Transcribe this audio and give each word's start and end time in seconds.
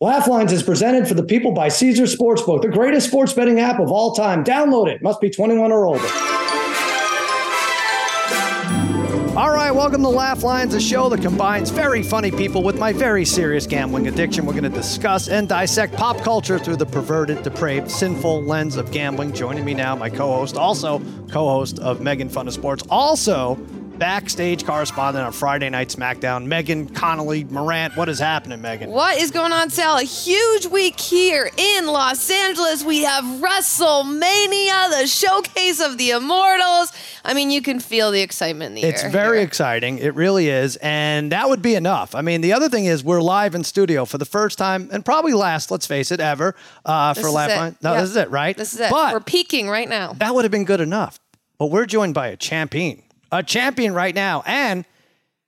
Laugh 0.00 0.28
Lines 0.28 0.52
is 0.52 0.62
presented 0.62 1.08
for 1.08 1.14
the 1.14 1.24
people 1.24 1.50
by 1.50 1.66
Caesar 1.66 2.04
Sportsbook, 2.04 2.62
the 2.62 2.68
greatest 2.68 3.08
sports 3.08 3.32
betting 3.32 3.58
app 3.58 3.80
of 3.80 3.90
all 3.90 4.14
time. 4.14 4.44
Download 4.44 4.86
it. 4.86 5.02
Must 5.02 5.20
be 5.20 5.28
21 5.28 5.72
or 5.72 5.86
older. 5.86 6.06
All 9.36 9.50
right, 9.50 9.72
welcome 9.72 10.00
to 10.02 10.08
Laugh 10.08 10.44
Lines, 10.44 10.74
a 10.74 10.80
show 10.80 11.08
that 11.08 11.20
combines 11.20 11.70
very 11.70 12.04
funny 12.04 12.30
people 12.30 12.62
with 12.62 12.78
my 12.78 12.92
very 12.92 13.24
serious 13.24 13.66
gambling 13.66 14.06
addiction. 14.06 14.46
We're 14.46 14.52
going 14.52 14.62
to 14.62 14.68
discuss 14.68 15.26
and 15.26 15.48
dissect 15.48 15.94
pop 15.94 16.18
culture 16.18 16.60
through 16.60 16.76
the 16.76 16.86
perverted, 16.86 17.42
depraved, 17.42 17.90
sinful 17.90 18.42
lens 18.42 18.76
of 18.76 18.92
gambling. 18.92 19.32
Joining 19.32 19.64
me 19.64 19.74
now, 19.74 19.96
my 19.96 20.10
co 20.10 20.32
host, 20.32 20.56
also 20.56 21.00
co 21.28 21.48
host 21.48 21.80
of 21.80 22.00
Megan 22.00 22.28
Fun 22.28 22.46
of 22.46 22.54
Sports, 22.54 22.84
also 22.88 23.56
backstage 23.98 24.64
correspondent 24.64 25.26
on 25.26 25.32
Friday 25.32 25.68
Night 25.68 25.88
SmackDown, 25.88 26.46
Megan 26.46 26.88
Connolly 26.88 27.44
Morant. 27.44 27.96
What 27.96 28.08
is 28.08 28.20
happening, 28.20 28.60
Megan? 28.60 28.90
What 28.90 29.18
is 29.18 29.32
going 29.32 29.52
on, 29.52 29.70
Sal? 29.70 29.98
A 29.98 30.02
huge 30.02 30.66
week 30.66 31.00
here 31.00 31.50
in 31.56 31.86
Los 31.86 32.30
Angeles. 32.30 32.84
We 32.84 33.02
have 33.02 33.24
WrestleMania, 33.24 35.00
the 35.00 35.06
showcase 35.08 35.80
of 35.80 35.98
the 35.98 36.10
Immortals. 36.10 36.92
I 37.24 37.34
mean, 37.34 37.50
you 37.50 37.60
can 37.60 37.80
feel 37.80 38.12
the 38.12 38.20
excitement 38.20 38.70
in 38.70 38.74
the 38.76 38.82
it's 38.84 39.02
air. 39.02 39.08
It's 39.08 39.12
very 39.12 39.38
here. 39.38 39.46
exciting. 39.46 39.98
It 39.98 40.14
really 40.14 40.48
is. 40.48 40.76
And 40.76 41.32
that 41.32 41.48
would 41.48 41.60
be 41.60 41.74
enough. 41.74 42.14
I 42.14 42.22
mean, 42.22 42.40
the 42.40 42.52
other 42.52 42.68
thing 42.68 42.84
is 42.84 43.02
we're 43.02 43.20
live 43.20 43.56
in 43.56 43.64
studio 43.64 44.04
for 44.04 44.18
the 44.18 44.24
first 44.24 44.58
time 44.58 44.88
and 44.92 45.04
probably 45.04 45.32
last, 45.32 45.72
let's 45.72 45.86
face 45.86 46.12
it, 46.12 46.20
ever 46.20 46.54
uh, 46.84 47.14
for 47.14 47.30
Laugh 47.30 47.50
Line. 47.50 47.76
No, 47.82 47.94
yeah. 47.94 48.00
this 48.00 48.10
is 48.10 48.16
it, 48.16 48.30
right? 48.30 48.56
This 48.56 48.74
is 48.74 48.80
it. 48.80 48.90
But 48.90 49.12
we're 49.12 49.20
peaking 49.20 49.68
right 49.68 49.88
now. 49.88 50.12
That 50.12 50.34
would 50.34 50.44
have 50.44 50.52
been 50.52 50.64
good 50.64 50.80
enough. 50.80 51.18
But 51.58 51.66
we're 51.66 51.86
joined 51.86 52.14
by 52.14 52.28
a 52.28 52.36
champion 52.36 53.02
a 53.30 53.42
champion 53.42 53.94
right 53.94 54.14
now. 54.14 54.42
And 54.46 54.84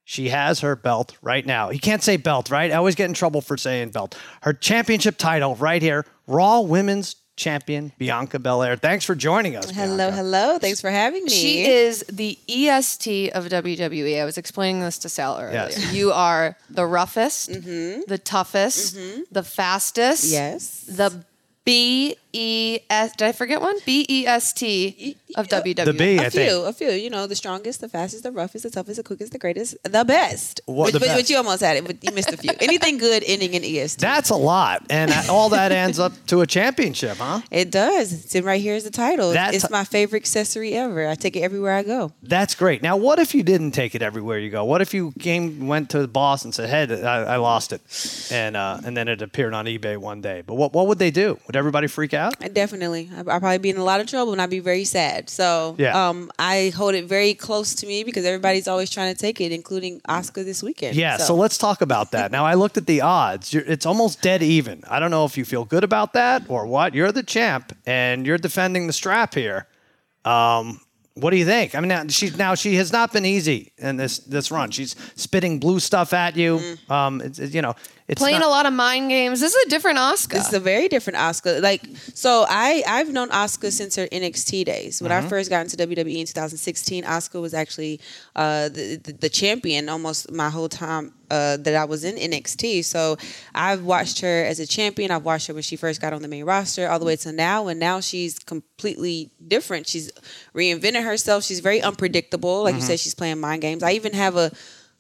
she 0.04 0.30
has 0.30 0.60
her 0.60 0.74
belt 0.74 1.16
right 1.22 1.46
now. 1.46 1.70
You 1.70 1.78
can't 1.78 2.02
say 2.02 2.16
belt, 2.16 2.50
right? 2.50 2.70
I 2.70 2.74
always 2.74 2.94
get 2.94 3.06
in 3.06 3.14
trouble 3.14 3.40
for 3.40 3.56
saying 3.56 3.90
belt. 3.90 4.18
Her 4.42 4.52
championship 4.52 5.18
title 5.18 5.54
right 5.56 5.80
here, 5.80 6.04
Raw 6.26 6.60
Women's 6.60 7.16
Champion 7.36 7.92
Bianca 7.96 8.38
Belair. 8.38 8.76
Thanks 8.76 9.04
for 9.04 9.14
joining 9.14 9.56
us. 9.56 9.70
Hello, 9.70 9.96
Bianca. 9.96 10.16
hello. 10.16 10.58
Thanks 10.58 10.80
for 10.80 10.90
having 10.90 11.24
me. 11.24 11.30
She 11.30 11.64
is 11.64 12.04
the 12.10 12.38
EST 12.48 13.30
of 13.30 13.46
WWE. 13.46 14.20
I 14.20 14.24
was 14.24 14.36
explaining 14.36 14.82
this 14.82 14.98
to 14.98 15.08
Sal 15.08 15.38
earlier. 15.38 15.52
Yes. 15.52 15.92
You 16.00 16.12
are 16.12 16.56
the 16.68 16.86
roughest, 16.86 17.50
mm-hmm. 17.50 18.02
the 18.06 18.18
toughest, 18.18 18.96
mm-hmm. 18.96 19.22
the 19.30 19.42
fastest, 19.42 20.24
yes. 20.24 20.82
the 20.82 21.24
B 21.64 22.16
E 22.32 22.80
S. 22.88 23.14
Did 23.16 23.28
I 23.28 23.32
forget 23.32 23.60
one? 23.60 23.76
B 23.84 24.06
E 24.08 24.26
S 24.26 24.52
T 24.52 25.16
of 25.36 25.48
WWE. 25.48 25.84
The 25.84 25.92
B, 25.92 26.18
a 26.18 26.26
I 26.26 26.30
few, 26.30 26.40
think. 26.40 26.66
a 26.66 26.72
few. 26.72 26.90
You 26.90 27.10
know, 27.10 27.26
the 27.26 27.36
strongest, 27.36 27.80
the 27.80 27.88
fastest, 27.88 28.22
the 28.22 28.32
roughest, 28.32 28.64
the 28.64 28.70
toughest, 28.70 28.96
the 28.96 29.02
quickest, 29.02 29.32
the 29.32 29.38
greatest, 29.38 29.76
the 29.84 30.04
best. 30.04 30.60
What, 30.66 30.86
but, 30.86 30.92
the 30.94 31.00
but, 31.00 31.06
best? 31.06 31.18
but 31.18 31.30
you 31.30 31.36
almost 31.36 31.60
had 31.62 31.76
it, 31.76 31.86
but 31.86 32.02
you 32.02 32.12
missed 32.12 32.32
a 32.32 32.36
few. 32.36 32.50
Anything 32.60 32.98
good 32.98 33.22
ending 33.26 33.54
in 33.54 33.64
EST. 33.64 34.00
That's 34.00 34.30
a 34.30 34.36
lot. 34.36 34.84
And 34.90 35.12
all 35.28 35.48
that 35.50 35.72
ends 35.72 35.98
up 35.98 36.12
to 36.26 36.40
a 36.40 36.46
championship, 36.46 37.18
huh? 37.18 37.40
it 37.50 37.70
does. 37.70 38.12
It's 38.12 38.34
in 38.34 38.44
right 38.44 38.60
here 38.60 38.74
is 38.74 38.84
the 38.84 38.90
title. 38.90 39.32
That 39.32 39.54
it's 39.54 39.70
my 39.70 39.84
favorite 39.84 40.20
accessory 40.20 40.74
ever. 40.74 41.08
I 41.08 41.14
take 41.14 41.36
it 41.36 41.40
everywhere 41.40 41.74
I 41.74 41.82
go. 41.82 42.12
That's 42.22 42.54
great. 42.54 42.82
Now, 42.82 42.96
what 42.96 43.18
if 43.18 43.34
you 43.34 43.42
didn't 43.42 43.72
take 43.72 43.94
it 43.94 44.02
everywhere 44.02 44.38
you 44.38 44.50
go? 44.50 44.64
What 44.64 44.80
if 44.80 44.94
you 44.94 45.12
came, 45.18 45.66
went 45.66 45.90
to 45.90 46.00
the 46.00 46.08
boss 46.08 46.44
and 46.44 46.54
said, 46.54 46.68
"Hey, 46.68 47.02
I, 47.02 47.34
I 47.34 47.36
lost 47.36 47.72
it," 47.72 47.80
and 48.30 48.56
uh, 48.56 48.80
and 48.84 48.96
then 48.96 49.08
it 49.08 49.22
appeared 49.22 49.54
on 49.54 49.66
eBay 49.66 49.96
one 49.96 50.20
day? 50.20 50.42
But 50.46 50.54
what 50.54 50.72
what 50.72 50.86
would 50.86 50.98
they 50.98 51.10
do? 51.10 51.38
Would 51.46 51.56
everybody 51.56 51.86
freak 51.86 52.14
out? 52.14 52.19
Definitely. 52.52 53.08
I'd 53.16 53.24
probably 53.24 53.58
be 53.58 53.70
in 53.70 53.78
a 53.78 53.84
lot 53.84 54.00
of 54.00 54.06
trouble 54.06 54.32
and 54.32 54.42
I'd 54.42 54.50
be 54.50 54.60
very 54.60 54.84
sad. 54.84 55.30
So 55.30 55.76
Yeah. 55.78 56.08
um, 56.08 56.30
I 56.38 56.72
hold 56.76 56.94
it 56.94 57.06
very 57.06 57.32
close 57.32 57.74
to 57.76 57.86
me 57.86 58.04
because 58.04 58.24
everybody's 58.26 58.68
always 58.68 58.90
trying 58.90 59.14
to 59.14 59.18
take 59.18 59.40
it, 59.40 59.52
including 59.52 60.00
Asuka 60.08 60.44
this 60.44 60.62
weekend. 60.62 60.96
Yeah, 60.96 61.16
so, 61.16 61.34
let's 61.34 61.56
talk 61.56 61.80
about 61.80 62.10
that. 62.10 62.30
Now, 62.30 62.44
I 62.44 62.54
looked 62.54 62.76
at 62.76 62.86
the 62.86 63.00
odds. 63.00 63.52
You're, 63.54 63.64
it's 63.64 63.86
almost 63.86 64.20
dead 64.20 64.42
even. 64.42 64.82
I 64.90 65.00
don't 65.00 65.10
know 65.10 65.24
if 65.24 65.38
you 65.38 65.44
feel 65.44 65.64
good 65.64 65.84
about 65.84 66.12
that 66.12 66.42
or 66.48 66.66
what. 66.66 66.94
You're 66.94 67.12
the 67.12 67.22
champ, 67.22 67.74
and 67.86 68.26
you're 68.26 68.38
defending 68.38 68.86
the 68.86 68.92
strap 68.92 69.34
here. 69.34 69.66
Um, 70.24 70.80
what 71.14 71.30
do 71.30 71.36
you 71.36 71.44
think? 71.44 71.74
I 71.74 71.80
mean, 71.80 71.88
now, 71.88 72.06
she 72.08 72.30
now 72.30 72.54
she 72.54 72.76
has 72.76 72.92
not 72.92 73.12
been 73.12 73.26
easy 73.26 73.72
in 73.78 73.96
this 73.96 74.18
this 74.18 74.50
run. 74.50 74.70
She's 74.70 74.94
spitting 75.16 75.58
blue 75.58 75.80
stuff 75.80 76.12
at 76.12 76.36
you. 76.36 76.60
Um, 76.88 77.20
it's, 77.20 77.38
it's, 77.38 77.54
you 77.54 77.62
know, 77.62 77.74
it's 78.10 78.18
Playing 78.20 78.40
not- 78.40 78.48
a 78.48 78.50
lot 78.50 78.66
of 78.66 78.72
mind 78.72 79.08
games. 79.08 79.40
This 79.40 79.54
is 79.54 79.66
a 79.66 79.68
different 79.70 79.98
Asuka. 79.98 80.30
This 80.32 80.48
is 80.48 80.52
a 80.54 80.60
very 80.60 80.88
different 80.88 81.16
Asuka. 81.18 81.62
Like, 81.62 81.82
so 82.14 82.44
I 82.48 82.82
I've 82.86 83.10
known 83.12 83.28
Asuka 83.30 83.70
since 83.70 83.94
her 83.96 84.06
NXT 84.08 84.64
days. 84.64 85.00
When 85.00 85.10
Mm-hmm. 85.12 85.26
I 85.26 85.28
first 85.28 85.48
got 85.48 85.60
into 85.62 85.76
WWE 85.76 86.18
in 86.20 86.26
2016, 86.26 87.04
Asuka 87.04 87.40
was 87.40 87.54
actually 87.54 88.00
uh, 88.36 88.68
the, 88.68 88.96
the 88.96 89.12
the 89.12 89.28
champion 89.28 89.88
almost 89.88 90.30
my 90.32 90.50
whole 90.50 90.68
time 90.68 91.12
uh, 91.30 91.56
that 91.58 91.76
I 91.76 91.84
was 91.84 92.02
in 92.02 92.16
NXT. 92.16 92.84
So 92.84 93.16
I've 93.54 93.84
watched 93.84 94.20
her 94.22 94.44
as 94.44 94.58
a 94.58 94.66
champion. 94.66 95.12
I've 95.12 95.24
watched 95.24 95.46
her 95.46 95.54
when 95.54 95.62
she 95.62 95.76
first 95.76 96.00
got 96.00 96.12
on 96.12 96.22
the 96.22 96.28
main 96.28 96.44
roster, 96.44 96.88
all 96.88 96.98
the 96.98 97.04
way 97.04 97.16
to 97.16 97.30
now, 97.32 97.68
and 97.68 97.78
now 97.78 98.00
she's 98.00 98.38
completely 98.40 99.30
different. 99.46 99.86
She's 99.86 100.10
reinvented 100.54 101.04
herself. 101.04 101.44
She's 101.44 101.60
very 101.60 101.80
unpredictable. 101.80 102.64
Like 102.64 102.74
you 102.74 102.80
Mm-hmm. 102.80 102.86
said, 102.88 102.98
she's 103.00 103.14
playing 103.14 103.38
mind 103.40 103.62
games. 103.62 103.82
I 103.84 103.92
even 103.92 104.14
have 104.14 104.36
a 104.36 104.50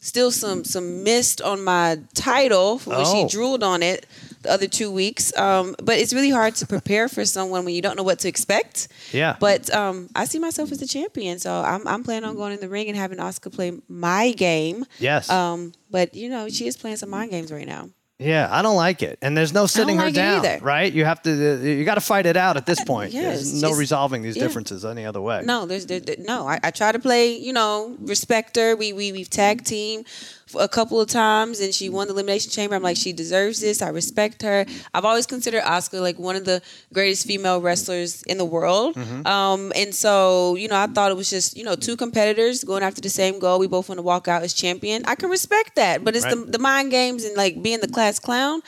still 0.02 0.30
some 0.30 0.64
some 0.64 1.02
mist 1.04 1.40
on 1.42 1.62
my 1.62 1.98
title 2.14 2.78
for 2.78 2.90
when 2.90 3.00
Oh. 3.06 3.28
she 3.28 3.36
drooled 3.36 3.62
on 3.62 3.82
it 3.82 4.06
the 4.42 4.50
other 4.50 4.66
two 4.66 4.90
weeks. 4.90 5.36
Um, 5.36 5.76
but 5.82 5.98
it's 5.98 6.14
really 6.14 6.30
hard 6.30 6.54
to 6.56 6.66
prepare 6.66 7.08
for 7.08 7.24
someone 7.26 7.64
when 7.66 7.74
you 7.74 7.82
don't 7.82 7.96
know 7.96 8.02
what 8.02 8.20
to 8.20 8.28
expect. 8.28 8.88
Yeah. 9.12 9.36
But 9.38 9.68
um, 9.74 10.08
I 10.14 10.24
see 10.24 10.38
myself 10.38 10.72
as 10.72 10.78
the 10.78 10.86
champion, 10.86 11.38
so 11.38 11.52
I'm, 11.60 11.86
I'm 11.86 12.02
planning 12.02 12.26
on 12.28 12.36
going 12.36 12.54
in 12.54 12.60
the 12.60 12.68
ring 12.68 12.88
and 12.88 12.96
having 12.96 13.18
Asuka 13.18 13.52
play 13.52 13.72
my 13.88 14.32
game. 14.32 14.84
Yes. 14.98 15.28
Um, 15.28 15.72
but 15.90 16.14
you 16.14 16.30
know, 16.30 16.48
she 16.48 16.66
is 16.66 16.76
playing 16.76 16.96
some 16.96 17.10
mind 17.10 17.30
games 17.32 17.52
right 17.52 17.66
now. 17.66 17.90
Yeah, 18.20 18.48
I 18.50 18.60
don't 18.60 18.76
like 18.76 19.02
it, 19.02 19.18
and 19.22 19.34
there's 19.34 19.54
no 19.54 19.66
sitting 19.66 19.96
her 19.96 20.04
like 20.04 20.12
it 20.12 20.16
down. 20.16 20.44
either. 20.44 20.62
Right? 20.62 20.92
You 20.92 21.06
have 21.06 21.22
to. 21.22 21.30
Uh, 21.30 21.56
you 21.62 21.84
got 21.84 21.94
to 21.94 22.02
fight 22.02 22.26
it 22.26 22.36
out 22.36 22.58
at 22.58 22.66
this 22.66 22.82
point. 22.84 23.12
Yes, 23.12 23.36
there's 23.50 23.62
no 23.62 23.72
resolving 23.72 24.20
these 24.20 24.36
yeah. 24.36 24.42
differences 24.42 24.84
any 24.84 25.06
other 25.06 25.22
way. 25.22 25.42
No, 25.44 25.64
there's 25.64 25.86
there, 25.86 26.00
there- 26.00 26.16
no. 26.18 26.46
I, 26.46 26.60
I 26.62 26.70
try 26.70 26.92
to 26.92 26.98
play, 26.98 27.32
you 27.36 27.54
know, 27.54 27.96
respect 28.00 28.56
her. 28.56 28.76
We 28.76 28.92
we 28.92 29.10
we've 29.10 29.30
tag 29.30 29.64
team 29.64 30.04
a 30.58 30.68
couple 30.68 31.00
of 31.00 31.08
times, 31.08 31.60
and 31.60 31.72
she 31.74 31.88
won 31.88 32.06
the 32.08 32.12
elimination 32.14 32.50
chamber. 32.50 32.74
I'm 32.76 32.82
like, 32.82 32.96
she 32.96 33.12
deserves 33.12 33.60
this. 33.60 33.82
I 33.82 33.88
respect 33.88 34.42
her. 34.42 34.64
I've 34.94 35.04
always 35.04 35.26
considered 35.26 35.62
Asuka 35.62 36.00
like 36.00 36.18
one 36.18 36.36
of 36.36 36.44
the 36.44 36.62
greatest 36.92 37.26
female 37.26 37.60
wrestlers 37.60 38.22
in 38.24 38.38
the 38.38 38.44
world. 38.44 38.96
Um, 39.26 39.72
and 39.76 39.94
so 39.94 40.54
you 40.56 40.68
know, 40.68 40.76
I 40.76 40.86
thought 40.86 41.10
it 41.10 41.16
was 41.16 41.30
just 41.30 41.56
you 41.56 41.64
know 41.64 41.76
two 41.76 41.96
competitors 41.96 42.64
going 42.64 42.82
after 42.82 43.00
the 43.00 43.08
same 43.10 43.38
goal. 43.38 43.58
We 43.58 43.66
both 43.66 43.88
want 43.88 43.98
to 43.98 44.02
walk 44.02 44.28
out 44.28 44.42
as 44.42 44.52
champion. 44.54 45.02
I 45.06 45.14
can 45.14 45.30
respect 45.30 45.76
that, 45.76 46.04
but 46.04 46.14
it's 46.16 46.24
the 46.24 46.36
the 46.50 46.58
mind 46.58 46.90
games 46.90 47.24
and 47.24 47.36
like 47.36 47.62
being 47.62 47.80
the 47.80 47.88
class 47.88 48.18
clown. 48.18 48.62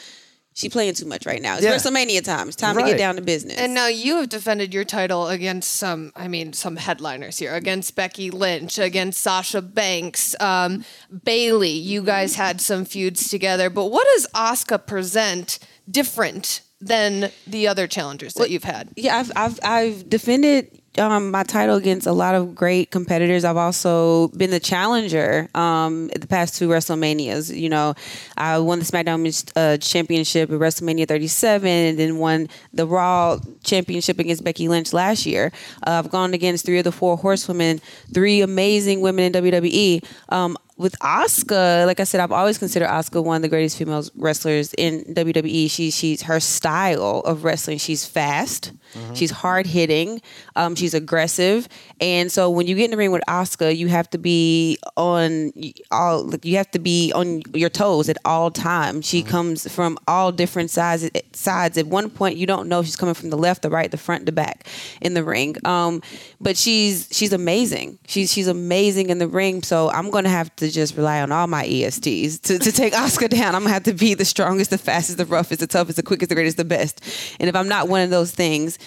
She 0.54 0.68
playing 0.68 0.94
too 0.94 1.06
much 1.06 1.24
right 1.24 1.40
now. 1.40 1.54
It's 1.56 1.64
Yeah. 1.64 1.74
WrestleMania 1.74 2.22
time. 2.22 2.48
It's 2.48 2.56
time 2.56 2.76
to 2.76 2.82
get 2.82 2.98
down 2.98 3.16
to 3.16 3.22
business. 3.22 3.56
And 3.56 3.72
now 3.72 3.86
you 3.86 4.16
have 4.16 4.28
defended 4.28 4.74
your 4.74 4.84
title 4.84 5.28
against 5.28 5.72
some, 5.76 6.12
I 6.14 6.28
mean, 6.28 6.52
some 6.52 6.76
headliners 6.76 7.38
here, 7.38 7.54
against 7.54 7.94
Becky 7.96 8.30
Lynch, 8.30 8.76
against 8.78 9.20
Sasha 9.22 9.62
Banks, 9.62 10.34
um, 10.40 10.84
Bayley. 11.24 11.70
You 11.70 12.02
guys 12.02 12.34
had 12.34 12.60
some 12.60 12.84
feuds 12.84 13.30
together, 13.30 13.70
but 13.70 13.86
what 13.86 14.06
does 14.14 14.26
Asuka 14.34 14.86
present 14.86 15.58
different 15.90 16.60
than 16.80 17.30
the 17.46 17.66
other 17.68 17.86
challengers 17.86 18.34
that 18.34 18.50
you've 18.50 18.64
had? 18.64 18.90
yeah, 18.96 19.16
I've 19.18 19.32
I've 19.36 19.60
I've 19.62 20.10
defended 20.10 20.81
um, 20.98 21.30
my 21.30 21.42
title 21.42 21.76
against 21.76 22.06
a 22.06 22.12
lot 22.12 22.34
of 22.34 22.54
great 22.54 22.90
competitors. 22.90 23.44
I've 23.44 23.56
also 23.56 24.28
been 24.28 24.50
the 24.50 24.60
challenger 24.60 25.48
um, 25.54 26.10
at 26.14 26.20
the 26.20 26.26
past 26.26 26.56
two 26.56 26.68
WrestleManias. 26.68 27.56
You 27.56 27.68
know, 27.68 27.94
I 28.36 28.58
won 28.58 28.78
the 28.78 28.84
SmackDown 28.84 29.52
uh, 29.56 29.78
Championship 29.78 30.50
at 30.50 30.58
WrestleMania 30.58 31.08
37, 31.08 31.68
and 31.68 31.98
then 31.98 32.18
won 32.18 32.48
the 32.72 32.86
Raw 32.86 33.38
Championship 33.62 34.18
against 34.18 34.44
Becky 34.44 34.68
Lynch 34.68 34.92
last 34.92 35.24
year. 35.24 35.50
Uh, 35.86 36.02
I've 36.04 36.10
gone 36.10 36.34
against 36.34 36.66
three 36.66 36.78
of 36.78 36.84
the 36.84 36.92
four 36.92 37.16
horsewomen, 37.16 37.80
three 38.12 38.42
amazing 38.42 39.00
women 39.00 39.24
in 39.24 39.32
WWE. 39.32 40.04
Um, 40.28 40.58
with 40.76 40.98
Asuka, 40.98 41.86
like 41.86 42.00
I 42.00 42.04
said, 42.04 42.20
I've 42.20 42.32
always 42.32 42.58
considered 42.58 42.88
Asuka 42.88 43.22
one 43.22 43.36
of 43.36 43.42
the 43.42 43.48
greatest 43.48 43.78
female 43.78 44.04
wrestlers 44.16 44.74
in 44.74 45.04
WWE. 45.04 45.70
She, 45.70 45.90
she's 45.90 46.22
her 46.22 46.40
style 46.40 47.22
of 47.24 47.44
wrestling. 47.44 47.78
She's 47.78 48.04
fast. 48.04 48.72
She's 49.14 49.30
hard 49.30 49.66
hitting. 49.66 50.20
Um, 50.56 50.74
she's 50.74 50.94
aggressive. 50.94 51.68
And 52.00 52.30
so 52.30 52.50
when 52.50 52.66
you 52.66 52.74
get 52.76 52.86
in 52.86 52.90
the 52.92 52.96
ring 52.96 53.10
with 53.12 53.22
Asuka, 53.28 53.76
you 53.76 53.88
have 53.88 54.08
to 54.10 54.18
be 54.18 54.78
on 54.96 55.52
all. 55.90 56.24
Like 56.24 56.44
you 56.44 56.56
have 56.56 56.70
to 56.72 56.78
be 56.78 57.12
on 57.12 57.42
your 57.54 57.70
toes 57.70 58.08
at 58.08 58.18
all 58.24 58.50
times. 58.50 59.06
She 59.06 59.22
comes 59.22 59.72
from 59.72 59.98
all 60.06 60.32
different 60.32 60.70
sides. 60.70 61.08
Sides. 61.32 61.78
At 61.78 61.86
one 61.86 62.10
point, 62.10 62.36
you 62.36 62.46
don't 62.46 62.68
know 62.68 62.80
if 62.80 62.86
she's 62.86 62.96
coming 62.96 63.14
from 63.14 63.30
the 63.30 63.38
left, 63.38 63.62
the 63.62 63.70
right, 63.70 63.90
the 63.90 63.96
front, 63.96 64.26
the 64.26 64.32
back 64.32 64.66
in 65.00 65.14
the 65.14 65.24
ring. 65.24 65.56
Um, 65.64 66.02
but 66.40 66.56
she's 66.56 67.08
she's 67.10 67.32
amazing. 67.32 67.98
She's 68.06 68.32
she's 68.32 68.48
amazing 68.48 69.10
in 69.10 69.18
the 69.18 69.28
ring. 69.28 69.62
So 69.62 69.90
I'm 69.90 70.10
gonna 70.10 70.28
have 70.28 70.54
to 70.56 70.70
just 70.70 70.96
rely 70.96 71.20
on 71.22 71.32
all 71.32 71.46
my 71.46 71.64
ESTs 71.64 72.40
to, 72.42 72.58
to 72.58 72.72
take 72.72 72.92
Asuka 72.92 73.28
down. 73.28 73.54
I'm 73.54 73.62
gonna 73.62 73.74
have 73.74 73.84
to 73.84 73.94
be 73.94 74.14
the 74.14 74.24
strongest, 74.24 74.70
the 74.70 74.78
fastest, 74.78 75.18
the 75.18 75.26
roughest, 75.26 75.60
the 75.60 75.66
toughest, 75.66 75.96
the 75.96 76.02
quickest, 76.02 76.28
the 76.28 76.34
greatest, 76.34 76.56
the 76.56 76.64
best. 76.64 77.02
And 77.40 77.48
if 77.48 77.56
I'm 77.56 77.68
not 77.68 77.88
one 77.88 78.00
of 78.02 78.10
those 78.10 78.32
things, 78.32 78.78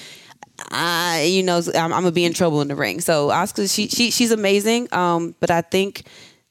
I 0.72 1.24
you 1.30 1.44
know 1.44 1.58
I'm, 1.76 1.94
I'm 1.94 2.02
gonna 2.02 2.12
be 2.12 2.26
in 2.26 2.34
trouble 2.34 2.62
in 2.62 2.68
the 2.68 2.76
ring. 2.76 3.02
So 3.02 3.30
Asuka, 3.30 3.74
she 3.74 3.88
she 3.88 4.12
she's 4.12 4.32
amazing. 4.32 4.88
Um, 4.94 5.36
but 5.40 5.52
I 5.52 5.62
think 5.62 6.04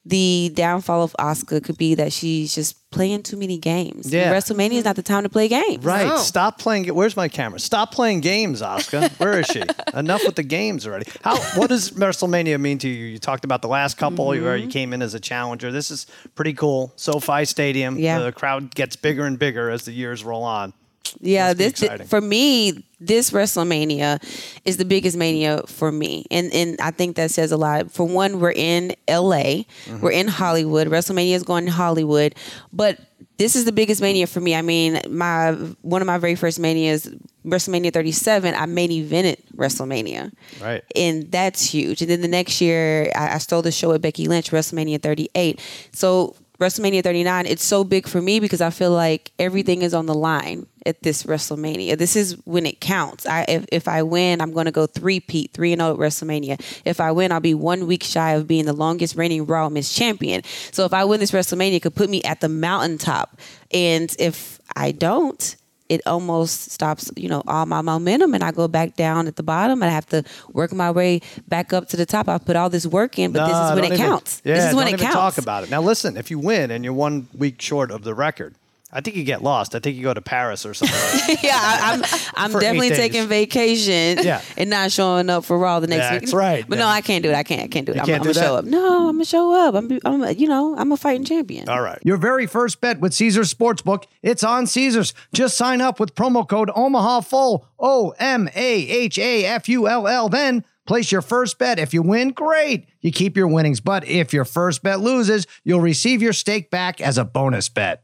the 0.07 0.51
downfall 0.53 1.01
of 1.01 1.15
Asuka 1.17 1.63
could 1.63 1.79
be 1.79 1.95
that 1.95 2.13
she's 2.13 2.53
just 2.53 2.77
playing 2.91 3.23
too 3.23 3.35
many 3.37 3.57
games. 3.57 4.13
Yeah. 4.13 4.31
WrestleMania 4.31 4.73
is 4.73 4.85
not 4.85 4.95
the 4.95 5.01
time 5.01 5.23
to 5.23 5.29
play 5.29 5.47
games. 5.47 5.83
Right. 5.83 6.05
No. 6.07 6.17
Stop 6.17 6.59
playing. 6.59 6.85
Where's 6.93 7.17
my 7.17 7.27
camera? 7.27 7.59
Stop 7.59 7.91
playing 7.91 8.21
games, 8.21 8.61
Asuka. 8.61 9.09
Where 9.19 9.39
is 9.39 9.47
she? 9.47 9.63
Enough 9.95 10.21
with 10.23 10.35
the 10.35 10.43
games 10.43 10.85
already. 10.85 11.07
How? 11.23 11.37
What 11.59 11.69
does 11.69 11.89
WrestleMania 11.89 12.59
mean 12.59 12.77
to 12.79 12.87
you? 12.87 13.05
You 13.05 13.17
talked 13.17 13.45
about 13.45 13.63
the 13.63 13.67
last 13.67 13.97
couple 13.97 14.27
where 14.27 14.39
Mm-hmm. 14.41 14.65
you 14.65 14.69
came 14.69 14.93
in 14.93 15.01
as 15.01 15.15
a 15.15 15.19
challenger. 15.19 15.71
This 15.71 15.89
is 15.89 16.05
pretty 16.35 16.53
cool. 16.53 16.93
SoFi 16.97 17.43
Stadium. 17.45 17.97
Yeah. 17.97 18.19
The 18.19 18.31
crowd 18.31 18.75
gets 18.75 18.95
bigger 18.95 19.25
and 19.25 19.39
bigger 19.39 19.71
as 19.71 19.85
the 19.85 19.91
years 19.91 20.23
roll 20.23 20.43
on. 20.43 20.71
Yeah, 21.19 21.53
this 21.53 21.71
exciting. 21.81 22.07
for 22.07 22.21
me, 22.21 22.83
this 22.99 23.31
WrestleMania 23.31 24.19
is 24.65 24.77
the 24.77 24.85
biggest 24.85 25.17
mania 25.17 25.63
for 25.67 25.91
me, 25.91 26.25
and 26.31 26.51
and 26.53 26.79
I 26.81 26.91
think 26.91 27.15
that 27.17 27.31
says 27.31 27.51
a 27.51 27.57
lot. 27.57 27.91
For 27.91 28.03
one, 28.05 28.39
we're 28.39 28.51
in 28.53 28.93
LA, 29.09 29.63
Mm-hmm. 29.85 29.99
we're 30.01 30.11
in 30.11 30.27
Hollywood. 30.27 30.87
WrestleMania 30.87 31.33
is 31.35 31.43
going 31.43 31.65
to 31.65 31.71
Hollywood, 31.71 32.35
but 32.73 32.99
this 33.37 33.55
is 33.57 33.65
the 33.65 33.71
biggest 33.73 34.01
mania 34.01 34.27
for 34.27 34.39
me. 34.39 34.55
I 34.55 34.61
mean, 34.61 35.01
my 35.09 35.51
one 35.81 36.01
of 36.01 36.05
my 36.07 36.17
very 36.17 36.35
first 36.35 36.57
manias, 36.59 37.05
WrestleMania 37.45 37.91
37, 37.91 38.55
I 38.55 38.65
main 38.65 38.89
evented 38.91 39.37
WrestleMania, 39.55 40.31
Right. 40.61 40.83
and 40.95 41.29
that's 41.31 41.61
huge. 41.65 42.01
And 42.01 42.09
then 42.09 42.21
the 42.21 42.27
next 42.29 42.61
year, 42.61 43.11
I, 43.15 43.35
I 43.35 43.37
stole 43.39 43.61
the 43.61 43.71
show 43.73 43.91
at 43.91 44.01
Becky 44.01 44.27
Lynch, 44.27 44.51
WrestleMania 44.51 45.01
38. 45.01 45.59
So 45.91 46.35
WrestleMania 46.59 47.03
39, 47.03 47.45
it's 47.45 47.63
so 47.63 47.83
big 47.83 48.07
for 48.07 48.21
me 48.21 48.39
because 48.39 48.61
I 48.61 48.69
feel 48.69 48.91
like 48.91 49.31
everything 49.39 49.81
is 49.81 49.93
on 49.93 50.05
the 50.05 50.13
line 50.13 50.67
at 50.85 51.01
this 51.01 51.23
WrestleMania. 51.23 51.97
This 51.97 52.15
is 52.15 52.37
when 52.45 52.65
it 52.65 52.79
counts. 52.79 53.25
I 53.25 53.45
if, 53.47 53.65
if 53.71 53.87
I 53.87 54.03
win, 54.03 54.39
I'm 54.39 54.53
going 54.53 54.65
to 54.65 54.71
go 54.71 54.85
three 54.85 55.19
Pete, 55.19 55.51
three 55.51 55.73
and 55.73 55.81
zero 55.81 55.93
at 55.93 55.99
WrestleMania. 55.99 56.61
If 56.85 57.01
I 57.01 57.11
win, 57.11 57.31
I'll 57.31 57.39
be 57.39 57.53
one 57.53 57.87
week 57.87 58.03
shy 58.03 58.31
of 58.31 58.47
being 58.47 58.65
the 58.65 58.73
longest 58.73 59.15
reigning 59.15 59.45
Raw 59.45 59.67
Miss 59.69 59.93
Champion. 59.93 60.43
So 60.71 60.85
if 60.85 60.93
I 60.93 61.03
win 61.03 61.19
this 61.19 61.31
WrestleMania, 61.31 61.75
it 61.75 61.81
could 61.81 61.95
put 61.95 62.09
me 62.09 62.23
at 62.23 62.39
the 62.39 62.49
mountaintop. 62.49 63.39
And 63.71 64.15
if 64.17 64.59
I 64.75 64.91
don't, 64.91 65.55
it 65.89 66.01
almost 66.07 66.71
stops, 66.71 67.11
you 67.15 67.29
know, 67.29 67.43
all 67.47 67.65
my 67.65 67.81
momentum 67.81 68.33
and 68.33 68.43
I 68.43 68.51
go 68.51 68.67
back 68.67 68.95
down 68.95 69.27
at 69.27 69.35
the 69.35 69.43
bottom 69.43 69.81
and 69.83 69.89
I 69.91 69.93
have 69.93 70.07
to 70.07 70.23
work 70.51 70.73
my 70.73 70.89
way 70.89 71.21
back 71.47 71.73
up 71.73 71.87
to 71.89 71.97
the 71.97 72.05
top. 72.05 72.27
I 72.27 72.37
put 72.39 72.55
all 72.55 72.69
this 72.69 72.87
work 72.87 73.19
in, 73.19 73.31
but 73.31 73.47
this 73.47 73.55
is 73.55 73.75
when 73.75 73.83
it 73.83 73.93
even- 73.93 73.97
counts. 73.97 74.41
Yeah, 74.43 74.55
this 74.55 74.65
is 74.69 74.75
when 74.75 74.87
it 74.87 74.99
counts. 74.99 75.15
talk 75.15 75.37
about 75.37 75.63
it. 75.63 75.69
Now, 75.69 75.81
listen, 75.81 76.17
if 76.17 76.31
you 76.31 76.39
win 76.39 76.71
and 76.71 76.83
you're 76.83 76.93
one 76.93 77.27
week 77.37 77.61
short 77.61 77.91
of 77.91 78.03
the 78.03 78.15
record, 78.15 78.55
I 78.95 79.01
think 79.01 79.17
you 79.17 79.23
get 79.25 79.43
lost. 79.43 79.75
I 79.75 79.79
think 79.79 79.97
you 79.97 80.03
go 80.03 80.13
to 80.13 80.21
Paris 80.21 80.65
or 80.65 80.73
something. 80.73 81.35
yeah, 81.43 81.51
I, 81.53 81.93
I'm 81.93 82.03
I'm 82.45 82.51
For 82.51 82.61
definitely 82.61 82.89
taking 82.91 83.27
vacation 83.27 84.19
Yeah. 84.23 84.41
and 84.57 84.69
not 84.69 84.91
showing 84.91 85.29
up 85.29 85.43
for 85.43 85.57
Raw 85.59 85.79
the 85.81 85.87
next 85.87 86.11
week. 86.11 86.21
That's 86.21 86.33
right, 86.33 86.65
But 86.67 86.77
yeah. 86.77 86.85
no, 86.85 86.89
I 86.89 87.01
can't 87.01 87.21
do 87.21 87.29
it. 87.29 87.35
I 87.35 87.43
can't. 87.43 87.61
I 87.63 87.67
can't 87.67 87.85
do 87.85 87.91
it. 87.91 87.95
I'm, 87.97 88.01
I'm 88.01 88.05
do 88.05 88.11
gonna 88.19 88.33
show 88.33 88.55
up. 88.55 88.65
No, 88.65 89.09
I'm 89.09 89.15
gonna 89.15 89.25
show 89.25 89.53
up. 89.53 89.75
I'm, 89.75 89.99
I'm 90.05 90.37
you 90.37 90.47
know, 90.47 90.75
I'm 90.77 90.91
a 90.93 90.97
fighting 90.97 91.25
champion. 91.25 91.67
All 91.67 91.81
right. 91.81 91.99
Your 92.03 92.17
very 92.17 92.47
first 92.47 92.79
bet 92.79 92.99
with 93.01 93.13
Caesars 93.13 93.53
Sportsbook, 93.53 94.05
it's 94.23 94.43
on 94.43 94.65
Caesars. 94.65 95.13
Just 95.33 95.57
sign 95.57 95.81
up 95.81 95.99
with 95.99 96.15
promo 96.15 96.47
code 96.47 96.71
Omaha 96.73 97.19
Full, 97.21 97.67
O 97.77 98.13
M 98.17 98.47
A 98.55 98.73
H 98.87 99.19
A 99.19 99.45
F 99.45 99.67
U 99.67 99.87
L 99.89 100.07
L. 100.07 100.29
Then 100.29 100.63
place 100.87 101.11
your 101.11 101.21
first 101.21 101.57
bet. 101.59 101.79
If 101.79 101.93
you 101.93 102.01
win, 102.01 102.29
great. 102.29 102.87
You 103.01 103.11
keep 103.11 103.35
your 103.35 103.47
winnings. 103.49 103.81
But 103.81 104.07
if 104.07 104.31
your 104.33 104.45
first 104.45 104.83
bet 104.83 105.01
loses, 105.01 105.47
you'll 105.65 105.81
receive 105.81 106.21
your 106.21 106.31
stake 106.33 106.69
back 106.71 107.01
as 107.01 107.17
a 107.17 107.25
bonus 107.25 107.67
bet. 107.67 108.03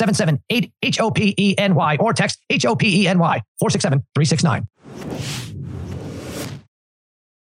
877 0.00 0.42
8 0.50 0.72
H 0.82 1.00
O 1.00 1.10
P 1.10 1.34
E 1.38 1.54
N 1.58 1.74
Y 1.74 1.96
or 1.98 2.12
text 2.12 2.40
H 2.50 2.66
O 2.66 2.76
P 2.76 3.02
E 3.02 3.08
N 3.08 3.18
Y 3.18 3.42
467 3.58 4.04
369. 4.14 4.68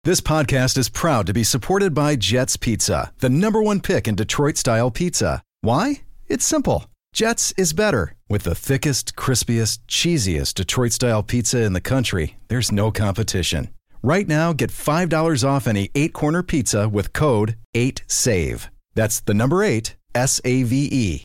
This 0.04 0.20
podcast 0.20 0.78
is 0.78 0.88
proud 0.88 1.26
to 1.26 1.32
be 1.32 1.43
supported 1.43 1.93
by 1.93 2.14
Jets 2.14 2.56
Pizza, 2.56 3.12
the 3.19 3.28
number 3.28 3.60
one 3.60 3.81
pick 3.81 4.06
in 4.06 4.14
Detroit 4.14 4.56
style 4.56 4.88
pizza. 4.88 5.43
Why? 5.62 6.02
It's 6.28 6.44
simple. 6.44 6.87
Jets 7.12 7.52
is 7.56 7.72
better. 7.72 8.14
With 8.28 8.44
the 8.44 8.54
thickest, 8.54 9.16
crispiest, 9.16 9.81
cheesiest 9.88 10.54
Detroit 10.54 10.93
style 10.93 11.25
pizza 11.25 11.62
in 11.62 11.72
the 11.72 11.81
country, 11.81 12.37
there's 12.46 12.70
no 12.70 12.93
competition. 12.93 13.70
Right 14.00 14.28
now, 14.28 14.52
get 14.52 14.70
$5 14.70 15.48
off 15.48 15.66
any 15.66 15.90
eight 15.96 16.12
corner 16.12 16.44
pizza 16.44 16.88
with 16.88 17.12
code 17.12 17.56
8SAVE. 17.75 18.69
That's 18.94 19.19
the 19.19 19.34
number 19.34 19.64
eight, 19.64 19.96
S 20.14 20.40
A 20.44 20.62
V 20.62 20.88
E. 20.93 21.25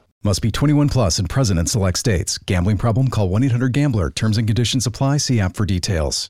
Must 0.23 0.39
be 0.39 0.51
21 0.51 0.89
plus 0.89 1.17
and 1.17 1.27
present 1.27 1.59
in 1.59 1.65
select 1.65 1.97
states. 1.97 2.37
Gambling 2.37 2.77
problem? 2.77 3.07
Call 3.07 3.27
1 3.29 3.43
800 3.45 3.73
Gambler. 3.73 4.11
Terms 4.11 4.37
and 4.37 4.47
conditions 4.47 4.85
apply. 4.85 5.17
See 5.17 5.39
app 5.39 5.55
for 5.55 5.65
details. 5.65 6.29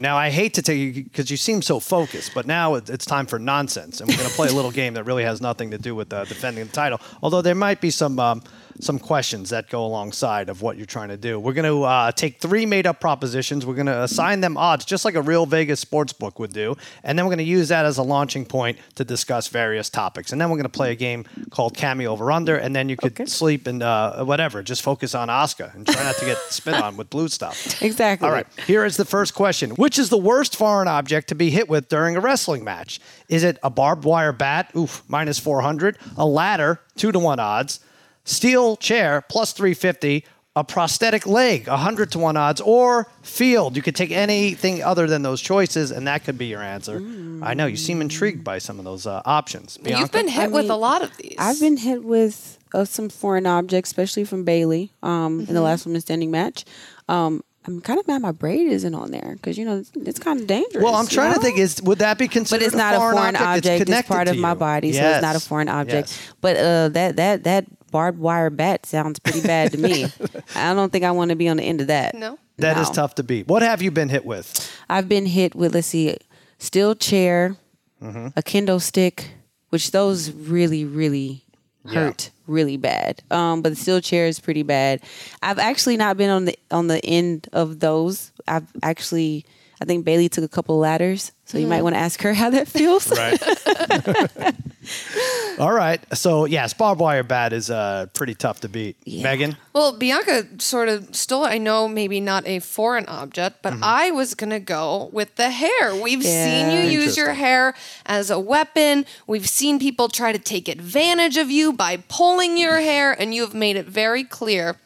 Now, 0.00 0.16
I 0.16 0.30
hate 0.30 0.54
to 0.54 0.62
take 0.62 0.78
you 0.78 1.04
because 1.04 1.30
you 1.30 1.36
seem 1.36 1.62
so 1.62 1.78
focused, 1.78 2.32
but 2.34 2.46
now 2.46 2.74
it's 2.74 3.04
time 3.04 3.26
for 3.26 3.38
nonsense, 3.38 4.00
and 4.00 4.08
we're 4.08 4.16
going 4.16 4.28
to 4.28 4.34
play 4.34 4.48
a 4.48 4.52
little 4.52 4.70
game 4.82 4.94
that 4.94 5.04
really 5.04 5.22
has 5.22 5.40
nothing 5.40 5.70
to 5.70 5.78
do 5.78 5.94
with 5.94 6.12
uh, 6.12 6.24
defending 6.24 6.66
the 6.66 6.72
title. 6.72 7.00
Although 7.22 7.42
there 7.42 7.54
might 7.54 7.80
be 7.80 7.90
some 7.90 8.18
um, 8.18 8.42
some 8.80 8.98
questions 8.98 9.50
that 9.50 9.68
go 9.68 9.84
alongside 9.84 10.48
of 10.48 10.62
what 10.62 10.76
you're 10.76 10.86
trying 10.86 11.08
to 11.08 11.16
do. 11.16 11.38
We're 11.38 11.52
going 11.52 11.70
to 11.70 11.82
uh, 11.84 12.12
take 12.12 12.40
three 12.40 12.66
made-up 12.66 13.00
propositions. 13.00 13.66
We're 13.66 13.74
going 13.74 13.86
to 13.86 14.02
assign 14.02 14.40
them 14.40 14.56
odds, 14.56 14.84
just 14.84 15.04
like 15.04 15.14
a 15.14 15.22
real 15.22 15.46
Vegas 15.46 15.80
sports 15.80 16.12
book 16.12 16.38
would 16.38 16.52
do, 16.52 16.76
and 17.02 17.18
then 17.18 17.26
we're 17.26 17.30
going 17.30 17.44
to 17.46 17.50
use 17.50 17.68
that 17.68 17.84
as 17.84 17.98
a 17.98 18.02
launching 18.02 18.44
point 18.44 18.78
to 18.96 19.04
discuss 19.04 19.48
various 19.48 19.90
topics. 19.90 20.32
And 20.32 20.40
then 20.40 20.50
we're 20.50 20.56
going 20.56 20.64
to 20.64 20.68
play 20.68 20.92
a 20.92 20.96
game 20.96 21.24
called 21.50 21.76
Cameo 21.76 22.12
Over 22.12 22.30
Under, 22.30 22.56
and 22.56 22.74
then 22.74 22.88
you 22.88 22.96
could 22.96 23.28
sleep 23.28 23.66
and 23.66 23.82
uh, 23.82 24.24
whatever. 24.24 24.62
Just 24.62 24.82
focus 24.82 25.14
on 25.14 25.28
Asuka 25.28 25.74
and 25.74 25.86
try 25.86 26.02
not 26.02 26.16
to 26.16 26.24
get 26.24 26.36
spit 26.48 26.74
on 26.74 26.96
with 26.96 27.10
blue 27.10 27.28
stuff. 27.28 27.82
Exactly. 27.82 28.26
All 28.26 28.32
right. 28.32 28.46
Here 28.66 28.84
is 28.84 28.96
the 28.96 29.04
first 29.04 29.34
question. 29.34 29.70
Which 29.70 29.98
is 29.98 30.08
the 30.08 30.18
worst 30.18 30.56
foreign 30.56 30.88
object 30.88 31.28
to 31.28 31.34
be 31.34 31.50
hit 31.50 31.68
with 31.68 31.88
during 31.88 32.16
a 32.16 32.20
wrestling 32.20 32.64
match? 32.64 33.00
Is 33.28 33.44
it 33.44 33.58
a 33.62 33.70
barbed 33.70 34.04
wire 34.04 34.32
bat? 34.32 34.70
Oof, 34.76 35.02
minus 35.08 35.38
400. 35.38 35.98
A 36.16 36.26
ladder, 36.26 36.80
two 36.96 37.12
to 37.12 37.18
one 37.18 37.38
odds. 37.40 37.80
Steel 38.28 38.76
chair, 38.76 39.22
plus 39.28 39.52
350. 39.52 40.24
A 40.56 40.64
prosthetic 40.64 41.24
leg, 41.24 41.68
100 41.68 42.10
to 42.12 42.18
one 42.18 42.36
odds. 42.36 42.60
Or 42.60 43.06
field. 43.22 43.76
You 43.76 43.82
could 43.82 43.94
take 43.94 44.10
anything 44.10 44.82
other 44.82 45.06
than 45.06 45.22
those 45.22 45.40
choices, 45.40 45.92
and 45.92 46.08
that 46.08 46.24
could 46.24 46.36
be 46.36 46.46
your 46.46 46.60
answer. 46.62 46.96
I 47.42 47.54
know. 47.54 47.66
You 47.66 47.76
seem 47.76 48.00
intrigued 48.00 48.42
by 48.42 48.58
some 48.58 48.80
of 48.80 48.84
those 48.84 49.06
uh, 49.06 49.22
options. 49.24 49.78
You've 49.84 50.10
been 50.10 50.26
hit 50.26 50.44
I 50.44 50.48
with 50.48 50.64
a 50.64 50.70
mean, 50.70 50.80
lot 50.80 51.02
of 51.02 51.16
these. 51.16 51.36
I've 51.38 51.60
been 51.60 51.76
hit 51.76 52.02
with 52.02 52.58
uh, 52.74 52.84
some 52.84 53.08
foreign 53.08 53.46
objects, 53.46 53.90
especially 53.90 54.24
from 54.24 54.42
Bayley 54.42 54.90
um, 55.00 55.38
Mm-hmm. 55.42 55.48
in 55.48 55.54
the 55.54 55.60
last 55.62 55.86
woman 55.86 56.00
standing 56.00 56.32
match. 56.32 56.64
Um, 57.08 57.44
I'm 57.64 57.80
kind 57.80 58.00
of 58.00 58.08
mad 58.08 58.20
my 58.22 58.32
braid 58.32 58.66
isn't 58.66 58.94
on 58.94 59.12
there 59.12 59.34
because 59.36 59.58
you 59.58 59.64
know 59.64 59.76
it's, 59.78 59.92
it's 59.94 60.18
kind 60.18 60.40
of 60.40 60.48
dangerous. 60.48 60.82
Well, 60.82 60.94
I'm 60.96 61.04
you 61.04 61.10
trying 61.10 61.34
to 61.34 61.36
know? 61.38 61.42
think. 61.44 61.58
Is 61.58 61.80
would 61.82 61.98
that 61.98 62.18
be 62.18 62.26
considered? 62.26 62.60
but 62.64 62.66
it's 62.66 62.74
not 62.74 62.94
a 62.94 62.98
foreign 62.98 63.36
object. 63.36 63.66
It's, 63.66 63.84
connected 63.84 64.08
part 64.12 64.26
to 64.26 64.32
of 64.32 64.38
my 64.38 64.52
you. 64.52 64.54
body, 64.56 64.92
so 64.92 65.02
it's 65.04 65.22
not 65.22 65.34
a 65.36 65.38
Yes. 65.38 65.46
foreign 65.46 65.68
object. 65.68 66.08
Yes. 66.08 66.32
But 66.40 66.56
uh, 66.56 66.88
that 66.88 67.16
that 67.16 67.44
that 67.44 67.66
barbed 67.90 68.18
wire 68.18 68.50
bat 68.50 68.86
sounds 68.86 69.18
pretty 69.18 69.40
bad 69.42 69.72
to 69.72 69.78
me. 69.78 70.06
I 70.54 70.74
don't 70.74 70.90
think 70.92 71.04
I 71.04 71.10
want 71.10 71.30
to 71.30 71.36
be 71.36 71.48
on 71.48 71.56
the 71.56 71.62
end 71.64 71.80
of 71.80 71.86
that. 71.88 72.14
No? 72.14 72.38
That 72.58 72.76
is 72.78 72.88
No. 72.88 72.94
tough 72.94 73.14
to 73.16 73.22
beat. 73.22 73.46
What 73.48 73.62
have 73.62 73.82
you 73.82 73.90
been 73.90 74.08
hit 74.08 74.24
with? 74.24 74.70
I've 74.88 75.08
been 75.08 75.26
hit 75.26 75.54
with 75.54 75.74
let's 75.74 75.86
see, 75.88 76.16
steel 76.58 76.94
chair, 76.94 77.56
Mm-hmm. 78.02 78.28
a 78.36 78.42
kendo 78.42 78.80
stick, 78.80 79.30
which 79.70 79.90
those 79.90 80.30
really 80.30 80.84
really 80.84 81.44
hurt 81.86 82.30
really 82.46 82.76
bad. 82.76 83.22
Um, 83.30 83.60
but 83.62 83.70
the 83.70 83.76
steel 83.76 84.00
chair 84.00 84.26
is 84.26 84.38
pretty 84.38 84.62
bad. 84.62 85.00
I've 85.42 85.58
actually 85.58 85.96
not 85.96 86.16
been 86.16 86.30
on 86.30 86.44
the 86.44 86.56
on 86.70 86.86
the 86.86 87.04
end 87.04 87.48
of 87.52 87.80
those. 87.80 88.30
I've 88.46 88.66
actually 88.82 89.44
I 89.80 89.84
think 89.84 90.04
Bayley 90.04 90.28
took 90.28 90.44
a 90.44 90.48
couple 90.48 90.78
ladders, 90.78 91.32
so 91.48 91.56
you 91.56 91.66
might 91.66 91.80
want 91.82 91.94
to 91.94 91.98
ask 91.98 92.20
her 92.20 92.34
how 92.34 92.50
that 92.50 92.68
feels. 92.68 93.10
Right. 93.18 94.54
All 95.58 95.72
right. 95.72 96.00
So 96.16 96.44
yes, 96.44 96.72
barbed 96.72 97.00
wire 97.00 97.22
bat 97.22 97.52
is 97.52 97.70
uh, 97.70 98.06
pretty 98.14 98.34
tough 98.34 98.60
to 98.60 98.68
beat. 98.68 98.96
Megan. 99.06 99.56
Well, 99.72 99.96
Bianca 99.96 100.46
sort 100.58 100.88
of 100.88 101.14
stole. 101.16 101.44
I 101.44 101.58
know 101.58 101.88
maybe 101.88 102.20
not 102.20 102.46
a 102.46 102.60
foreign 102.60 103.06
object, 103.06 103.62
but 103.62 103.74
I 103.82 104.10
was 104.10 104.34
gonna 104.34 104.60
go 104.60 105.10
with 105.12 105.34
the 105.36 105.50
hair. 105.50 105.94
We've 105.94 106.22
seen 106.22 106.70
you 106.70 106.80
use 106.88 107.16
your 107.16 107.32
hair 107.32 107.74
as 108.06 108.30
a 108.30 108.38
weapon. 108.38 109.04
We've 109.26 109.48
seen 109.48 109.78
people 109.78 110.08
try 110.08 110.32
to 110.32 110.38
take 110.38 110.68
advantage 110.68 111.36
of 111.36 111.50
you 111.50 111.72
by 111.72 111.96
pulling 112.08 112.56
your 112.56 112.80
hair, 112.80 113.12
and 113.12 113.34
you 113.34 113.42
have 113.42 113.54
made 113.54 113.76
it 113.76 113.86
very 113.86 114.24
clear. 114.24 114.76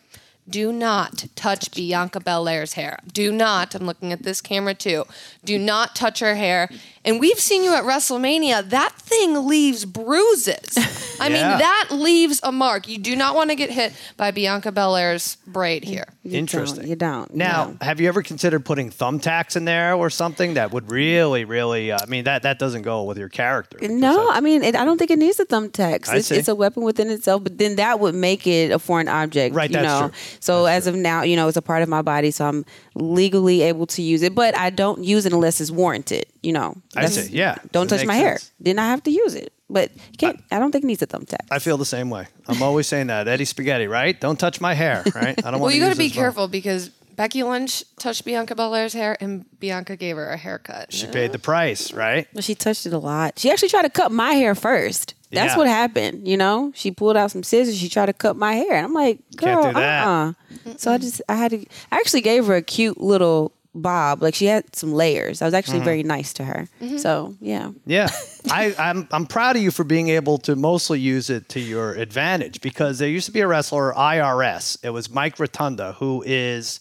Do 0.48 0.72
not 0.72 1.26
touch 1.36 1.70
Bianca 1.72 2.20
Belair's 2.20 2.72
hair. 2.72 2.98
Do 3.12 3.30
not. 3.30 3.74
I'm 3.74 3.86
looking 3.86 4.12
at 4.12 4.24
this 4.24 4.40
camera 4.40 4.74
too. 4.74 5.04
Do 5.44 5.58
not 5.58 5.94
touch 5.94 6.18
her 6.20 6.34
hair. 6.34 6.68
And 7.04 7.20
we've 7.20 7.38
seen 7.38 7.62
you 7.62 7.74
at 7.74 7.84
WrestleMania. 7.84 8.68
That 8.68 8.94
thing 8.96 9.46
leaves 9.46 9.84
bruises. 9.84 10.76
I 11.22 11.28
mean, 11.28 11.38
Yeah. 11.38 11.58
that 11.58 11.88
leaves 11.90 12.40
a 12.42 12.52
mark. 12.52 12.88
You 12.88 12.98
do 12.98 13.14
not 13.16 13.34
want 13.34 13.50
to 13.50 13.56
get 13.56 13.70
hit 13.70 13.92
by 14.16 14.30
Bianca 14.30 14.72
Belair's 14.72 15.36
braid 15.46 15.84
here. 15.84 16.04
You 16.22 16.38
Interesting. 16.38 16.80
Don't, 16.82 16.88
you 16.88 16.96
don't. 16.96 17.34
Now, 17.34 17.64
no. 17.66 17.76
have 17.80 18.00
you 18.00 18.08
ever 18.08 18.22
considered 18.22 18.64
putting 18.64 18.90
thumbtacks 18.90 19.56
in 19.56 19.64
there 19.64 19.94
or 19.94 20.10
something 20.10 20.54
that 20.54 20.72
would 20.72 20.90
really, 20.90 21.44
really? 21.44 21.90
Uh, 21.92 21.98
I 22.02 22.06
mean, 22.06 22.24
that 22.24 22.42
that 22.42 22.58
doesn't 22.58 22.82
go 22.82 23.02
with 23.04 23.18
your 23.18 23.28
character. 23.28 23.78
because 23.80 23.94
No, 23.96 24.16
that's- 24.16 24.36
I 24.36 24.40
mean, 24.40 24.62
it, 24.62 24.76
I 24.76 24.84
don't 24.84 24.98
think 24.98 25.10
it 25.10 25.18
needs 25.18 25.38
a 25.40 25.44
thumbtack. 25.46 26.08
I 26.08 26.16
It's, 26.16 26.28
see. 26.28 26.36
it's 26.36 26.48
a 26.48 26.54
weapon 26.54 26.82
within 26.82 27.10
itself, 27.10 27.42
but 27.42 27.58
then 27.58 27.76
that 27.76 27.98
would 28.00 28.14
make 28.14 28.46
it 28.46 28.70
a 28.70 28.78
foreign 28.78 29.08
object. 29.08 29.54
Right, 29.54 29.70
You 29.70 29.74
that's 29.76 29.86
know? 29.86 30.08
true. 30.08 30.16
So 30.40 30.66
as 30.66 30.86
of 30.86 30.94
now, 30.94 31.22
you 31.22 31.36
know, 31.36 31.48
it's 31.48 31.56
a 31.56 31.62
part 31.62 31.82
of 31.82 31.88
my 31.88 32.02
body, 32.02 32.30
so 32.30 32.46
I'm 32.46 32.64
legally 32.94 33.62
able 33.62 33.86
to 33.86 34.02
use 34.02 34.22
it, 34.22 34.34
but 34.34 34.56
I 34.56 34.70
don't 34.70 35.02
use 35.04 35.26
it 35.26 35.32
unless 35.32 35.60
it's 35.60 35.70
warranted. 35.70 36.26
You 36.42 36.52
know. 36.52 36.76
I 36.96 37.02
That's- 37.02 37.26
see. 37.28 37.32
Yeah, 37.36 37.56
Don't 37.72 37.88
that 37.88 37.96
touch 37.98 38.06
makes 38.06 38.08
my 38.08 38.14
hair. 38.16 38.38
sense. 38.38 38.52
Then 38.60 38.78
I 38.78 38.88
have 38.90 39.02
to 39.04 39.10
use 39.10 39.34
it. 39.34 39.52
But 39.72 39.90
you 39.94 40.18
can't. 40.18 40.40
I, 40.50 40.58
don't 40.58 40.70
think 40.70 40.84
it 40.84 40.86
needs 40.86 41.02
a 41.02 41.06
thumbtack. 41.06 41.46
I 41.50 41.58
feel 41.58 41.76
the 41.78 41.84
same 41.86 42.10
way. 42.10 42.26
I'm 42.46 42.62
always 42.62 42.86
saying 42.86 43.06
that 43.08 43.26
Eddie 43.28 43.44
Spaghetti, 43.46 43.86
right? 43.86 44.20
Don't 44.20 44.38
touch 44.38 44.60
my 44.60 44.74
hair, 44.74 45.02
right? 45.14 45.38
I 45.38 45.50
don't 45.50 45.52
want. 45.52 45.62
Well, 45.62 45.70
you 45.72 45.80
got 45.80 45.88
got 45.88 45.92
to 45.94 45.98
be 45.98 46.10
careful 46.10 46.46
because 46.48 46.88
Becky 47.16 47.42
Lynch 47.42 47.82
touched 47.98 48.24
Bianca 48.24 48.54
Belair's 48.54 48.92
hair 48.92 49.16
and 49.20 49.44
Bianca 49.60 49.96
gave 49.96 50.16
her 50.16 50.28
a 50.30 50.36
haircut. 50.36 50.92
She 50.92 51.06
paid 51.06 51.32
the 51.32 51.38
price, 51.38 51.92
right? 51.92 52.26
But 52.34 52.44
she 52.44 52.54
touched 52.54 52.86
it 52.86 52.92
a 52.92 52.98
lot. 52.98 53.38
She 53.38 53.50
actually 53.50 53.68
tried 53.70 53.82
to 53.82 53.90
cut 53.90 54.12
my 54.12 54.32
hair 54.32 54.54
first. 54.54 55.14
That's 55.30 55.52
Yeah. 55.54 55.58
what 55.58 55.66
happened. 55.66 56.28
You 56.28 56.36
know, 56.36 56.72
she 56.74 56.90
pulled 56.90 57.16
out 57.16 57.30
some 57.30 57.42
scissors. 57.42 57.78
She 57.78 57.88
tried 57.88 58.06
to 58.06 58.12
cut 58.12 58.36
my 58.36 58.52
hair, 58.54 58.74
and 58.74 58.84
I'm 58.84 58.92
like, 58.92 59.18
girl, 59.36 59.64
do 59.64 59.72
that. 59.72 60.06
uh-uh. 60.06 60.32
So 60.76 60.92
I 60.92 60.98
just, 60.98 61.22
I 61.28 61.36
had 61.36 61.52
to. 61.52 61.58
I 61.90 61.96
actually 61.96 62.20
gave 62.20 62.46
her 62.46 62.54
a 62.56 62.62
cute 62.62 63.00
little 63.00 63.52
bob. 63.74 64.22
Like 64.22 64.34
she 64.34 64.46
had 64.46 64.74
some 64.76 64.92
layers. 64.92 65.40
I 65.42 65.44
was 65.46 65.54
actually 65.54 65.78
Mm-hmm. 65.78 65.84
very 65.84 66.02
nice 66.02 66.32
to 66.34 66.44
her. 66.44 66.68
So 66.98 67.34
yeah, 67.40 67.70
Yeah, 67.86 68.08
I, 68.50 68.74
I'm 68.78 69.08
I'm 69.10 69.26
proud 69.26 69.56
of 69.56 69.62
you 69.62 69.70
for 69.70 69.84
being 69.84 70.08
able 70.10 70.38
to 70.38 70.56
mostly 70.56 71.00
use 71.00 71.30
it 71.30 71.48
to 71.50 71.60
your 71.60 71.92
advantage 71.94 72.60
because 72.60 72.98
there 72.98 73.08
used 73.08 73.26
to 73.26 73.32
be 73.32 73.40
a 73.40 73.46
wrestler 73.46 73.92
IRS. 73.94 74.78
It 74.84 74.90
was 74.90 75.10
Mike 75.10 75.38
Rotunda, 75.38 75.92
who 75.98 76.22
is 76.26 76.80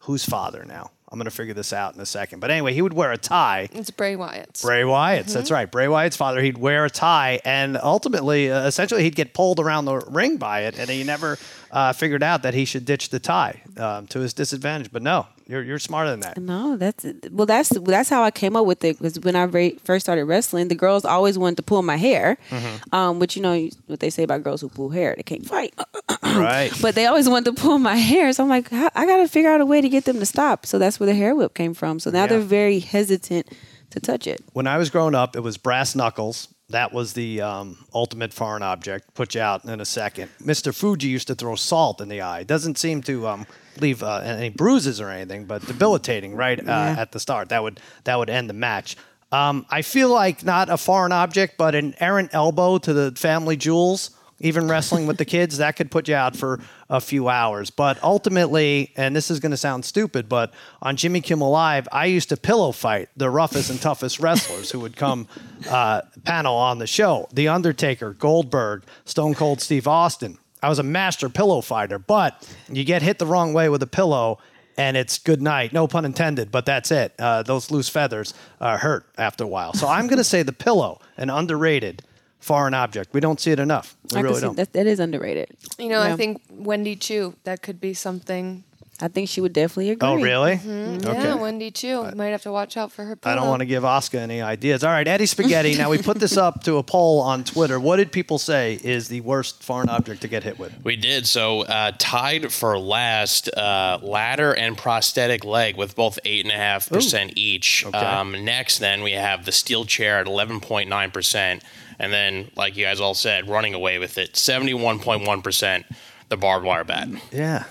whose 0.00 0.24
father 0.24 0.64
now. 0.66 0.90
I'm 1.10 1.18
gonna 1.18 1.30
figure 1.30 1.52
this 1.52 1.74
out 1.74 1.94
in 1.94 2.00
a 2.00 2.06
second. 2.06 2.40
But 2.40 2.50
anyway, 2.50 2.72
he 2.72 2.80
would 2.80 2.94
wear 2.94 3.12
a 3.12 3.18
tie. 3.18 3.68
It's 3.72 3.90
Bray 3.90 4.16
Wyatt's. 4.16 4.62
Bray 4.62 4.82
Wyatt's. 4.82 5.34
That's 5.34 5.50
right. 5.50 5.70
Bray 5.70 5.86
Wyatt's 5.86 6.16
father. 6.16 6.40
He'd 6.40 6.56
wear 6.56 6.86
a 6.86 6.90
tie, 6.90 7.38
and 7.44 7.76
ultimately, 7.76 8.50
uh, 8.50 8.66
essentially, 8.66 9.02
he'd 9.02 9.14
get 9.14 9.34
pulled 9.34 9.60
around 9.60 9.84
the 9.84 9.96
ring 10.08 10.38
by 10.38 10.60
it, 10.62 10.78
and 10.78 10.88
he 10.88 11.04
never 11.04 11.38
uh, 11.70 11.92
figured 11.92 12.22
out 12.22 12.42
that 12.44 12.54
he 12.54 12.64
should 12.64 12.86
ditch 12.86 13.10
the 13.10 13.20
tie 13.20 13.60
um, 13.76 14.06
to 14.06 14.20
his 14.20 14.32
disadvantage. 14.32 14.90
But 14.90 15.02
no, 15.02 15.26
you're 15.52 15.62
you're 15.62 15.78
smarter 15.78 16.10
than 16.10 16.20
that. 16.20 16.38
no, 16.38 16.76
that's 16.76 17.04
well, 17.30 17.46
that's 17.46 17.68
that's 17.80 18.08
how 18.08 18.22
I 18.22 18.30
came 18.30 18.56
up 18.56 18.66
with 18.66 18.82
it. 18.84 18.98
Because 18.98 19.20
when 19.20 19.36
I 19.36 19.44
ra- 19.44 19.76
first 19.84 20.04
started 20.06 20.24
wrestling, 20.24 20.68
the 20.68 20.74
girls 20.74 21.04
always 21.04 21.36
wanted 21.38 21.56
to 21.58 21.62
pull 21.62 21.82
my 21.82 21.96
hair, 21.96 22.38
Mm-hmm. 22.50 22.94
um, 22.94 23.18
which 23.20 23.36
you 23.36 23.42
know 23.42 23.68
what 23.86 24.00
they 24.00 24.10
say 24.10 24.22
about 24.24 24.42
girls 24.42 24.60
who 24.62 24.68
pull 24.68 24.90
hair, 24.90 25.14
they 25.16 25.22
can't 25.22 25.46
fight. 25.46 25.74
Right. 26.24 26.72
But 26.82 26.94
they 26.94 27.06
always 27.06 27.28
wanted 27.28 27.54
to 27.54 27.62
pull 27.62 27.78
my 27.78 27.96
hair. 27.96 28.32
So 28.32 28.42
I'm 28.42 28.48
like, 28.48 28.72
I 28.72 29.04
got 29.06 29.18
to 29.18 29.28
figure 29.28 29.50
out 29.50 29.60
a 29.60 29.66
way 29.66 29.80
to 29.82 29.88
get 29.88 30.04
them 30.06 30.18
to 30.18 30.26
stop. 30.26 30.64
So 30.64 30.78
that's 30.78 30.98
where 30.98 31.06
the 31.06 31.14
hair 31.14 31.34
whip 31.34 31.52
came 31.54 31.74
from. 31.74 32.00
So 32.00 32.10
now 32.10 32.22
Yeah. 32.22 32.26
they're 32.28 32.40
very 32.40 32.78
hesitant 32.78 33.46
to 33.90 34.00
touch 34.00 34.26
it. 34.26 34.40
when 34.54 34.66
I 34.66 34.78
was 34.78 34.88
growing 34.88 35.14
up, 35.14 35.36
it 35.36 35.40
was 35.40 35.58
brass 35.58 35.94
knuckles. 35.94 36.48
That 36.72 36.92
was 36.92 37.12
the 37.12 37.40
um, 37.40 37.78
ultimate 37.94 38.32
foreign 38.32 38.62
object. 38.62 39.14
Put 39.14 39.34
you 39.34 39.40
out 39.40 39.64
in 39.64 39.80
a 39.80 39.84
second. 39.84 40.30
Mr. 40.42 40.74
Fuji 40.74 41.08
used 41.08 41.28
to 41.28 41.34
throw 41.34 41.54
salt 41.54 42.00
in 42.00 42.08
the 42.08 42.20
eye. 42.22 42.42
Doesn't 42.42 42.78
seem 42.78 43.02
to 43.02 43.26
um, 43.28 43.46
leave 43.80 44.02
uh, 44.02 44.16
any 44.18 44.48
bruises 44.50 45.00
or 45.00 45.08
anything, 45.10 45.44
but 45.44 45.64
debilitating 45.66 46.34
right 46.34 46.58
uh, 46.58 46.62
Yeah. 46.64 46.96
at 46.98 47.12
the 47.12 47.20
start. 47.20 47.48
That 47.50 47.62
would 47.62 47.80
that 48.04 48.18
would 48.18 48.28
end 48.30 48.50
the 48.50 48.54
match. 48.54 48.96
Um, 49.30 49.64
I 49.70 49.82
feel 49.82 50.10
like 50.10 50.44
not 50.44 50.68
a 50.68 50.76
foreign 50.76 51.12
object, 51.12 51.56
but 51.56 51.74
an 51.74 51.94
errant 52.00 52.30
elbow 52.34 52.78
to 52.78 52.92
the 52.92 53.12
family 53.12 53.56
jewels. 53.56 54.10
Even 54.40 54.66
wrestling 54.66 55.06
with 55.06 55.18
the 55.18 55.24
kids, 55.24 55.58
that 55.58 55.76
could 55.76 55.88
put 55.90 56.08
you 56.08 56.16
out 56.16 56.36
for 56.36 56.58
a 56.92 57.00
few 57.00 57.28
hours. 57.30 57.70
But 57.70 58.00
ultimately, 58.04 58.92
and 58.96 59.16
this 59.16 59.30
is 59.30 59.40
going 59.40 59.50
to 59.50 59.56
sound 59.56 59.84
stupid, 59.86 60.28
but 60.28 60.52
on 60.82 60.94
Jimmy 60.94 61.22
Kimmel 61.22 61.50
Live, 61.50 61.88
I 61.90 62.04
used 62.04 62.28
to 62.28 62.36
pillow 62.36 62.70
fight 62.70 63.08
the 63.16 63.30
roughest 63.30 63.70
and 63.70 63.80
toughest 63.80 64.20
wrestlers 64.20 64.70
who 64.70 64.78
would 64.80 64.94
come 64.94 65.26
uh, 65.70 66.02
panel 66.24 66.54
on 66.54 66.78
the 66.78 66.86
show. 66.86 67.28
The 67.32 67.48
Undertaker, 67.48 68.12
Goldberg, 68.12 68.84
Stone 69.06 69.34
Cold 69.34 69.62
Steve 69.62 69.88
Austin. 69.88 70.36
I 70.62 70.68
was 70.68 70.78
a 70.78 70.84
master 70.84 71.30
pillow 71.30 71.62
fighter, 71.62 71.98
but 71.98 72.46
you 72.70 72.84
get 72.84 73.00
hit 73.00 73.18
the 73.18 73.26
wrong 73.26 73.54
way 73.54 73.70
with 73.70 73.82
a 73.82 73.86
pillow, 73.86 74.38
and 74.76 74.94
it's 74.94 75.18
good 75.18 75.40
night. 75.40 75.72
No 75.72 75.88
pun 75.88 76.04
intended, 76.04 76.52
but 76.52 76.66
that's 76.66 76.90
it. 76.90 77.14
Uh, 77.18 77.42
those 77.42 77.70
loose 77.70 77.88
feathers 77.88 78.34
uh, 78.60 78.76
hurt 78.76 79.06
after 79.16 79.44
a 79.44 79.48
while. 79.48 79.72
So 79.72 79.88
I'm 79.88 80.08
going 80.08 80.18
to 80.18 80.24
say 80.24 80.42
the 80.42 80.52
pillow, 80.52 81.00
an 81.16 81.30
underrated 81.30 82.02
foreign 82.42 82.74
object. 82.74 83.14
We 83.14 83.20
don't 83.20 83.40
see 83.40 83.52
it 83.52 83.58
enough. 83.58 83.96
We 84.12 84.18
I 84.18 84.22
really 84.22 84.40
don't. 84.40 84.56
that, 84.56 84.72
that 84.72 84.86
is 84.86 85.00
underrated. 85.00 85.56
You 85.78 85.88
know, 85.88 86.00
I 86.00 86.16
think 86.16 86.42
Wendy 86.50 86.96
Choo, 86.96 87.34
that 87.44 87.62
could 87.62 87.80
be 87.80 87.94
something. 87.94 88.64
I 89.00 89.08
think 89.08 89.28
she 89.28 89.40
would 89.40 89.52
definitely 89.52 89.90
agree. 89.90 90.08
Oh, 90.08 90.14
really? 90.14 90.60
Yeah, 90.64 91.34
Wendy 91.34 91.72
Choo. 91.72 92.08
Might 92.14 92.26
have 92.26 92.42
to 92.42 92.52
watch 92.52 92.76
out 92.76 92.92
for 92.92 93.04
her. 93.04 93.18
I 93.24 93.34
don't 93.34 93.48
want 93.48 93.58
to 93.58 93.66
give 93.66 93.82
Asuka 93.82 94.18
any 94.20 94.40
ideas. 94.40 94.84
All 94.84 94.92
right, 94.92 95.08
Eddie 95.08 95.26
Spaghetti. 95.26 95.76
now 95.76 95.90
we 95.90 95.98
put 95.98 96.20
this 96.20 96.36
up 96.36 96.62
to 96.64 96.76
a 96.76 96.84
poll 96.84 97.20
on 97.20 97.42
Twitter. 97.42 97.80
What 97.80 97.96
did 97.96 98.12
people 98.12 98.38
say 98.38 98.78
is 98.80 99.08
the 99.08 99.20
worst 99.22 99.64
foreign 99.64 99.88
object 99.88 100.20
to 100.22 100.28
get 100.28 100.44
hit 100.44 100.56
with? 100.56 100.72
We 100.84 100.94
did. 100.94 101.26
So 101.26 101.62
uh, 101.62 101.92
tied 101.98 102.52
for 102.52 102.78
last, 102.78 103.48
uh, 103.56 103.98
ladder 104.02 104.54
and 104.54 104.78
prosthetic 104.78 105.44
leg 105.44 105.76
with 105.76 105.96
both 105.96 106.20
eight 106.24 106.44
and 106.44 106.52
a 106.52 106.56
half 106.56 106.88
percent 106.88 107.32
each. 107.34 107.84
Okay. 107.84 107.98
Um, 107.98 108.44
next, 108.44 108.78
then 108.78 109.02
we 109.02 109.12
have 109.12 109.46
the 109.46 109.52
steel 109.52 109.84
chair 109.84 110.20
at 110.20 110.28
eleven 110.28 110.60
point 110.60 110.88
nine 110.88 111.10
percent, 111.10 111.64
and 111.98 112.12
then, 112.12 112.50
like 112.56 112.76
you 112.76 112.84
guys 112.84 113.00
all 113.00 113.14
said, 113.14 113.48
running 113.48 113.74
away 113.74 113.98
with 113.98 114.18
it, 114.18 114.36
seventy 114.36 114.74
one 114.74 114.98
point 114.98 115.26
one 115.26 115.42
percent. 115.42 115.86
The 116.28 116.36
barbed 116.38 116.64
wire 116.64 116.82
bat. 116.84 117.08
Yeah, 117.30 117.64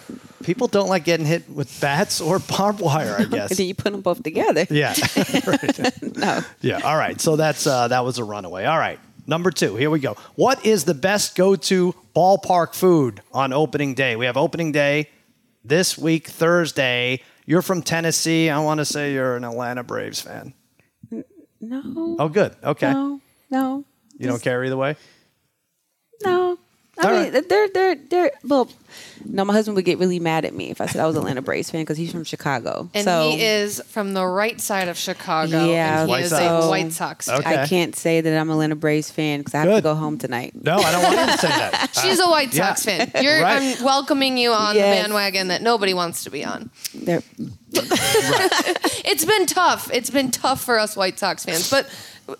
people 0.43 0.67
don't 0.67 0.87
like 0.87 1.03
getting 1.03 1.25
hit 1.25 1.49
with 1.49 1.81
bats 1.81 2.21
or 2.21 2.37
barbed 2.37 2.79
wire. 2.79 3.15
I 3.17 3.23
guess. 3.25 3.49
And 3.49 3.57
then 3.57 3.65
you 3.67 3.73
put 3.73 3.91
them 3.91 4.01
both 4.01 4.21
together. 4.21 4.67
Yeah. 4.69 4.93
No. 6.15 6.41
Yeah. 6.61 6.79
All 6.83 6.95
right. 6.97 7.19
So 7.19 7.35
that's 7.35 7.65
uh, 7.65 7.87
that 7.87 8.05
was 8.05 8.19
a 8.19 8.23
runaway. 8.23 8.65
All 8.65 8.77
right. 8.77 8.99
Number 9.25 9.49
two. 9.49 9.75
Here 9.77 9.89
we 9.89 9.99
go. 9.99 10.15
What 10.35 10.63
is 10.63 10.83
the 10.83 10.93
best 10.93 11.35
go-to 11.35 11.95
ballpark 12.15 12.75
food 12.75 13.21
on 13.33 13.51
opening 13.53 13.95
day? 13.95 14.15
We 14.15 14.25
have 14.27 14.37
opening 14.37 14.71
day 14.71 15.09
this 15.65 15.97
week, 15.97 16.27
Thursday. 16.27 17.21
You're 17.47 17.61
from 17.63 17.81
Tennessee. 17.81 18.49
I 18.51 18.59
want 18.59 18.79
to 18.79 18.85
say 18.85 19.13
you're 19.13 19.35
an 19.37 19.43
Atlanta 19.43 19.83
Braves 19.83 20.21
fan. 20.21 20.53
No. 21.59 22.15
Oh, 22.19 22.29
good. 22.29 22.55
Okay. 22.63 22.91
No. 22.91 23.21
No. 23.49 23.85
You 24.21 24.27
don't 24.27 24.41
care 24.41 24.63
either 24.63 24.77
way. 24.77 24.95
No. 26.23 26.57
I 26.99 27.07
All 27.07 27.23
mean, 27.23 27.43
they're 27.47 27.67
they're 27.69 27.95
they're 27.95 28.31
well. 28.43 28.69
No, 29.25 29.45
my 29.45 29.53
husband 29.53 29.75
would 29.75 29.85
get 29.85 29.97
really 29.97 30.19
mad 30.19 30.43
at 30.45 30.53
me 30.53 30.69
if 30.71 30.81
I 30.81 30.87
said 30.87 31.01
I 31.01 31.07
was 31.07 31.15
an 31.15 31.21
Atlanta 31.21 31.41
Braves 31.41 31.71
fan 31.71 31.81
because 31.81 31.97
he's 31.97 32.11
from 32.11 32.25
Chicago. 32.25 32.89
And 32.93 33.05
so 33.05 33.31
he 33.31 33.43
is 33.43 33.81
from 33.87 34.13
the 34.13 34.25
right 34.25 34.59
side 34.59 34.87
of 34.89 34.97
Chicago. 34.97 35.65
Yeah, 35.71 36.01
and 36.01 36.09
he 36.09 36.11
White 36.11 36.23
is 36.25 36.29
Sox. 36.31 36.65
a 36.65 36.69
White 36.69 36.91
Sox. 36.91 37.25
fan. 37.27 37.39
Okay. 37.39 37.61
I 37.61 37.65
can't 37.65 37.95
say 37.95 38.19
that 38.21 38.37
I'm 38.39 38.49
a 38.49 38.53
Atlanta 38.53 38.75
Braves 38.75 39.09
fan 39.09 39.39
because 39.39 39.55
I 39.55 39.59
have 39.59 39.67
Good. 39.69 39.75
to 39.77 39.81
go 39.81 39.95
home 39.95 40.17
tonight. 40.17 40.53
No, 40.61 40.75
I 40.75 40.91
don't 40.91 41.03
want 41.03 41.17
you 41.17 41.25
to 41.27 41.37
say 41.37 41.47
that. 41.47 41.91
She's 42.03 42.19
a 42.19 42.27
White 42.27 42.53
yeah. 42.53 42.67
Sox 42.75 42.83
fan. 42.85 43.11
You're, 43.23 43.41
Right. 43.41 43.77
I'm 43.79 43.83
welcoming 43.85 44.37
you 44.37 44.51
on 44.51 44.75
Yes. 44.75 44.97
the 44.97 45.01
bandwagon 45.03 45.47
that 45.47 45.61
nobody 45.61 45.93
wants 45.93 46.25
to 46.25 46.29
be 46.29 46.43
on. 46.43 46.69
They're, 46.93 47.23
It's 49.03 49.25
been 49.25 49.45
tough. 49.45 49.91
It's 49.93 50.09
been 50.09 50.31
tough 50.31 50.63
for 50.63 50.79
us 50.79 50.95
White 50.95 51.19
Sox 51.19 51.43
fans, 51.45 51.69
but 51.69 51.89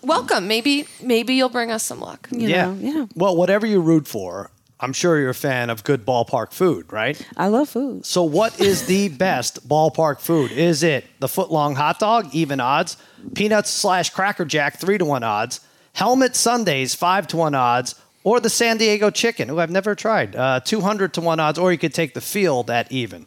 welcome. 0.02 0.46
Maybe 0.48 0.86
maybe 1.02 1.34
you'll 1.34 1.48
bring 1.48 1.70
us 1.70 1.82
some 1.82 2.00
luck. 2.00 2.28
you 2.30 2.48
yeah. 2.48 2.66
know, 2.66 2.76
yeah. 2.80 3.06
Well, 3.14 3.36
whatever 3.36 3.66
you 3.66 3.80
root 3.80 4.06
for, 4.06 4.50
I'm 4.80 4.92
sure 4.92 5.18
you're 5.18 5.30
a 5.30 5.34
fan 5.34 5.70
of 5.70 5.84
good 5.84 6.06
ballpark 6.06 6.52
food, 6.52 6.92
right? 6.92 7.20
I 7.36 7.48
love 7.48 7.68
food. 7.68 8.06
So, 8.06 8.22
what 8.22 8.58
is 8.60 8.86
the 8.86 9.08
best 9.26 9.68
ballpark 9.68 10.20
food? 10.20 10.50
Is 10.52 10.82
it 10.82 11.04
the 11.20 11.26
footlong 11.28 11.74
hot 11.76 11.98
dog, 11.98 12.28
even 12.32 12.60
odds? 12.60 12.96
Peanuts 13.34 13.70
slash 13.70 14.10
Cracker 14.10 14.44
Jack, 14.44 14.78
three 14.78 14.98
to 14.98 15.04
one 15.04 15.22
odds. 15.22 15.60
Helmet 15.94 16.34
Sundaes, 16.36 16.94
five 16.94 17.26
to 17.28 17.36
one 17.36 17.54
odds. 17.54 17.94
or 18.24 18.40
the 18.40 18.48
San 18.50 18.76
Diego 18.78 19.10
chicken, 19.10 19.48
who 19.48 19.58
I've 19.58 19.70
never 19.70 19.94
tried. 19.94 20.36
Uh, 20.36 20.60
200 20.60 21.12
to 21.14 21.20
1 21.20 21.40
odds, 21.40 21.58
or 21.58 21.72
you 21.72 21.78
could 21.78 21.92
take 21.92 22.14
the 22.14 22.20
field 22.20 22.70
at 22.70 22.90
even. 22.92 23.26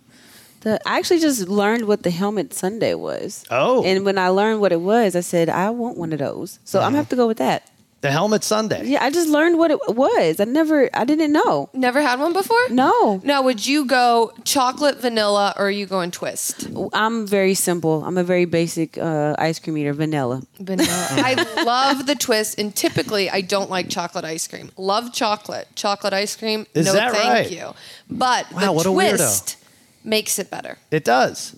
The, 0.66 0.80
I 0.84 0.98
actually 0.98 1.20
just 1.20 1.48
learned 1.48 1.86
what 1.88 2.02
the 2.02 2.10
helmet 2.10 2.52
Sundae 2.52 2.96
was. 2.96 3.46
Oh. 3.52 3.84
And 3.86 4.04
when 4.04 4.18
I 4.18 4.30
learned 4.30 4.62
what 4.62 4.72
it 4.72 4.82
was, 4.82 5.16
I 5.16 5.20
said, 5.20 5.48
I 5.48 5.70
want 5.70 5.96
one 5.96 6.12
of 6.12 6.18
those. 6.18 6.58
So 6.64 6.80
I'm 6.80 6.86
going 6.86 6.94
to 6.94 6.98
have 6.98 7.10
to 7.10 7.16
go 7.16 7.28
with 7.28 7.38
that. 7.38 7.70
The 8.02 8.10
helmet 8.10 8.44
Sundae. 8.44 8.84
Yeah, 8.86 9.04
I 9.04 9.12
just 9.12 9.30
learned 9.30 9.60
what 9.60 9.70
it 9.70 9.80
was. 9.88 10.40
I 10.40 10.46
never, 10.46 10.90
I 10.92 11.06
didn't 11.06 11.32
know. 11.32 11.70
Never 11.74 12.02
had 12.02 12.20
one 12.20 12.34
before? 12.34 12.58
No. 12.70 13.22
Now, 13.24 13.44
would 13.44 13.66
you 13.66 13.86
go 13.86 14.32
chocolate, 14.44 15.00
vanilla, 15.02 15.54
or 15.56 15.68
are 15.68 15.72
you 15.72 15.86
going 15.86 16.10
twist? 16.10 16.68
I'm 16.94 17.28
very 17.28 17.54
simple. 17.54 18.04
I'm 18.04 18.18
a 18.18 18.24
very 18.24 18.46
basic 18.46 18.98
uh, 18.98 19.36
ice 19.38 19.60
cream 19.60 19.78
eater, 19.78 19.94
vanilla. 19.94 20.42
Vanilla. 20.60 20.88
I 20.90 21.64
love 21.64 22.08
the 22.08 22.16
twist, 22.16 22.60
and 22.60 22.76
typically 22.76 23.30
I 23.30 23.42
don't 23.42 23.70
like 23.70 23.90
chocolate 23.90 24.26
ice 24.26 24.48
cream. 24.48 24.72
Love 24.78 25.14
chocolate. 25.14 25.68
Chocolate 25.76 26.14
ice 26.14 26.36
cream, 26.36 26.66
Is 26.74 26.88
no 26.88 26.94
that 26.94 27.12
thank 27.12 27.30
right? 27.30 27.52
you. 27.52 27.74
But 28.10 28.52
Wow, 28.52 28.60
the 28.66 28.72
what 28.74 28.86
a 28.88 28.90
weirdo. 28.90 29.56
Makes 30.06 30.40
it 30.40 30.50
better. 30.50 30.78
It 30.92 31.04
does. 31.04 31.56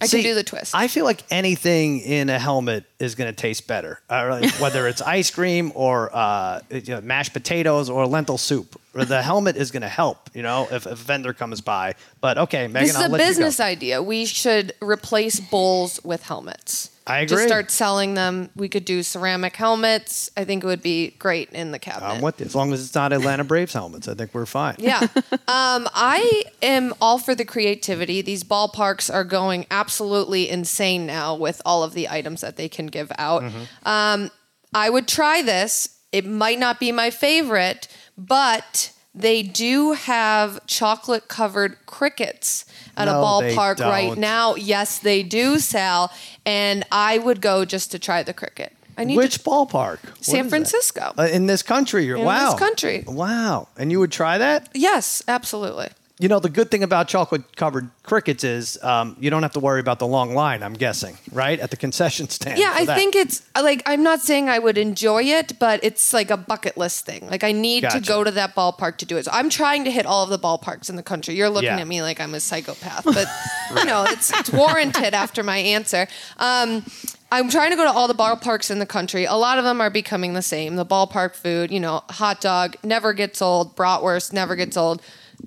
I 0.00 0.06
can 0.06 0.22
do 0.22 0.34
the 0.34 0.44
twist. 0.44 0.74
I 0.74 0.88
feel 0.88 1.04
like 1.04 1.24
anything 1.30 2.00
in 2.00 2.28
a 2.28 2.38
helmet 2.38 2.84
is 2.98 3.14
going 3.14 3.32
to 3.32 3.36
taste 3.36 3.66
better, 3.66 4.00
uh, 4.08 4.48
whether 4.58 4.86
it's 4.86 5.00
ice 5.02 5.30
cream 5.30 5.72
or 5.74 6.14
uh, 6.14 6.60
you 6.70 6.94
know, 6.94 7.00
mashed 7.00 7.32
potatoes 7.32 7.88
or 7.90 8.06
lentil 8.06 8.38
soup. 8.38 8.80
The 8.94 9.22
helmet 9.22 9.56
is 9.56 9.70
going 9.70 9.82
to 9.82 9.88
help, 9.88 10.30
you 10.32 10.42
know, 10.42 10.68
if, 10.70 10.86
if 10.86 10.92
a 10.92 10.94
vendor 10.94 11.34
comes 11.34 11.60
by. 11.60 11.94
But 12.22 12.38
okay, 12.38 12.66
Megan, 12.66 12.86
this 12.86 12.90
is 12.90 12.96
I'll 12.96 13.08
a 13.08 13.12
let 13.12 13.18
you 13.18 13.24
go. 13.24 13.28
business 13.28 13.60
idea. 13.60 14.02
We 14.02 14.24
should 14.24 14.72
replace 14.80 15.38
bowls 15.38 16.00
with 16.02 16.22
helmets. 16.22 16.90
I 17.06 17.20
agree. 17.20 17.36
Just 17.36 17.48
start 17.48 17.70
selling 17.70 18.14
them. 18.14 18.50
We 18.56 18.68
could 18.68 18.84
do 18.84 19.02
ceramic 19.02 19.54
helmets. 19.54 20.28
I 20.36 20.44
think 20.44 20.64
it 20.64 20.66
would 20.66 20.82
be 20.82 21.10
great 21.18 21.50
in 21.50 21.70
the 21.70 21.78
cabinet. 21.78 22.06
I'm 22.06 22.20
with 22.20 22.40
you. 22.40 22.46
As 22.46 22.54
long 22.54 22.72
as 22.72 22.84
it's 22.84 22.94
not 22.94 23.12
Atlanta 23.12 23.44
Braves 23.44 23.72
helmets, 23.72 24.08
I 24.08 24.14
think 24.14 24.34
we're 24.34 24.46
fine. 24.46 24.74
Yeah. 24.78 25.00
um, 25.32 25.88
I 25.94 26.44
am 26.62 26.94
all 27.00 27.18
for 27.18 27.34
the 27.34 27.44
creativity. 27.44 28.22
These 28.22 28.42
ballparks 28.42 29.12
are 29.12 29.22
going 29.22 29.66
absolutely 29.70 30.50
insane 30.50 31.06
now 31.06 31.36
with 31.36 31.62
all 31.64 31.84
of 31.84 31.94
the 31.94 32.08
items 32.08 32.40
that 32.40 32.56
they 32.56 32.68
can 32.68 32.86
give 32.86 33.12
out. 33.18 33.42
Mm-hmm. 33.42 33.88
Um, 33.88 34.30
I 34.74 34.90
would 34.90 35.06
try 35.06 35.42
this. 35.42 36.00
It 36.10 36.26
might 36.26 36.58
not 36.58 36.80
be 36.80 36.90
my 36.90 37.10
favorite, 37.10 37.86
but 38.18 38.92
they 39.14 39.42
do 39.42 39.92
have 39.92 40.64
chocolate 40.66 41.28
covered 41.28 41.86
crickets 41.86 42.64
at 42.96 43.04
No, 43.06 43.20
a 43.20 43.24
ballpark 43.24 43.78
right 43.80 44.16
now. 44.16 44.54
Yes, 44.54 44.98
they 44.98 45.22
do, 45.22 45.58
Sal. 45.58 46.12
And 46.44 46.84
I 46.90 47.18
would 47.18 47.40
go 47.40 47.64
just 47.64 47.90
to 47.92 47.98
try 47.98 48.22
the 48.22 48.32
cricket. 48.32 48.72
I 48.98 49.04
need 49.04 49.16
Which 49.16 49.34
to, 49.38 49.40
ballpark? 49.44 49.98
San? 50.24 50.48
Francisco. 50.48 51.12
Uh, 51.18 51.28
in 51.30 51.46
this 51.46 51.62
country, 51.62 52.08
In 52.08 52.20
wow. 52.22 52.50
this 52.52 52.58
country. 52.58 53.04
Wow. 53.06 53.68
And 53.76 53.92
you 53.92 53.98
would 54.00 54.12
try 54.12 54.38
that? 54.38 54.70
yes, 54.74 55.22
absolutely. 55.28 55.88
You 56.18 56.28
know, 56.28 56.38
the 56.38 56.48
good 56.48 56.70
thing 56.70 56.82
about 56.82 57.08
chocolate 57.08 57.56
covered 57.56 57.90
crickets 58.02 58.42
is 58.42 58.82
um, 58.82 59.16
you 59.20 59.28
don't 59.28 59.42
have 59.42 59.52
to 59.52 59.60
worry 59.60 59.80
about 59.80 59.98
the 59.98 60.06
long 60.06 60.32
line, 60.34 60.62
I'm 60.62 60.72
guessing, 60.72 61.18
right? 61.30 61.60
At 61.60 61.70
the 61.70 61.76
concession 61.76 62.26
stand. 62.30 62.58
Yeah, 62.58 62.72
I 62.74 62.86
that. 62.86 62.96
think 62.96 63.14
it's 63.14 63.42
like 63.54 63.82
I'm 63.84 64.02
not 64.02 64.20
saying 64.22 64.48
I 64.48 64.58
would 64.58 64.78
enjoy 64.78 65.24
it, 65.24 65.58
but 65.58 65.78
it's 65.82 66.14
like 66.14 66.30
a 66.30 66.38
bucket 66.38 66.78
list 66.78 67.04
thing. 67.04 67.28
Like 67.28 67.44
I 67.44 67.52
need 67.52 67.82
Gotcha. 67.82 68.00
to 68.00 68.08
go 68.08 68.24
to 68.24 68.30
that 68.30 68.54
ballpark 68.54 68.96
to 68.98 69.04
do 69.04 69.18
it. 69.18 69.26
So 69.26 69.30
I'm 69.30 69.50
trying 69.50 69.84
to 69.84 69.90
hit 69.90 70.06
all 70.06 70.24
of 70.24 70.30
the 70.30 70.38
ballparks 70.38 70.88
in 70.88 70.96
the 70.96 71.02
country. 71.02 71.34
You're 71.34 71.50
looking 71.50 71.66
Yeah. 71.68 71.80
at 71.80 71.86
me 71.86 72.00
like 72.00 72.18
I'm 72.18 72.34
a 72.34 72.40
psychopath, 72.40 73.04
but 73.12 73.28
you 73.76 73.84
know 73.84 74.04
it's, 74.08 74.32
it's 74.38 74.50
warranted 74.50 75.12
after 75.12 75.42
my 75.42 75.58
answer. 75.58 76.06
Um, 76.38 76.82
I'm 77.30 77.50
trying 77.50 77.70
to 77.72 77.76
go 77.76 77.82
to 77.84 77.90
all 77.90 78.08
the 78.08 78.14
ballparks 78.14 78.70
in 78.70 78.78
the 78.78 78.86
country. 78.86 79.26
A 79.26 79.34
lot 79.34 79.58
of 79.58 79.64
them 79.64 79.82
are 79.82 79.90
becoming 79.90 80.32
the 80.32 80.40
same. 80.42 80.76
The 80.76 80.86
ballpark 80.86 81.34
food, 81.34 81.70
you 81.70 81.80
know, 81.80 82.04
hot 82.08 82.40
dog 82.40 82.76
never 82.82 83.12
gets 83.12 83.42
old, 83.42 83.76
bratwurst 83.76 84.32
never 84.32 84.56
gets 84.56 84.78
old. 84.78 85.02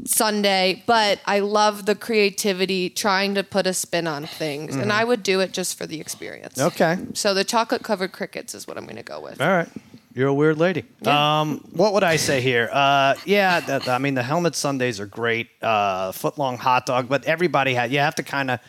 Sunday, 0.05 0.83
but 0.85 1.19
I 1.25 1.39
love 1.39 1.85
the 1.85 1.95
creativity, 1.95 2.89
trying 2.89 3.35
to 3.35 3.43
put 3.43 3.67
a 3.67 3.73
spin 3.73 4.07
on 4.07 4.25
things, 4.25 4.75
and 4.75 4.91
I 4.91 5.03
would 5.03 5.23
do 5.23 5.39
it 5.39 5.51
just 5.51 5.77
for 5.77 5.85
the 5.85 5.99
experience. 5.99 6.55
Mm-hmm. 6.55 6.67
Okay. 6.67 6.97
So 7.13 7.33
the 7.33 7.43
chocolate 7.43 7.83
covered 7.83 8.11
crickets 8.11 8.53
is 8.55 8.67
what 8.67 8.77
I'm 8.77 8.85
going 8.85 8.95
to 8.95 9.03
go 9.03 9.19
with. 9.19 9.41
All 9.41 9.49
right. 9.49 9.69
You're 10.13 10.29
a 10.29 10.33
weird 10.33 10.57
lady. 10.57 10.83
Um, 11.05 11.59
what 11.71 11.93
would 11.93 12.03
I 12.03 12.15
say 12.15 12.41
here? 12.41 12.69
Uh, 12.71 13.15
yeah, 13.25 13.59
that, 13.61 13.87
I 13.87 13.99
mean 13.99 14.15
the 14.15 14.23
helmet 14.23 14.55
Sundaes 14.55 14.99
are 14.99 15.05
great. 15.05 15.49
Uh, 15.61 16.11
foot 16.11 16.37
long 16.37 16.57
hot 16.57 16.85
dog, 16.85 17.07
but 17.07 17.25
everybody 17.25 17.73
had. 17.73 17.91
You 17.91 17.99
have 17.99 18.15
to 18.15 18.23
kind 18.23 18.51
of. 18.51 18.59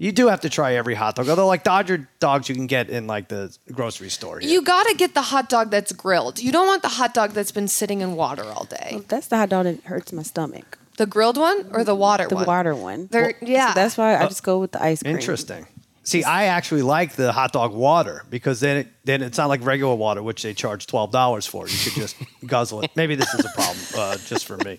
You 0.00 0.12
do 0.12 0.28
have 0.28 0.40
to 0.40 0.48
try 0.48 0.74
every 0.76 0.94
hot 0.94 1.14
dog. 1.16 1.28
Although 1.28 1.46
like 1.46 1.62
Dodger 1.62 2.08
dogs, 2.20 2.48
you 2.48 2.54
can 2.54 2.66
get 2.66 2.88
in 2.88 3.06
like 3.06 3.28
the 3.28 3.54
grocery 3.70 4.08
store. 4.08 4.40
here. 4.40 4.48
You 4.50 4.62
got 4.62 4.86
to 4.86 4.94
get 4.94 5.12
the 5.12 5.20
hot 5.20 5.50
dog 5.50 5.70
that's 5.70 5.92
grilled. 5.92 6.38
You 6.40 6.50
don't 6.52 6.66
want 6.66 6.80
the 6.80 6.88
hot 6.88 7.12
dog 7.12 7.32
that's 7.32 7.52
been 7.52 7.68
sitting 7.68 8.00
in 8.00 8.16
water 8.16 8.42
all 8.44 8.64
day. 8.64 9.02
That's 9.08 9.26
the 9.26 9.36
hot 9.36 9.50
dog 9.50 9.64
that 9.66 9.82
hurts 9.84 10.10
my 10.12 10.22
stomach. 10.22 10.78
The 10.96 11.04
grilled 11.04 11.36
one 11.36 11.66
or 11.72 11.84
the 11.84 11.94
water 11.94 12.26
The 12.28 12.34
one? 12.34 12.46
water 12.46 12.74
one. 12.74 13.08
They're- 13.10 13.34
yeah. 13.42 13.68
So 13.68 13.74
that's 13.74 13.98
why 13.98 14.16
I 14.16 14.26
just 14.26 14.42
go 14.42 14.58
with 14.58 14.72
the 14.72 14.82
ice 14.82 15.02
cream. 15.02 15.16
Interesting. 15.16 15.66
See, 16.02 16.24
I 16.24 16.44
actually 16.44 16.80
like 16.82 17.12
the 17.16 17.30
hot 17.30 17.52
dog 17.52 17.74
water 17.74 18.24
because 18.30 18.58
then 18.60 18.78
it 18.78 18.86
then 19.04 19.20
it's 19.22 19.36
not 19.36 19.50
like 19.50 19.62
regular 19.62 19.94
water, 19.94 20.22
which 20.22 20.42
they 20.42 20.54
charge 20.54 20.86
twelve 20.86 21.12
dollars 21.12 21.44
for. 21.44 21.68
You 21.68 21.76
could 21.84 21.92
just 21.92 22.16
guzzle 22.46 22.80
it. 22.80 22.90
Maybe 22.96 23.16
this 23.16 23.32
is 23.34 23.44
a 23.44 23.50
problem 23.50 23.78
uh, 23.96 24.16
just 24.26 24.46
for 24.46 24.56
me. 24.56 24.78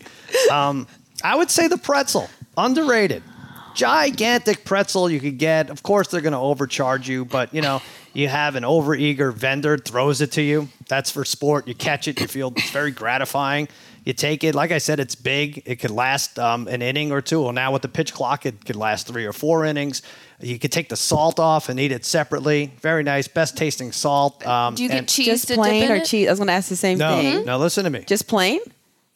Um, 0.52 0.88
I 1.24 1.36
would 1.36 1.52
say 1.52 1.68
the 1.68 1.78
pretzel 1.78 2.28
underrated, 2.58 3.22
gigantic 3.76 4.64
pretzel 4.66 5.10
you 5.10 5.20
could 5.20 5.38
get. 5.38 5.70
Of 5.70 5.84
course, 5.84 6.08
they're 6.10 6.22
going 6.22 6.34
to 6.34 6.40
overcharge 6.40 7.08
you, 7.10 7.26
but 7.26 7.54
you 7.54 7.62
know 7.62 7.82
you 8.14 8.28
have 8.28 8.56
an 8.56 8.64
overeager 8.64 9.34
vendor 9.34 9.78
throws 9.78 10.22
it 10.22 10.32
to 10.34 10.42
you. 10.42 10.70
That's 10.88 11.10
for 11.12 11.24
sport. 11.26 11.68
You 11.68 11.76
catch 11.76 12.08
it, 12.08 12.20
you 12.20 12.28
feel 12.28 12.54
it's 12.56 12.70
very 12.72 12.92
gratifying. 12.92 13.68
You 14.04 14.14
take 14.14 14.44
it, 14.44 14.56
like 14.56 14.72
I 14.72 14.80
said, 14.80 15.00
it's 15.00 15.14
big. 15.14 15.62
It 15.68 15.76
could 15.76 15.92
last 15.92 16.40
um, 16.40 16.68
an 16.68 16.82
inning 16.82 17.12
or 17.12 17.22
two. 17.22 17.44
Well, 17.44 17.54
now 17.54 17.72
with 17.72 17.84
the 17.84 17.88
pitch 17.88 18.14
clock, 18.14 18.48
it 18.48 18.66
could 18.66 18.76
last 18.76 19.06
three 19.08 19.26
or 19.28 19.32
four 19.34 19.64
innings. 19.64 20.02
You 20.40 20.58
could 20.58 20.72
take 20.72 20.90
the 20.90 20.96
salt 20.98 21.40
off 21.40 21.70
and 21.70 21.80
eat 21.80 21.92
it 21.92 22.04
separately. 22.04 22.74
Very 22.80 23.04
nice, 23.04 23.28
best 23.28 23.56
tasting 23.56 23.92
salt. 23.92 24.46
Um, 24.46 24.74
Do 24.74 24.82
you 24.82 24.90
get 24.90 25.08
cheese 25.08 25.28
Just 25.28 25.48
to 25.50 25.54
plain 25.54 25.82
dip 25.82 25.90
in 25.92 25.96
or 25.98 26.00
it? 26.02 26.06
cheese? 26.06 26.28
I 26.28 26.32
was 26.32 26.40
going 26.40 26.48
to 26.48 26.54
ask 26.54 26.70
the 26.70 26.76
same 26.76 26.98
No, 26.98 27.16
thing. 27.22 27.46
no, 27.46 27.60
listen 27.60 27.84
to 27.84 27.92
me. 27.92 28.04
Just 28.08 28.28
plain? 28.28 28.60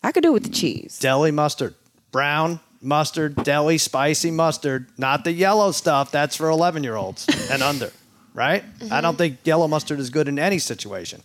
I 0.03 0.11
could 0.11 0.21
do 0.21 0.29
it 0.29 0.33
with 0.33 0.43
the 0.43 0.49
cheese. 0.51 0.99
deli 0.99 1.31
mustard, 1.31 1.73
brown 2.11 2.59
mustard, 2.85 3.35
deli 3.43 3.77
spicy 3.77 4.31
mustard, 4.31 4.87
not 4.97 5.23
the 5.23 5.31
yellow 5.33 5.71
stuff. 5.71 6.11
That's 6.11 6.35
for 6.35 6.49
11 6.49 6.83
year 6.83 6.95
olds 6.95 7.27
and 7.51 7.61
under, 7.63 7.91
right? 8.33 8.63
I 8.91 9.01
don't 9.01 9.17
think 9.17 9.39
yellow 9.43 9.67
mustard 9.67 9.99
is 9.99 10.09
good 10.09 10.27
in 10.27 10.39
any 10.39 10.59
situation. 10.59 11.23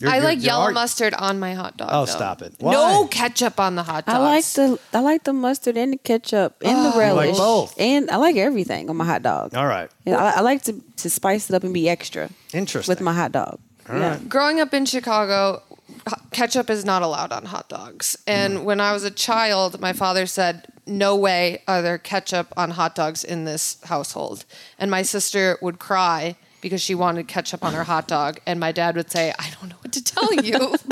You're- 0.00 0.12
I 0.12 0.16
you're- 0.16 0.26
like 0.26 0.38
you're 0.38 0.46
yellow 0.46 0.62
hard- 0.62 0.74
mustard 0.74 1.14
on 1.14 1.38
my 1.38 1.54
hot 1.54 1.76
dog. 1.76 1.88
Oh, 1.92 2.00
though. 2.04 2.10
stop 2.12 2.42
it. 2.42 2.60
No 2.60 3.06
ketchup 3.06 3.60
on 3.60 3.76
the 3.76 3.84
hot 3.84 4.06
dogs. 4.06 4.18
I 4.18 4.18
like 4.18 4.44
the 4.44 4.78
I 4.92 5.00
like 5.00 5.22
the 5.22 5.32
mustard 5.32 5.76
and 5.76 5.92
the 5.92 5.98
ketchup 5.98 6.56
and 6.64 6.76
the 6.84 6.90
Oh, 6.90 7.00
you 7.00 7.12
like 7.12 7.16
relish. 7.26 7.36
both? 7.36 7.74
And 7.80 8.10
I 8.10 8.16
like 8.16 8.34
everything 8.36 8.90
on 8.90 8.96
my 8.96 9.04
hot 9.04 9.22
dog. 9.22 9.54
All 9.54 9.66
right. 9.66 9.88
Yeah, 10.04 10.16
I, 10.16 10.38
I 10.38 10.40
like 10.40 10.62
to, 10.64 10.80
to 10.96 11.08
spice 11.10 11.48
it 11.48 11.54
up 11.54 11.62
and 11.62 11.72
be 11.72 11.88
extra 11.88 12.28
Interesting. 12.52 12.90
with 12.90 13.00
my 13.02 13.12
hot 13.14 13.30
dog. 13.30 13.60
yeah. 13.88 14.18
Growing 14.28 14.58
up 14.60 14.74
in 14.74 14.84
Chicago, 14.84 15.62
ketchup 16.32 16.70
is 16.70 16.84
not 16.84 17.02
allowed 17.02 17.30
on 17.30 17.44
hot 17.44 17.68
dogs. 17.68 18.16
And 18.26 18.58
Mm. 18.58 18.64
when 18.64 18.80
I 18.80 18.92
was 18.92 19.04
a 19.04 19.10
child, 19.12 19.80
my 19.80 19.92
father 19.92 20.26
said, 20.26 20.66
"No 20.86 21.16
way 21.16 21.62
are 21.66 21.82
there 21.82 21.98
ketchup 21.98 22.52
on 22.56 22.70
hot 22.70 22.94
dogs 22.94 23.24
in 23.24 23.44
this 23.44 23.78
household." 23.84 24.44
And 24.78 24.90
my 24.90 25.02
sister 25.02 25.58
would 25.60 25.78
cry 25.78 26.36
because 26.60 26.80
she 26.80 26.94
wanted 26.94 27.28
ketchup 27.28 27.62
on 27.62 27.74
her 27.74 27.84
hot 27.84 28.08
dog, 28.08 28.40
and 28.46 28.58
my 28.58 28.72
dad 28.72 28.96
would 28.96 29.10
say, 29.10 29.32
"I 29.38 29.50
don't 29.60 29.68
know 29.68 29.76
what 29.82 29.92
to 29.92 30.02
tell 30.02 30.32
you." 30.34 30.76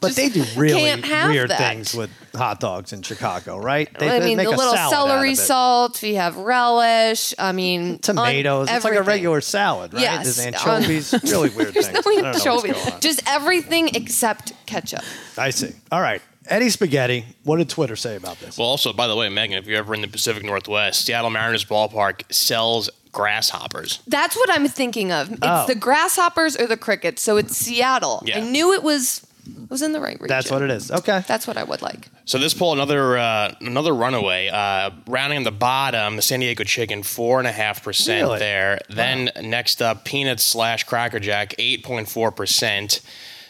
But 0.00 0.16
they 0.16 0.28
do 0.28 0.42
really 0.56 1.00
weird 1.00 1.50
that. 1.50 1.58
things 1.58 1.94
with 1.94 2.10
hot 2.34 2.58
dogs 2.58 2.92
in 2.92 3.02
Chicago, 3.02 3.58
right? 3.58 3.88
They, 3.98 4.08
I 4.08 4.18
they 4.18 4.26
mean, 4.26 4.36
make 4.36 4.48
the 4.48 4.54
a 4.54 4.56
little 4.56 4.74
celery 4.74 5.36
salt. 5.36 6.02
We 6.02 6.14
have 6.14 6.36
relish. 6.36 7.32
I 7.38 7.52
mean, 7.52 8.00
tomatoes. 8.00 8.68
It's 8.68 8.84
like 8.84 8.94
a 8.96 9.02
regular 9.02 9.40
salad, 9.40 9.94
right? 9.94 10.02
Yes, 10.02 10.24
There's 10.24 10.54
anchovies. 10.54 11.12
really 11.24 11.50
weird 11.50 11.72
There's 11.74 11.86
things. 11.86 12.04
no 12.04 12.10
I 12.10 12.14
don't 12.14 12.22
know 12.22 12.30
what's 12.32 12.46
anchovy. 12.46 12.72
going 12.72 12.92
on. 12.94 13.00
Just 13.00 13.22
everything 13.28 13.90
except 13.94 14.52
ketchup. 14.66 15.04
I 15.38 15.50
see. 15.50 15.72
All 15.92 16.00
right. 16.00 16.20
Eddie 16.52 16.68
Spaghetti, 16.68 17.24
what 17.44 17.56
did 17.56 17.70
Twitter 17.70 17.96
say 17.96 18.14
about 18.16 18.38
this? 18.38 18.58
Well, 18.58 18.68
also, 18.68 18.92
by 18.92 19.06
the 19.06 19.16
way, 19.16 19.28
Megan, 19.30 19.56
if 19.56 19.66
you're 19.66 19.78
ever 19.78 19.94
in 19.94 20.02
the 20.02 20.08
Pacific 20.08 20.44
Northwest, 20.44 21.06
Seattle 21.06 21.30
Mariners 21.30 21.64
ballpark 21.64 22.30
sells 22.30 22.90
grasshoppers. 23.10 24.00
That's 24.06 24.36
what 24.36 24.50
I'm 24.52 24.68
thinking 24.68 25.12
of. 25.12 25.30
It's 25.32 25.38
Oh. 25.42 25.64
the 25.66 25.74
grasshoppers 25.74 26.56
or 26.58 26.66
the 26.66 26.76
crickets. 26.76 27.22
So 27.22 27.38
it's 27.38 27.56
Seattle. 27.56 28.22
Yeah. 28.26 28.38
I 28.38 28.40
knew 28.40 28.72
it 28.74 28.82
was 28.82 29.26
it 29.46 29.70
was 29.70 29.80
in 29.82 29.92
the 29.92 30.00
right 30.00 30.14
region. 30.20 30.28
That's 30.28 30.50
what 30.50 30.62
it 30.62 30.70
is. 30.70 30.90
Okay. 30.90 31.24
That's 31.26 31.46
what 31.48 31.56
I 31.56 31.64
would 31.64 31.82
like. 31.82 32.08
So 32.26 32.38
this 32.38 32.54
poll, 32.54 32.72
another 32.74 33.16
uh, 33.18 33.54
another 33.62 33.94
runaway, 33.94 34.48
uh, 34.48 34.90
rounding 35.06 35.38
on 35.38 35.44
the 35.44 35.50
bottom, 35.50 36.16
the 36.16 36.22
San 36.22 36.40
Diego 36.40 36.64
Chicken, 36.64 37.02
four 37.02 37.38
and 37.38 37.48
a 37.48 37.52
half 37.52 37.82
percent 37.82 38.22
Really? 38.24 38.38
there. 38.40 38.78
Then 38.90 39.30
next 39.40 39.80
up, 39.82 40.04
Peanuts 40.04 40.44
slash 40.44 40.84
Cracker 40.84 41.18
Jack, 41.18 41.54
eight 41.58 41.82
point 41.82 42.08
four 42.10 42.30
percent. 42.30 43.00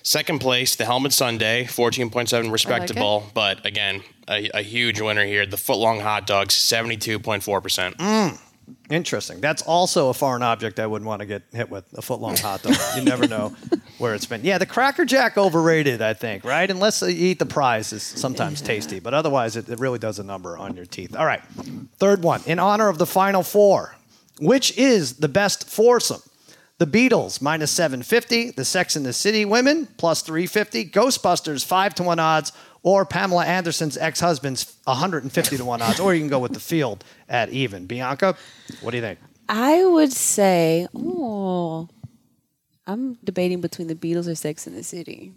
Second 0.02 0.40
place, 0.40 0.74
the 0.74 0.84
Helmet 0.84 1.12
Sundae, 1.12 1.66
fourteen 1.66 2.10
point 2.10 2.28
seven, 2.28 2.50
respectable, 2.50 3.24
but 3.34 3.64
again, 3.64 4.02
a, 4.28 4.50
a 4.54 4.62
huge 4.62 5.00
winner 5.00 5.24
here. 5.24 5.46
The 5.46 5.56
footlong 5.56 6.00
hot 6.00 6.26
dogs, 6.26 6.54
seventy 6.54 6.96
two 6.96 7.18
point 7.20 7.42
four 7.44 7.60
percent. 7.60 7.96
Mm, 7.98 8.40
interesting. 8.90 9.40
That's 9.40 9.62
also 9.62 10.08
a 10.08 10.14
foreign 10.14 10.42
object 10.42 10.80
I 10.80 10.86
wouldn't 10.86 11.06
want 11.06 11.20
to 11.20 11.26
get 11.26 11.42
hit 11.52 11.70
with 11.70 11.84
a 11.92 12.00
footlong 12.00 12.38
hot 12.40 12.62
dog. 12.62 12.74
You 12.96 13.02
never 13.08 13.28
know 13.28 13.54
where 13.98 14.14
it's 14.14 14.26
been. 14.26 14.44
Yeah, 14.44 14.58
the 14.58 14.66
Cracker 14.66 15.04
Jack 15.04 15.38
overrated, 15.38 16.02
I 16.02 16.14
think, 16.14 16.44
right? 16.44 16.68
Unless 16.68 17.02
you 17.02 17.08
eat 17.08 17.38
the 17.38 17.46
prize 17.46 17.92
is 17.92 18.02
sometimes 18.02 18.60
tasty, 18.60 18.98
but 18.98 19.14
otherwise 19.14 19.56
it, 19.56 19.68
it 19.68 19.78
really 19.78 20.00
does 20.00 20.18
a 20.18 20.24
number 20.24 20.58
on 20.58 20.74
your 20.74 20.86
teeth. 20.86 21.14
All 21.14 21.26
right, 21.26 21.42
third 21.98 22.24
one. 22.24 22.42
In 22.46 22.58
honor 22.58 22.88
of 22.88 22.98
the 22.98 23.06
final 23.06 23.44
four, 23.44 23.94
which 24.40 24.76
is 24.76 25.14
the 25.18 25.28
best 25.28 25.68
foursome? 25.68 26.22
The 26.78 26.86
Beatles 26.86 27.40
minus 27.40 27.70
750, 27.70 28.52
the 28.52 28.64
Sex 28.64 28.96
and 28.96 29.06
the 29.06 29.12
City 29.12 29.44
women 29.44 29.86
plus 29.98 30.22
350, 30.22 30.86
Ghostbusters 30.86 31.64
5 31.64 31.94
to 31.96 32.02
1 32.02 32.18
odds, 32.18 32.52
or 32.82 33.04
Pamela 33.04 33.44
Anderson's 33.44 33.96
ex 33.96 34.20
husband's 34.20 34.76
150 34.84 35.56
to 35.56 35.64
1 35.64 35.82
odds, 35.82 36.00
or 36.00 36.14
you 36.14 36.20
can 36.20 36.28
go 36.28 36.40
with 36.40 36.52
the 36.52 36.60
field 36.60 37.04
at 37.28 37.50
even. 37.50 37.86
Bianca, 37.86 38.36
what 38.80 38.90
do 38.90 38.96
you 38.96 39.02
think? 39.02 39.20
I 39.48 39.84
would 39.84 40.12
say, 40.12 40.88
oh, 40.94 41.88
I'm 42.86 43.14
debating 43.22 43.60
between 43.60 43.86
the 43.88 43.94
Beatles 43.94 44.28
or 44.28 44.34
Sex 44.34 44.66
in 44.66 44.74
the 44.74 44.82
City. 44.82 45.32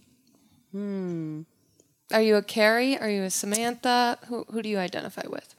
Hmm. 0.71 1.41
Are 2.11 2.21
you 2.21 2.35
a 2.35 2.41
Carrie? 2.41 2.97
Are 2.97 3.09
you 3.09 3.23
a 3.23 3.29
Samantha? 3.29 4.17
Who, 4.27 4.45
who 4.51 4.61
do 4.61 4.69
you 4.69 4.77
identify 4.77 5.23
with? 5.27 5.53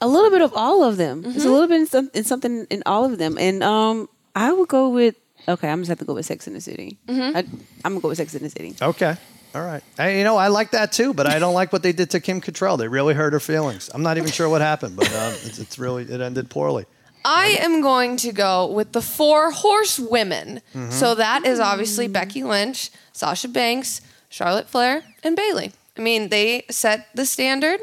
A 0.00 0.08
little 0.08 0.30
bit 0.30 0.40
of 0.40 0.52
all 0.54 0.82
of 0.82 0.96
them. 0.96 1.24
It's 1.26 1.44
a 1.44 1.50
little 1.50 1.68
bit 1.68 1.80
in, 1.80 1.86
some, 1.86 2.10
in 2.14 2.24
something 2.24 2.66
in 2.70 2.82
all 2.86 3.04
of 3.04 3.18
them, 3.18 3.36
and 3.38 3.62
um, 3.62 4.08
I 4.34 4.52
would 4.52 4.68
go 4.68 4.88
with. 4.90 5.16
Okay, 5.48 5.68
I'm 5.68 5.80
just 5.80 5.88
have 5.88 5.98
to 5.98 6.04
go 6.04 6.14
with 6.14 6.26
Sex 6.26 6.46
in 6.46 6.52
the 6.54 6.60
City. 6.60 6.98
I, 7.08 7.38
I'm 7.84 7.92
gonna 7.92 8.00
go 8.00 8.08
with 8.08 8.18
Sex 8.18 8.34
in 8.34 8.42
the 8.42 8.50
City. 8.50 8.74
Okay. 8.80 9.16
All 9.54 9.62
right. 9.62 9.82
I, 9.98 10.10
you 10.10 10.22
know, 10.24 10.36
I 10.36 10.46
like 10.48 10.70
that 10.72 10.92
too, 10.92 11.12
but 11.12 11.26
I 11.26 11.38
don't 11.40 11.54
like 11.54 11.72
what 11.72 11.82
they 11.82 11.92
did 11.92 12.10
to 12.10 12.20
Kim 12.20 12.40
Cattrall. 12.40 12.78
They 12.78 12.86
really 12.86 13.14
hurt 13.14 13.32
her 13.32 13.40
feelings. 13.40 13.90
I'm 13.92 14.02
not 14.02 14.16
even 14.16 14.30
sure 14.30 14.48
what 14.48 14.60
happened, 14.60 14.96
but 14.96 15.08
um, 15.12 15.32
it's, 15.44 15.58
it's 15.58 15.76
really, 15.78 16.04
it 16.04 16.20
ended 16.20 16.50
poorly. 16.50 16.84
I 17.24 17.58
am 17.60 17.80
going 17.80 18.16
to 18.18 18.32
go 18.32 18.66
with 18.70 18.92
the 18.92 19.02
four 19.02 19.50
horsewomen. 19.50 20.60
So 20.90 21.16
that 21.16 21.44
is 21.44 21.58
obviously 21.58 22.06
Becky 22.06 22.44
Lynch, 22.44 22.90
Sasha 23.12 23.48
Banks, 23.48 24.00
Charlotte 24.28 24.68
Flair, 24.68 25.02
and 25.24 25.34
Bayley. 25.34 25.72
I 25.98 26.00
mean, 26.00 26.28
they 26.28 26.64
set 26.70 27.08
the 27.14 27.26
standard, 27.26 27.80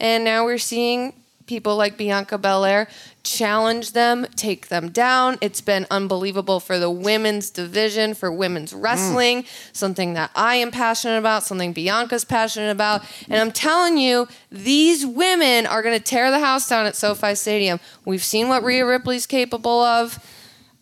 and 0.00 0.24
now 0.24 0.44
we're 0.46 0.58
seeing 0.58 1.19
people 1.50 1.74
like 1.74 1.96
Bianca 1.96 2.38
Belair 2.38 2.86
challenge 3.24 3.90
them, 3.90 4.24
take 4.36 4.68
them 4.68 4.88
down. 4.90 5.36
It's 5.40 5.60
been 5.60 5.84
unbelievable 5.90 6.60
for 6.60 6.78
the 6.78 6.88
women's 6.88 7.50
division, 7.50 8.14
for 8.14 8.30
women's 8.30 8.72
mm. 8.72 8.80
wrestling, 8.80 9.44
something 9.72 10.14
that 10.14 10.30
I 10.36 10.54
am 10.54 10.70
passionate 10.70 11.18
about, 11.18 11.42
something 11.42 11.72
Bianca's 11.72 12.24
passionate 12.24 12.70
about. 12.70 13.02
And 13.28 13.40
I'm 13.40 13.50
telling 13.50 13.98
you, 13.98 14.28
these 14.52 15.04
women 15.04 15.66
are 15.66 15.82
going 15.82 15.98
to 15.98 16.04
tear 16.04 16.30
the 16.30 16.38
house 16.38 16.68
down 16.68 16.86
at 16.86 16.94
SoFi 16.94 17.34
Stadium. 17.34 17.80
We've 18.04 18.22
seen 18.22 18.46
what 18.48 18.62
Rhea 18.62 18.86
Ripley's 18.86 19.26
capable 19.26 19.80
of. 19.82 20.24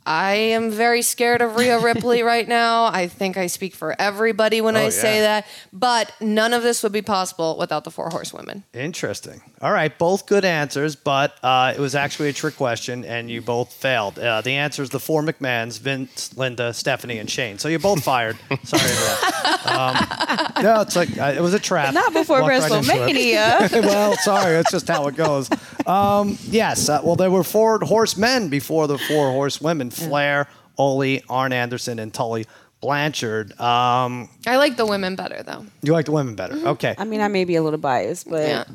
I 0.09 0.33
am 0.37 0.71
very 0.71 1.03
scared 1.03 1.43
of 1.43 1.57
Rhea 1.57 1.79
Ripley 1.79 2.23
right 2.35 2.49
now. 2.49 2.87
I 2.87 3.09
think 3.09 3.37
I 3.37 3.47
speak 3.47 3.75
for 3.75 3.95
everybody 4.01 4.63
when 4.63 4.75
I 4.75 4.89
say 4.89 5.21
that. 5.21 5.47
But 5.71 6.15
none 6.19 6.55
of 6.55 6.63
this 6.63 6.83
would 6.83 6.93
be 6.93 7.03
possible 7.03 7.59
without 7.59 7.85
the 7.85 7.91
four 7.91 8.09
horsewomen. 8.09 8.65
Interesting. 8.73 9.43
All 9.61 9.71
right, 9.71 9.97
both 9.99 10.27
good 10.27 10.47
answers, 10.47 10.97
but 10.97 11.35
uh, 11.43 11.75
it 11.77 11.81
was 11.81 11.95
actually 11.95 12.31
a 12.31 12.33
trick 12.33 12.57
question, 12.57 13.05
and 13.05 13.31
you 13.31 13.43
both 13.43 13.71
failed. 13.73 14.19
Uh, 14.19 14.41
the 14.41 14.53
answer 14.53 14.83
is 14.83 14.89
the 14.89 15.01
four 15.01 15.21
McMahons: 15.23 15.79
Vince, 15.79 16.35
Linda, 16.39 16.73
Stephanie, 16.73 17.19
and 17.19 17.29
Shane. 17.29 17.59
So 17.59 17.69
you're 17.69 17.79
both 17.79 18.03
fired. 18.03 18.39
Sorry 18.63 18.81
for 18.81 19.05
that. 19.05 20.47
Um, 20.57 20.63
no, 20.63 20.81
it's 20.81 20.97
like 20.97 21.19
uh, 21.19 21.35
it 21.37 21.43
was 21.43 21.53
a 21.53 21.59
trap. 21.59 21.93
Not 21.93 22.15
before 22.15 22.41
Walked 22.41 22.51
right. 22.51 22.73
WrestleMania. 22.73 23.83
well, 23.85 24.17
sorry, 24.17 24.53
that's 24.53 24.71
just 24.71 24.89
how 24.89 25.07
it 25.09 25.17
goes. 25.17 25.51
Um, 25.87 26.39
yes, 26.45 26.89
uh, 26.89 27.01
well, 27.05 27.17
there 27.17 27.31
were 27.31 27.45
four 27.45 27.81
horsemen 27.81 28.49
before 28.49 28.87
the 28.87 28.97
four 28.97 29.33
horsewomen: 29.33 29.91
Flair, 30.07 30.47
Ole, 30.77 31.19
Arn 31.29 31.53
Anderson, 31.53 31.99
and 31.99 32.13
Tully 32.13 32.47
Blanchard. 32.81 33.53
Um, 33.61 34.29
I 34.47 34.57
like 34.57 34.77
the 34.77 34.87
women 34.87 35.17
better 35.17 35.43
though. 35.43 35.67
you 35.83 35.93
like 35.93 36.07
the 36.07 36.13
women 36.13 36.35
better? 36.37 36.55
Okay. 36.69 36.95
I 36.97 37.05
mean, 37.05 37.21
I 37.21 37.29
may 37.29 37.45
be 37.45 37.57
a 37.57 37.63
little 37.63 37.79
biased, 37.81 38.29
but 38.31 38.47
Yeah. 38.49 38.65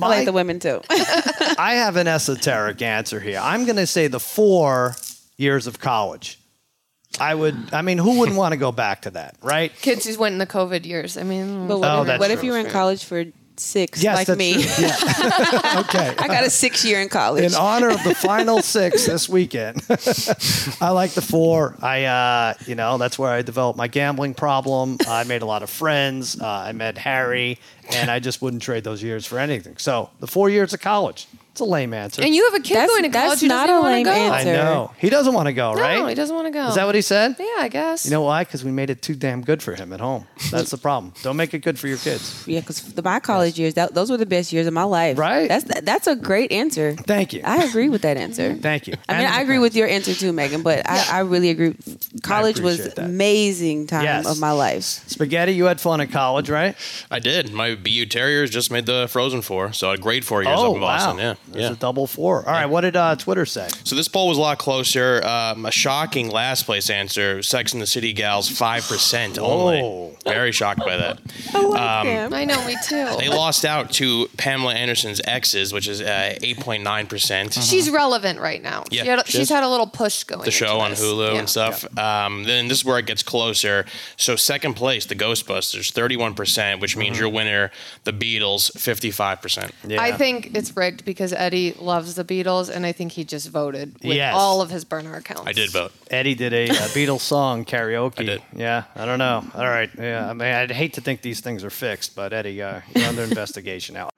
I 0.00 0.08
like 0.08 0.26
the 0.26 0.32
women 0.32 0.60
too. 0.60 0.80
I 0.90 1.74
have 1.74 1.96
an 1.96 2.06
esoteric 2.06 2.82
answer 2.82 3.18
here. 3.18 3.40
I'm 3.42 3.64
going 3.64 3.76
to 3.76 3.86
say 3.86 4.06
the 4.06 4.20
four 4.20 4.94
years 5.36 5.66
of 5.66 5.80
college. 5.80 6.38
I 7.18 7.34
would. 7.34 7.56
I 7.74 7.82
mean, 7.82 7.98
who 7.98 8.18
wouldn't 8.20 8.38
want 8.38 8.52
to 8.52 8.56
go 8.58 8.70
back 8.72 9.02
to 9.02 9.10
that, 9.10 9.36
right? 9.42 9.70
Kids 9.80 10.06
who 10.06 10.16
went 10.18 10.34
in 10.34 10.38
the 10.38 10.46
COVID 10.46 10.86
years. 10.86 11.16
I 11.18 11.24
mean, 11.24 11.66
But 11.68 11.80
what, 11.80 11.90
Oh, 11.90 12.00
if, 12.02 12.06
that's 12.06 12.20
what 12.20 12.30
if 12.30 12.38
true. 12.38 12.46
you 12.46 12.52
were 12.52 12.58
in 12.60 12.66
college 12.70 13.04
for 13.04 13.24
six, 13.62 14.02
Yes, 14.02 14.28
like 14.28 14.36
me? 14.36 14.62
Yeah. 14.78 14.96
okay. 15.80 16.14
I 16.18 16.26
got 16.26 16.44
a 16.44 16.50
six 16.50 16.84
year 16.84 17.00
in 17.00 17.08
college. 17.08 17.44
In 17.44 17.54
honor 17.54 17.88
of 17.90 18.02
the 18.04 18.14
final 18.14 18.60
six 18.62 19.06
this 19.06 19.28
weekend, 19.28 19.82
I 20.80 20.90
like 20.90 21.12
the 21.12 21.22
four. 21.22 21.76
I, 21.80 22.04
uh, 22.04 22.54
you 22.66 22.74
know, 22.74 22.98
that's 22.98 23.18
where 23.18 23.30
I 23.32 23.42
developed 23.42 23.78
my 23.78 23.88
gambling 23.88 24.34
problem. 24.34 24.98
I 25.08 25.24
made 25.24 25.42
a 25.42 25.46
lot 25.46 25.62
of 25.62 25.70
friends. 25.70 26.40
Uh, 26.40 26.46
I 26.46 26.72
met 26.72 26.98
Harry, 26.98 27.58
and 27.92 28.10
I 28.10 28.18
just 28.18 28.42
wouldn't 28.42 28.62
trade 28.62 28.84
those 28.84 29.02
years 29.02 29.24
for 29.26 29.38
anything. 29.38 29.76
So 29.78 30.10
the 30.20 30.26
four 30.26 30.50
years 30.50 30.74
of 30.74 30.80
college. 30.80 31.26
It's 31.52 31.60
a 31.60 31.64
lame 31.66 31.92
answer. 31.92 32.22
and 32.22 32.34
you 32.34 32.44
have 32.50 32.54
a 32.54 32.62
kid 32.62 32.76
That's- 32.76 32.88
going 32.88 33.02
to 33.02 33.10
college 33.10 33.28
that's 33.28 33.40
who 33.42 33.48
not 33.48 33.66
doesn't 33.66 33.76
a 33.76 33.80
want 33.80 33.90
to 33.92 33.94
lame 33.96 34.04
go. 34.04 34.10
I 34.10 34.38
answer. 34.38 34.52
know 34.54 34.90
he 34.96 35.10
doesn't 35.10 35.34
want 35.34 35.46
to 35.48 35.52
go, 35.52 35.74
right? 35.74 35.98
No, 35.98 36.06
he 36.06 36.14
doesn't 36.14 36.34
want 36.34 36.46
to 36.46 36.50
go. 36.50 36.68
Is 36.68 36.76
that 36.76 36.86
what 36.86 36.94
he 36.94 37.02
said? 37.02 37.36
Yeah, 37.38 37.44
I 37.58 37.68
guess. 37.68 38.06
You 38.06 38.10
know 38.10 38.22
why? 38.22 38.42
Because 38.44 38.64
we 38.64 38.70
made 38.70 38.88
it 38.88 39.02
too 39.02 39.14
damn 39.14 39.42
good 39.42 39.62
for 39.62 39.74
him 39.74 39.92
at 39.92 40.00
home. 40.00 40.26
That's 40.50 40.70
the 40.70 40.78
problem. 40.78 41.12
Don't 41.22 41.36
make 41.36 41.52
it 41.52 41.58
good 41.58 41.78
for 41.78 41.88
your 41.88 41.98
kids. 41.98 42.42
yeah, 42.48 42.60
because 42.60 42.80
the 42.94 43.02
my 43.02 43.20
college 43.20 43.58
years, 43.58 43.74
that, 43.74 43.92
those 43.92 44.10
were 44.10 44.16
the 44.16 44.24
best 44.24 44.50
years 44.50 44.66
of 44.66 44.72
my 44.72 44.84
life. 44.84 45.18
Right. 45.18 45.46
That's 45.46 45.64
that's 45.82 46.06
a 46.06 46.16
great 46.16 46.50
answer. 46.52 46.94
Thank 46.94 47.34
you. 47.34 47.42
I 47.44 47.64
agree 47.64 47.90
with 47.90 48.00
that 48.00 48.16
answer. 48.16 48.54
Thank 48.62 48.86
you. 48.86 48.94
I 49.06 49.12
mean, 49.18 49.26
And 49.26 49.34
I 49.34 49.42
agree 49.42 49.58
with 49.58 49.76
your 49.76 49.88
answer 49.88 50.14
too, 50.14 50.32
Megan. 50.32 50.62
But 50.62 50.88
I, 50.88 51.18
I 51.18 51.20
really 51.20 51.50
agree. 51.50 51.76
College 52.22 52.60
was 52.60 52.76
appreciate 52.80 52.96
that. 52.96 53.04
amazing 53.04 53.88
time 53.88 54.04
Yes. 54.04 54.26
of 54.26 54.40
my 54.40 54.52
life. 54.52 54.82
Spaghetti, 54.84 55.52
you 55.52 55.66
had 55.66 55.82
fun 55.82 56.00
in 56.00 56.08
college, 56.08 56.48
right? 56.48 56.74
I 57.10 57.18
did. 57.18 57.52
My 57.52 57.74
BU 57.74 58.06
Terriers 58.06 58.48
just 58.50 58.70
made 58.70 58.86
the 58.86 59.06
Frozen 59.10 59.42
Four, 59.42 59.74
so 59.74 59.90
a 59.90 59.98
great 59.98 60.24
four 60.24 60.42
years 60.42 60.56
oh, 60.58 60.70
up 60.70 60.76
in 60.76 60.80
wow. 60.80 60.96
Boston. 60.96 61.18
Yeah, 61.18 61.34
There's 61.48 61.64
yeah. 61.64 61.72
a 61.72 61.76
double 61.76 62.06
four. 62.06 62.38
All 62.46 62.52
right, 62.52 62.66
what 62.66 62.82
did 62.82 62.96
uh, 62.96 63.16
Twitter 63.16 63.44
say? 63.44 63.68
So 63.84 63.94
this 63.96 64.08
poll 64.08 64.28
was 64.28 64.38
a 64.38 64.40
lot 64.40 64.58
closer. 64.58 65.22
Um, 65.24 65.66
a 65.66 65.70
shocking 65.70 66.30
last 66.30 66.64
place 66.64 66.88
answer: 66.90 67.42
Sex 67.42 67.72
and 67.72 67.82
the 67.82 67.86
City 67.86 68.12
gals 68.12 68.48
five 68.48 68.84
percent 68.84 69.38
only. 69.38 69.80
Oh. 69.82 70.16
Very 70.24 70.52
shocked 70.52 70.80
by 70.80 70.96
that. 70.96 71.18
I 71.52 71.60
like 71.62 72.04
them. 72.04 72.32
I 72.34 72.44
know, 72.44 72.64
me 72.66 72.76
too. 72.86 73.06
They 73.18 73.28
lost 73.28 73.64
out 73.64 73.90
to 73.94 74.28
Pamela 74.36 74.74
Anderson's 74.74 75.20
exes, 75.24 75.72
which 75.72 75.88
is 75.88 76.00
uh, 76.00 76.38
eight 76.42 76.58
point 76.60 76.84
nine 76.84 77.06
percent. 77.06 77.54
She's 77.54 77.90
relevant 77.90 78.38
right 78.38 78.62
now. 78.62 78.84
Yeah, 78.90 79.02
she 79.02 79.08
had, 79.08 79.26
she 79.26 79.38
she's 79.38 79.48
had 79.50 79.64
a 79.64 79.68
little 79.68 79.88
push 79.88 80.22
going. 80.24 80.44
the 80.44 80.50
show 80.50 80.74
into 80.74 80.84
on 80.84 80.90
this. 80.92 81.00
Hulu 81.02 81.32
Yeah. 81.32 81.38
and 81.40 81.48
stuff. 81.48 81.98
Um, 81.98 82.44
then 82.44 82.68
this 82.68 82.78
is 82.78 82.84
where 82.84 82.98
it 82.98 83.06
gets 83.06 83.22
closer. 83.22 83.84
So 84.16 84.36
second 84.36 84.74
place, 84.74 85.06
the 85.06 85.16
Ghostbusters, 85.16 85.90
thirty-one 85.92 86.34
percent, 86.34 86.80
which 86.80 86.96
means 86.96 87.12
Mm-hmm. 87.16 87.20
your 87.24 87.28
winner, 87.32 87.70
the 88.04 88.12
Beatles, 88.12 88.70
fifty-five 88.78 89.42
percent. 89.42 89.72
Yeah. 89.86 90.00
I 90.00 90.12
think 90.12 90.54
it's 90.54 90.74
rigged 90.76 91.04
because 91.04 91.31
Eddie 91.32 91.74
loves 91.78 92.14
the 92.14 92.24
Beatles, 92.24 92.68
and 92.74 92.84
I 92.86 92.92
think 92.92 93.12
he 93.12 93.24
just 93.24 93.48
voted 93.50 93.94
with 94.02 94.16
Yes. 94.16 94.34
all 94.36 94.60
of 94.60 94.70
his 94.70 94.84
burner 94.84 95.14
accounts. 95.16 95.42
I 95.46 95.52
did 95.52 95.70
vote. 95.70 95.92
Eddie 96.10 96.34
did 96.34 96.52
a, 96.52 96.68
uh 96.70 96.74
Beatles 96.94 97.20
song 97.20 97.64
karaoke. 97.64 98.20
I 98.20 98.24
did. 98.24 98.42
Yeah, 98.54 98.84
I 98.94 99.04
don't 99.06 99.18
know. 99.18 99.44
All 99.54 99.68
right. 99.68 99.90
Yeah, 99.98 100.28
I 100.28 100.32
mean, 100.32 100.54
I'd 100.54 100.70
hate 100.70 100.94
to 100.94 101.00
think 101.00 101.22
these 101.22 101.40
things 101.40 101.64
are 101.64 101.70
fixed, 101.70 102.14
but 102.14 102.32
Eddie, 102.32 102.60
uh, 102.62 102.80
you're 102.94 103.06
under 103.08 103.22
investigation 103.32 103.94
now. 103.94 104.08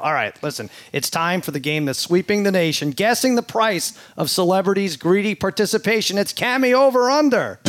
All 0.00 0.12
right, 0.12 0.34
listen. 0.42 0.68
It's 0.92 1.08
time 1.08 1.40
for 1.40 1.50
the 1.50 1.60
game 1.60 1.86
that's 1.86 1.98
sweeping 1.98 2.42
the 2.42 2.50
nation, 2.52 2.90
guessing 2.90 3.36
the 3.36 3.42
price 3.42 3.98
of 4.18 4.28
celebrities' 4.28 4.96
greedy 4.96 5.34
participation. 5.34 6.18
It's 6.18 6.32
Cameo 6.32 6.78
over 6.82 7.10
under. 7.10 7.60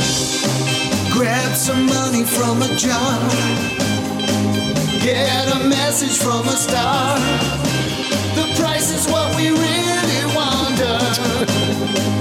Grab 1.14 1.56
some 1.56 1.86
money 1.86 2.24
from 2.26 2.62
a 2.62 2.76
jar. 2.76 3.95
Get 5.06 5.54
a 5.54 5.60
message 5.70 6.18
from 6.18 6.48
a 6.48 6.58
star. 6.58 7.20
The 8.34 8.52
price 8.60 8.90
is 8.90 9.06
what 9.08 9.36
we 9.36 9.50
really 9.50 10.26
wonder. 10.36 10.98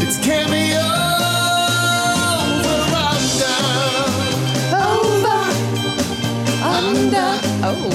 it's 0.05 0.18
cameo 0.23 0.85
Under, 6.62 7.40
oh, 7.64 7.88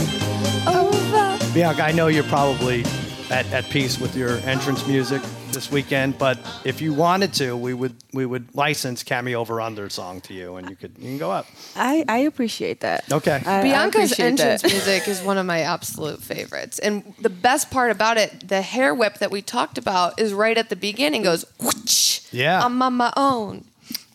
oh, 0.65 1.37
over. 1.37 1.53
Bianca, 1.53 1.83
I 1.83 1.91
know 1.91 2.07
you're 2.07 2.23
probably 2.23 2.83
at, 3.29 3.45
at 3.53 3.69
peace 3.69 3.99
with 3.99 4.15
your 4.15 4.37
entrance 4.39 4.87
music 4.87 5.21
this 5.53 5.71
weekend, 5.71 6.17
but 6.17 6.37
if 6.65 6.81
you 6.81 6.93
wanted 6.93 7.33
to, 7.35 7.55
we 7.57 7.73
would 7.73 7.95
we 8.13 8.25
would 8.25 8.53
license 8.55 9.03
Cameo 9.03 9.39
over 9.39 9.59
under 9.61 9.89
song 9.89 10.21
to 10.21 10.33
you, 10.33 10.55
and 10.57 10.69
you 10.69 10.75
could 10.75 10.91
you 10.97 11.05
can 11.09 11.17
go 11.17 11.31
up. 11.31 11.45
I, 11.75 12.03
I 12.07 12.19
appreciate 12.19 12.81
that. 12.81 13.11
Okay. 13.11 13.41
I- 13.45 13.59
I 13.59 13.63
Bianca's 13.63 14.11
appreciate 14.11 14.25
entrance 14.25 14.61
that. 14.61 14.71
music 14.71 15.07
is 15.07 15.21
one 15.21 15.37
of 15.37 15.45
my 15.45 15.61
absolute 15.61 16.21
favorites. 16.21 16.79
And 16.79 17.13
the 17.19 17.29
best 17.29 17.69
part 17.71 17.91
about 17.91 18.17
it, 18.17 18.47
the 18.47 18.61
hair 18.61 18.93
whip 18.95 19.19
that 19.19 19.31
we 19.31 19.41
talked 19.41 19.77
about, 19.77 20.19
is 20.19 20.33
right 20.33 20.57
at 20.57 20.69
the 20.69 20.75
beginning. 20.75 21.23
Goes, 21.23 21.45
whoosh, 21.59 22.21
Yeah. 22.31 22.63
I'm 22.63 22.81
on 22.81 22.93
my 22.93 23.13
own. 23.17 23.65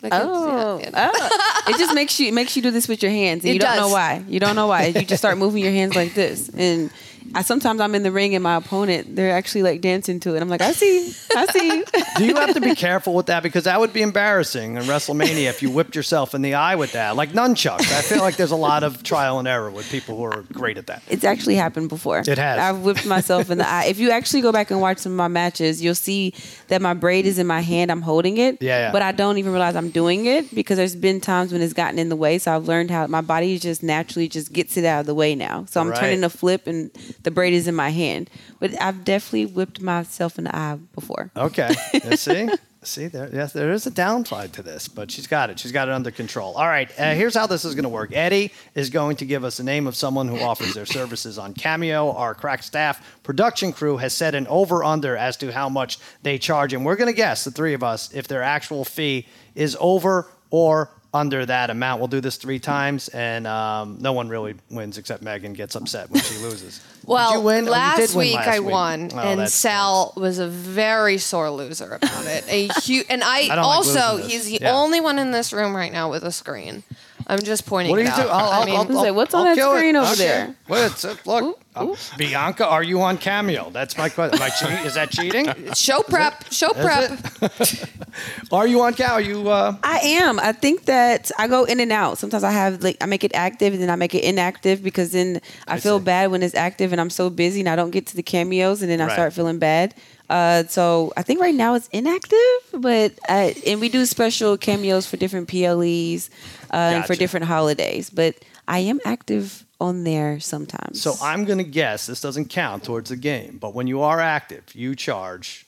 Like 0.01 0.13
Oh, 0.13 0.77
yeah, 0.79 0.89
yeah. 0.93 1.09
oh. 1.13 1.63
it 1.67 1.77
just 1.77 1.95
makes 1.95 2.19
you 2.19 2.31
makes 2.31 2.55
you 2.55 2.61
do 2.61 2.69
this 2.69 2.87
with 2.87 3.01
your 3.01 3.11
hands, 3.11 3.43
and 3.43 3.49
It 3.49 3.53
you 3.55 3.59
don't 3.59 3.75
know 3.77 3.89
why. 3.89 4.23
You 4.27 4.39
don't 4.39 4.55
know 4.55 4.67
why. 4.67 4.85
You 4.87 5.01
just 5.01 5.19
start 5.21 5.37
moving 5.39 5.63
your 5.63 5.71
hands 5.71 5.95
like 5.95 6.13
this, 6.13 6.47
and 6.49 6.91
I 7.35 7.41
sometimes 7.41 7.81
I'm 7.81 7.93
in 7.95 8.03
the 8.03 8.11
ring 8.11 8.33
and 8.33 8.43
my 8.43 8.55
opponent 8.55 9.15
they're 9.15 9.31
actually 9.35 9.63
like 9.63 9.81
dancing 9.81 10.19
to 10.21 10.35
it. 10.35 10.41
I'm 10.41 10.49
like, 10.49 10.61
I 10.61 10.71
see, 10.71 11.13
I 11.35 11.45
see. 11.47 11.83
Do 12.17 12.25
you 12.25 12.35
have 12.35 12.53
to 12.53 12.61
be 12.61 12.73
careful 12.75 13.13
with 13.13 13.25
that 13.27 13.43
because 13.43 13.65
that 13.65 13.79
would 13.79 13.91
be 13.93 14.01
embarrassing 14.01 14.75
in 14.77 14.83
WrestleMania 14.83 15.49
if 15.49 15.61
you 15.61 15.69
whipped 15.69 15.95
yourself 15.95 16.33
in 16.33 16.41
the 16.41 16.53
eye 16.53 16.75
with 16.75 16.93
that, 16.93 17.15
like 17.15 17.31
nunchucks. 17.33 17.81
I 17.91 18.01
feel 18.01 18.19
like 18.19 18.37
there's 18.37 18.51
a 18.51 18.55
lot 18.55 18.83
of 18.83 19.03
trial 19.03 19.37
and 19.39 19.47
error 19.47 19.69
with 19.69 19.89
people 19.91 20.15
who 20.15 20.23
are 20.23 20.43
great 20.53 20.77
at 20.77 20.87
that. 20.87 21.03
It's 21.09 21.23
actually 21.25 21.55
happened 21.55 21.89
before. 21.89 22.19
It 22.19 22.37
has. 22.37 22.59
I've 22.59 22.79
whipped 22.81 23.05
myself 23.05 23.49
in 23.51 23.57
the 23.57 23.67
eye. 23.69 23.85
If 23.85 23.99
you 23.99 24.11
actually 24.11 24.41
go 24.41 24.51
back 24.53 24.71
and 24.71 24.79
watch 24.79 24.99
some 24.99 25.11
of 25.11 25.17
my 25.17 25.27
matches, 25.27 25.83
you'll 25.83 25.93
see 25.95 26.33
that 26.69 26.81
my 26.81 26.93
braid 26.93 27.25
is 27.25 27.37
in 27.37 27.47
my 27.47 27.59
hand. 27.61 27.91
I'm 27.91 28.01
holding 28.01 28.37
it. 28.37 28.61
Yeah, 28.61 28.79
yeah. 28.87 28.91
But 28.91 29.01
I 29.01 29.11
don't 29.11 29.37
even 29.37 29.51
realize 29.51 29.75
I'm 29.75 29.89
doing 29.89 30.25
it 30.25 30.55
because 30.55 30.77
there's 30.77 30.95
been 30.95 31.19
times 31.19 31.51
when 31.51 31.61
it's 31.61 31.73
gotten 31.73 31.99
in 31.99 32.07
the 32.09 32.15
way. 32.15 32.37
So 32.37 32.55
I've 32.55 32.67
learned 32.67 32.91
how 32.91 33.07
my 33.07 33.21
body 33.21 33.59
just 33.59 33.83
naturally 33.83 34.29
just 34.29 34.53
gets 34.53 34.77
it 34.77 34.85
out 34.85 35.01
of 35.01 35.05
the 35.05 35.15
way 35.15 35.35
now. 35.35 35.65
So 35.69 35.81
I'm 35.81 35.89
Right. 35.89 35.99
turning 35.99 36.23
a 36.23 36.29
flip 36.29 36.65
and 36.67 36.91
the 37.25 37.31
braid 37.31 37.53
is 37.53 37.67
in 37.67 37.75
my 37.75 37.89
hand. 37.89 38.29
But 38.59 38.81
I've 38.81 39.03
definitely 39.03 39.47
whipped 39.47 39.81
myself 39.81 40.37
in 40.37 40.45
the 40.45 40.55
eye 40.55 40.79
before. 40.93 41.31
Okay. 41.35 41.73
See? 42.15 42.47
See 42.83 43.07
there, 43.07 43.27
yes, 43.33 43.51
there 43.51 43.71
is 43.71 43.87
a 43.87 43.91
downside 43.91 44.53
to 44.53 44.61
this, 44.61 44.87
but 44.87 45.09
she's 45.09 45.25
got 45.25 45.49
it. 45.49 45.57
She's 45.57 45.71
got 45.71 45.87
it 45.87 45.91
under 45.91 46.11
control. 46.11 46.53
All 46.53 46.67
right, 46.67 46.87
uh, 46.99 47.15
here's 47.15 47.33
how 47.33 47.47
this 47.47 47.65
is 47.65 47.73
going 47.73 47.81
to 47.81 47.89
work. 47.89 48.11
Eddie 48.13 48.51
is 48.75 48.91
going 48.91 49.17
to 49.17 49.25
give 49.25 49.43
us 49.43 49.57
the 49.57 49.63
name 49.63 49.87
of 49.87 49.95
someone 49.95 50.27
who 50.27 50.39
offers 50.39 50.75
their 50.75 50.85
services 50.85 51.39
on 51.39 51.55
Cameo. 51.55 52.11
Our 52.11 52.35
crack 52.35 52.61
staff 52.61 53.03
production 53.23 53.73
crew 53.73 53.97
has 53.97 54.13
set 54.13 54.35
an 54.35 54.45
over 54.45 54.83
under 54.83 55.17
as 55.17 55.35
to 55.37 55.51
how 55.51 55.67
much 55.67 55.97
they 56.21 56.37
charge, 56.37 56.73
and 56.73 56.85
we're 56.85 56.95
going 56.95 57.11
to 57.11 57.17
guess 57.17 57.43
the 57.43 57.49
three 57.49 57.73
of 57.73 57.81
us 57.81 58.13
if 58.13 58.27
their 58.27 58.43
actual 58.43 58.85
fee 58.85 59.25
is 59.55 59.75
over 59.79 60.29
or 60.51 60.91
under 61.15 61.45
that 61.45 61.69
amount. 61.69 61.99
We'll 62.01 62.09
do 62.09 62.19
this 62.21 62.35
three 62.35 62.59
times, 62.59 63.07
and 63.09 63.47
um, 63.47 63.97
no 64.01 64.11
one 64.13 64.27
really 64.27 64.55
wins 64.69 64.97
except 64.97 65.23
Megan 65.23 65.53
gets 65.53 65.75
upset 65.75 66.11
when 66.11 66.21
she 66.21 66.37
loses. 66.39 66.81
Well, 67.07 67.33
did 67.33 67.37
you 67.37 67.43
win? 67.45 67.61
Oh, 67.61 67.65
you 67.65 67.69
last 67.71 67.99
did 67.99 68.09
win 68.17 68.27
week 68.29 68.35
last 68.35 68.47
I 68.47 68.59
week. 68.61 68.71
won, 68.71 69.01
Oh, 69.13 69.17
and 69.19 69.39
that's- 69.41 69.53
Sal 69.53 70.11
was 70.17 70.39
a 70.39 70.47
very 70.47 71.19
sore 71.19 71.51
loser 71.51 71.93
about 72.01 72.25
it. 72.25 72.43
A 72.49 72.67
huge, 72.81 73.05
and 73.11 73.23
I, 73.23 73.41
I 73.41 73.47
don't 73.49 73.57
like 73.57 73.75
also—he's 73.77 74.45
the 74.45 74.57
Yeah. 74.59 74.73
only 74.75 74.99
one 74.99 75.19
in 75.19 75.29
this 75.29 75.53
room 75.53 75.75
right 75.75 75.91
now 75.93 76.09
with 76.09 76.23
a 76.23 76.31
screen. 76.31 76.81
I'm 77.27 77.41
just 77.41 77.65
pointing 77.65 77.91
What 77.91 77.97
do 77.97 78.03
it 78.03 78.05
you 78.05 78.11
out. 78.11 78.23
do? 78.23 78.29
I'll, 78.29 78.49
I 78.51 78.59
I'll, 78.59 78.65
mean, 78.65 78.75
I'll, 78.75 78.85
was 78.85 78.95
like, 78.97 79.07
I'll- 79.07 79.15
"What's 79.15 79.33
on 79.33 79.39
I'll 79.47 79.55
that 79.55 79.61
kill 79.61 79.73
it. 79.73 79.77
screen 79.77 79.95
over 79.95 80.11
Okay. 80.11 80.23
there?" 80.23 80.55
What's 80.67 81.03
it? 81.05 81.25
Look, 81.25 81.59
uh, 81.75 81.95
Bianca, 82.17 82.67
are 82.67 82.83
you 82.83 83.01
on 83.01 83.17
Cameo? 83.17 83.69
That's 83.71 83.97
my 83.97 84.09
question. 84.09 84.39
Am 84.41 84.45
I 84.45 84.49
che- 84.49 84.85
is 84.87 84.93
that 84.93 85.09
cheating? 85.11 85.47
show 85.75 86.01
prep, 86.03 86.51
show 86.51 86.69
prep. 86.69 87.11
Are 88.51 88.67
you 88.67 88.81
on 88.81 88.93
Cameo? 88.93 89.13
Are 89.13 89.21
you? 89.21 89.49
Uh, 89.49 89.75
I 89.83 89.97
am. 89.99 90.39
I 90.39 90.51
think 90.51 90.85
that 90.85 91.31
I 91.37 91.47
go 91.47 91.63
in 91.65 91.79
and 91.79 91.91
out. 91.91 92.17
Sometimes 92.17 92.43
I 92.43 92.51
have 92.51 92.81
like 92.83 92.97
I 93.01 93.05
make 93.05 93.23
it 93.23 93.31
active 93.33 93.73
and 93.73 93.81
then 93.81 93.89
I 93.89 93.95
make 93.95 94.15
it 94.15 94.23
inactive 94.23 94.83
because 94.83 95.11
then 95.11 95.41
I, 95.67 95.79
feel 95.79 95.99
see. 95.99 96.05
bad 96.05 96.31
when 96.31 96.43
it's 96.43 96.55
active 96.55 96.91
and 96.91 97.01
I'm 97.01 97.09
so 97.09 97.29
busy 97.29 97.59
and 97.61 97.69
I 97.69 97.75
don't 97.75 97.91
get 97.91 98.07
to 98.07 98.15
the 98.15 98.23
cameos 98.23 98.81
and 98.81 98.89
then 98.89 99.01
I 99.01 99.11
start 99.11 99.33
feeling 99.33 99.59
bad. 99.59 99.93
Uh, 100.29 100.63
so 100.65 101.13
I 101.15 101.21
think 101.23 101.39
right 101.39 101.53
now 101.55 101.75
it's 101.75 101.87
inactive, 101.89 102.37
but 102.73 103.13
I, 103.29 103.55
and 103.65 103.79
we 103.79 103.89
do 103.89 104.05
special 104.05 104.57
cameos 104.57 105.05
for 105.05 105.17
different 105.17 105.47
PLEs 105.47 106.29
uh, 106.71 106.75
and 106.75 107.05
for 107.05 107.15
different 107.15 107.45
holidays. 107.45 108.09
But 108.09 108.35
I 108.67 108.79
am 108.79 108.99
active 109.05 109.65
on 109.79 110.03
there 110.03 110.39
sometimes. 110.39 111.01
so 111.01 111.13
I'm 111.21 111.45
going 111.45 111.57
to 111.57 111.63
guess 111.63 112.05
this 112.07 112.21
doesn't 112.21 112.49
count 112.49 112.83
towards 112.83 113.09
the 113.09 113.17
game, 113.17 113.57
but 113.59 113.73
when 113.73 113.87
you 113.87 114.01
are 114.01 114.19
active, 114.19 114.63
you 114.73 114.95
charge 114.95 115.65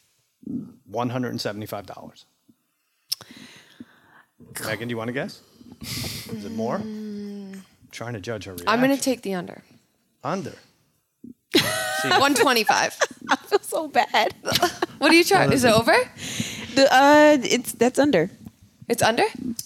one 0.86 1.10
hundred 1.10 1.30
and 1.30 1.42
seventy-five 1.42 1.86
dollars. 1.86 2.26
Megan, 4.66 4.88
do 4.88 4.94
you 4.94 4.98
want 4.98 5.10
to 5.10 5.14
guess? 5.14 5.42
Is 5.82 6.46
it 6.46 6.52
more? 6.52 6.82
trying 7.92 8.14
to 8.14 8.20
judge 8.20 8.46
her 8.46 8.52
reaction. 8.52 8.70
I'm 8.70 8.80
going 8.80 8.96
to 8.96 9.02
take 9.02 9.22
the 9.22 9.34
under. 9.34 9.64
under. 10.24 10.54
125. 12.02 12.98
I 13.30 13.36
feel 13.36 13.60
so 13.60 13.88
bad. 13.88 14.34
What 14.98 15.10
do 15.10 15.16
you 15.16 15.24
charge? 15.24 15.54
Is 15.54 15.64
it 15.64 15.74
over? 15.74 15.96
The, 16.76 16.88
uh, 16.92 17.38
it's 17.42 17.74
that's 17.74 18.00
under. 18.00 18.30
It's 18.90 19.02
under? 19.04 19.24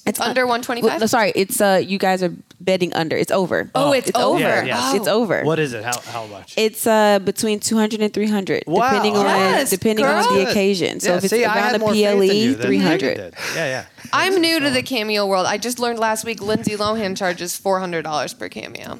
It's 0.07 0.19
un- 0.19 0.29
under 0.29 0.47
125? 0.47 0.99
no, 0.99 1.05
sorry, 1.05 1.31
it's 1.35 1.61
uh, 1.61 1.79
you 1.85 1.99
guys 1.99 2.23
are 2.23 2.33
betting 2.59 2.91
under. 2.93 3.15
It's 3.15 3.31
over. 3.31 3.69
Oh, 3.75 3.91
it's 3.91 4.09
over. 4.15 4.39
Yeah, 4.39 4.63
yes. 4.63 4.79
Oh. 4.81 4.95
It's 4.95 5.07
over. 5.07 5.43
What 5.43 5.59
is 5.59 5.73
it? 5.73 5.83
How 5.83 5.99
how 5.99 6.25
much? 6.25 6.55
It's 6.57 6.87
uh 6.87 7.19
between 7.19 7.59
200 7.59 8.01
and 8.01 8.11
300 8.11 8.63
Wow. 8.65 8.89
depending 8.89 9.15
on 9.17 9.25
Yes, 9.25 9.69
depending 9.69 10.05
on 10.05 10.23
the 10.35 10.49
occasion. 10.49 10.99
So 10.99 11.11
Yeah, 11.11 11.17
if 11.17 11.23
it's 11.25 11.31
see, 11.33 11.45
around 11.45 11.75
a 11.75 11.79
more 11.79 11.91
faith 11.93 12.07
in 12.07 12.17
PLE 12.17 12.23
you 12.33 12.55
than 12.55 12.69
Megan 12.71 12.99
300. 12.99 13.15
did. 13.17 13.33
Yeah, 13.55 13.65
yeah. 13.65 13.85
I'm 14.13 14.41
new 14.41 14.59
to 14.59 14.69
the 14.71 14.81
cameo 14.81 15.27
world. 15.27 15.45
I 15.45 15.57
just 15.59 15.77
learned 15.77 15.99
last 15.99 16.25
week 16.25 16.41
Lindsay 16.41 16.75
Lohan 16.75 17.15
charges 17.15 17.53
$400 17.59 18.37
per 18.39 18.49
cameo. 18.49 18.97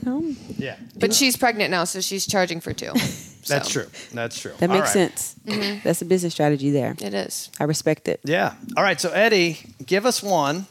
Yeah. 0.57 0.75
But 0.97 1.13
she's 1.13 1.35
pregnant 1.35 1.71
now, 1.71 1.83
so 1.85 1.99
she's 1.99 2.27
charging 2.27 2.61
for 2.61 2.73
two. 2.73 2.93
That's 3.47 3.71
So, 3.71 3.81
true. 3.81 3.91
That's 4.13 4.39
true. 4.39 4.53
That 4.59 4.69
All 4.69 4.75
makes 4.75 4.95
right. 4.95 5.17
sense. 5.17 5.35
That's 5.83 6.01
a 6.01 6.05
business 6.05 6.33
strategy 6.33 6.69
there. 6.71 6.95
It 7.01 7.13
is. 7.13 7.49
I 7.59 7.63
respect 7.65 8.07
it. 8.07 8.19
Yeah. 8.23 8.53
All 8.77 8.83
right. 8.83 8.99
So 8.99 9.09
Eddie, 9.11 9.59
give 9.85 10.05
us 10.05 10.21
one, 10.21 10.67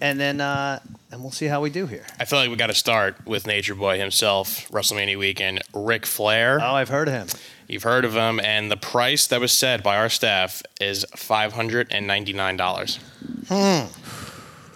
and 0.00 0.18
then 0.20 0.40
uh, 0.40 0.80
and 1.10 1.20
we'll 1.22 1.32
see 1.32 1.46
how 1.46 1.60
we 1.60 1.70
do 1.70 1.86
here. 1.86 2.04
I 2.18 2.24
feel 2.24 2.38
like 2.38 2.50
we 2.50 2.56
got 2.56 2.68
to 2.68 2.74
start 2.74 3.26
with 3.26 3.46
Nature 3.46 3.74
Boy 3.74 3.98
himself, 3.98 4.68
WrestleMania 4.70 5.18
weekend. 5.18 5.60
Ric 5.74 6.06
Flair. 6.06 6.60
Oh, 6.62 6.74
I've 6.74 6.88
heard 6.88 7.08
of 7.08 7.14
him. 7.14 7.26
You've 7.68 7.82
heard 7.84 8.04
of 8.04 8.14
him, 8.14 8.40
and 8.40 8.70
the 8.70 8.76
price 8.76 9.26
that 9.28 9.40
was 9.40 9.52
said 9.52 9.82
by 9.82 9.96
our 9.96 10.08
staff 10.08 10.62
is 10.80 11.04
five 11.16 11.52
hundred 11.52 11.88
and 11.90 12.06
ninety 12.06 12.32
nine 12.32 12.56
dollars. 12.56 12.98
Hmm. 13.48 13.86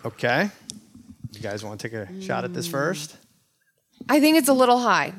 Okay. 0.04 0.50
You 1.32 1.40
guys 1.40 1.64
want 1.64 1.80
to 1.80 1.88
take 1.88 1.96
a 1.98 2.22
shot 2.22 2.44
at 2.44 2.54
this 2.54 2.66
first? 2.68 3.16
I 4.08 4.20
think 4.20 4.36
it's 4.36 4.48
a 4.48 4.52
little 4.52 4.78
high. 4.78 5.12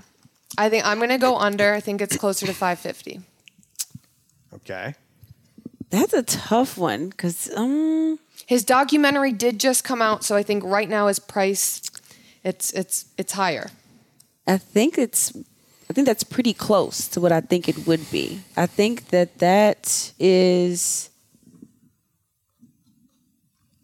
I 0.58 0.70
think 0.70 0.86
I'm 0.86 0.98
going 0.98 1.10
to 1.10 1.18
go 1.18 1.38
under. 1.38 1.74
I 1.74 1.80
think 1.80 2.02
it's 2.02 2.18
closer 2.18 2.46
to 2.46 2.54
550. 2.54 3.22
Okay. 4.54 4.96
That's 5.90 6.14
a 6.14 6.24
tough 6.24 6.78
one 6.78 7.12
cuz 7.12 7.50
um 7.56 8.20
His 8.46 8.64
documentary 8.66 9.32
did 9.32 9.60
just 9.60 9.84
come 9.84 10.02
out, 10.02 10.24
so 10.24 10.36
I 10.36 10.44
think 10.44 10.64
right 10.64 10.90
now 10.90 11.08
his 11.08 11.20
price 11.20 11.82
it's 12.44 12.72
it's 12.72 13.06
it's 13.18 13.34
higher. 13.34 13.70
I 14.48 14.58
think 14.58 14.98
it's 14.98 15.32
I 15.90 15.94
think 15.94 16.08
that's 16.08 16.24
pretty 16.24 16.54
close 16.54 17.08
to 17.10 17.22
what 17.22 17.32
I 17.32 17.42
think 17.42 17.70
it 17.70 17.86
would 17.88 18.10
be. 18.12 18.42
I 18.58 18.66
think 18.66 19.10
that 19.10 19.38
that 19.40 20.12
is 20.20 21.10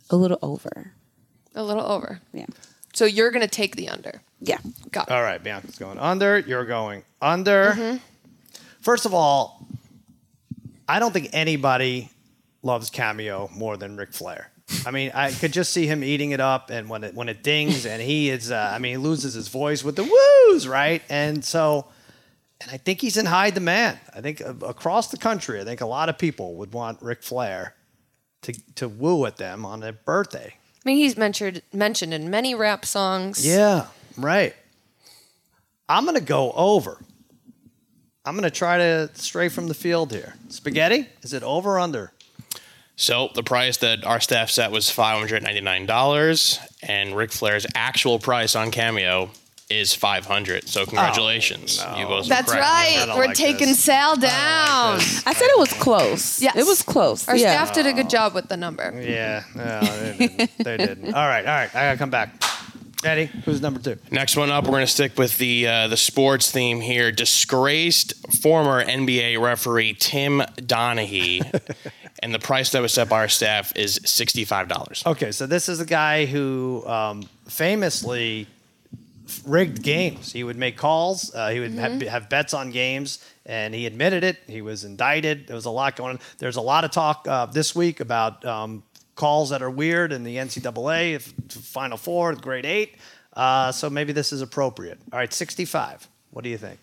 a 0.09 0.15
little 0.15 0.39
over. 0.41 0.93
A 1.55 1.63
little 1.63 1.85
over. 1.85 2.19
Yeah. 2.33 2.47
So 2.93 3.05
you're 3.05 3.31
going 3.31 3.41
to 3.41 3.47
take 3.47 3.75
the 3.75 3.89
under. 3.89 4.21
Yeah. 4.39 4.57
Got 4.91 5.07
it. 5.07 5.13
All 5.13 5.21
right. 5.21 5.41
Bianca's 5.41 5.77
going 5.77 5.97
under. 5.97 6.39
You're 6.39 6.65
going 6.65 7.03
under. 7.21 7.99
First 8.81 9.05
of 9.05 9.13
all, 9.13 9.65
I 10.87 10.99
don't 10.99 11.11
think 11.13 11.29
anybody 11.33 12.09
loves 12.63 12.89
Cameo 12.89 13.49
more 13.55 13.77
than 13.77 13.95
Ric 13.95 14.13
Flair. 14.13 14.51
I 14.85 14.91
mean, 14.91 15.11
I 15.13 15.31
could 15.31 15.53
just 15.53 15.73
see 15.73 15.85
him 15.85 16.03
eating 16.03 16.31
it 16.31 16.39
up, 16.39 16.69
and 16.69 16.89
when 16.89 17.03
it 17.03 17.13
when 17.13 17.27
it 17.29 17.43
dings, 17.43 17.85
and 17.85 18.01
he 18.01 18.29
is, 18.29 18.51
uh, 18.51 18.71
I 18.73 18.79
mean, 18.79 18.91
he 18.91 18.97
loses 18.97 19.33
his 19.33 19.47
voice 19.49 19.83
with 19.83 19.95
the 19.97 20.03
woos, 20.03 20.67
right? 20.67 21.01
And 21.09 21.43
so, 21.43 21.87
and 22.61 22.71
I 22.71 22.77
think 22.77 23.01
he's 23.01 23.17
in 23.17 23.25
high 23.25 23.49
demand. 23.49 23.99
I 24.13 24.21
think 24.21 24.41
uh, 24.41 24.53
across 24.65 25.09
the 25.09 25.17
country, 25.17 25.59
I 25.59 25.65
think 25.65 25.81
a 25.81 25.85
lot 25.85 26.07
of 26.09 26.17
people 26.17 26.55
would 26.55 26.71
want 26.73 27.01
Ric 27.01 27.21
Flair 27.21 27.75
to 28.43 28.53
to 28.75 28.87
woo 28.87 29.25
at 29.25 29.37
them 29.37 29.65
on 29.65 29.81
their 29.81 29.93
birthday. 29.93 30.55
I 30.83 30.89
mean, 30.89 30.97
he's 30.97 31.15
mentioned 31.15 31.61
mentioned 31.71 32.13
in 32.13 32.29
many 32.29 32.55
rap 32.55 32.85
songs. 32.85 33.45
Yeah, 33.45 33.87
right. 34.17 34.55
I'm 35.87 36.05
going 36.05 36.17
to 36.17 36.23
go 36.23 36.51
over. 36.53 36.99
I'm 38.25 38.35
going 38.35 38.49
to 38.49 38.55
try 38.55 38.77
to 38.77 39.09
stray 39.13 39.49
from 39.49 39.67
the 39.67 39.73
field 39.73 40.11
here. 40.11 40.35
Spaghetti, 40.49 41.07
is 41.21 41.33
it 41.33 41.43
over 41.43 41.71
or 41.71 41.79
under? 41.79 42.13
So 42.95 43.29
the 43.33 43.43
price 43.43 43.77
that 43.77 44.05
our 44.05 44.19
staff 44.19 44.49
set 44.49 44.71
was 44.71 44.89
five 44.89 45.19
hundred 45.19 45.43
ninety 45.43 45.61
nine 45.61 45.85
dollars, 45.85 46.59
and 46.83 47.15
Ric 47.15 47.31
Flair's 47.31 47.65
actual 47.75 48.19
price 48.19 48.55
on 48.55 48.71
Cameo 48.71 49.31
is 49.71 49.93
five 49.93 50.25
hundred. 50.25 50.67
So 50.67 50.85
congratulations, 50.85 51.83
you 51.97 52.05
both. 52.05 52.27
That's 52.27 52.51
correct. 52.51 52.65
right. 52.65 53.05
We're 53.15 53.27
like 53.27 53.35
taking 53.35 53.67
this. 53.67 53.81
Sal 53.81 54.15
down. 54.15 54.99
I 54.99 55.33
said 55.33 55.47
it 55.47 55.59
was 55.59 55.73
close. 55.73 56.41
Yes. 56.41 56.55
It 56.55 56.65
was 56.65 56.83
close. 56.83 57.27
Our 57.27 57.35
yeah. 57.35 57.63
staff 57.63 57.73
did 57.73 57.87
a 57.87 57.93
good 57.93 58.09
job 58.09 58.33
with 58.33 58.47
the 58.47 58.57
number. 58.57 58.91
Yeah, 59.01 59.43
no, 59.55 59.79
they 59.81 60.17
didn't. 60.17 60.51
They 60.61 60.77
didn't. 60.77 61.13
All 61.13 61.27
right, 61.27 61.45
all 61.45 61.53
right. 61.53 61.75
I 61.75 61.81
got 61.87 61.91
to 61.93 61.97
come 61.97 62.09
back. 62.09 62.41
Eddie, 63.03 63.25
who's 63.45 63.61
number 63.61 63.79
two? 63.79 63.97
Next 64.11 64.37
one 64.37 64.51
up, 64.51 64.65
we're 64.65 64.71
going 64.71 64.85
to 64.85 64.91
stick 64.91 65.17
with 65.17 65.37
the 65.37 65.67
uh, 65.67 65.87
the 65.87 65.97
sports 65.97 66.51
theme 66.51 66.81
here. 66.81 67.11
Disgraced 67.11 68.13
former 68.41 68.83
NBA 68.83 69.41
referee 69.41 69.95
Tim 69.95 70.39
Donaghy, 70.57 71.41
and 72.19 72.33
the 72.33 72.39
price 72.39 72.71
that 72.71 72.81
was 72.81 72.93
set 72.93 73.09
by 73.09 73.21
our 73.21 73.27
staff 73.27 73.75
is 73.75 73.99
sixty 74.05 74.45
five 74.45 74.67
dollars. 74.67 75.03
Okay, 75.05 75.31
so 75.31 75.47
this 75.47 75.67
is 75.67 75.79
a 75.79 75.85
guy 75.85 76.25
who 76.25 76.83
um, 76.85 77.23
famously 77.47 78.47
rigged 79.45 79.81
games. 79.83 80.31
He 80.31 80.43
would 80.43 80.57
make 80.57 80.77
calls. 80.77 81.33
Uh, 81.33 81.49
he 81.49 81.59
would 81.59 81.73
have, 81.73 82.01
have 82.01 82.29
bets 82.29 82.53
on 82.53 82.71
games, 82.71 83.23
and 83.45 83.73
he 83.73 83.85
admitted 83.85 84.23
it. 84.23 84.37
He 84.47 84.61
was 84.61 84.83
indicted. 84.83 85.47
There 85.47 85.55
was 85.55 85.65
a 85.65 85.71
lot 85.71 85.95
going 85.95 86.11
on. 86.17 86.19
There's 86.37 86.55
a 86.57 86.61
lot 86.61 86.83
of 86.83 86.91
talk 86.91 87.27
uh, 87.27 87.45
this 87.47 87.75
week 87.75 87.99
about 87.99 88.43
um, 88.45 88.83
calls 89.15 89.49
that 89.49 89.61
are 89.61 89.69
weird 89.69 90.11
in 90.11 90.23
the 90.23 90.37
NCAA, 90.37 91.13
if- 91.15 91.33
Final 91.49 91.97
Four, 91.97 92.33
Grade 92.35 92.65
Eight. 92.65 92.95
Uh, 93.33 93.71
so 93.71 93.89
maybe 93.89 94.11
this 94.13 94.33
is 94.33 94.41
appropriate. 94.41 94.99
All 95.11 95.19
right, 95.19 95.31
65. 95.33 96.07
What 96.31 96.43
do 96.43 96.49
you 96.49 96.57
think? 96.57 96.79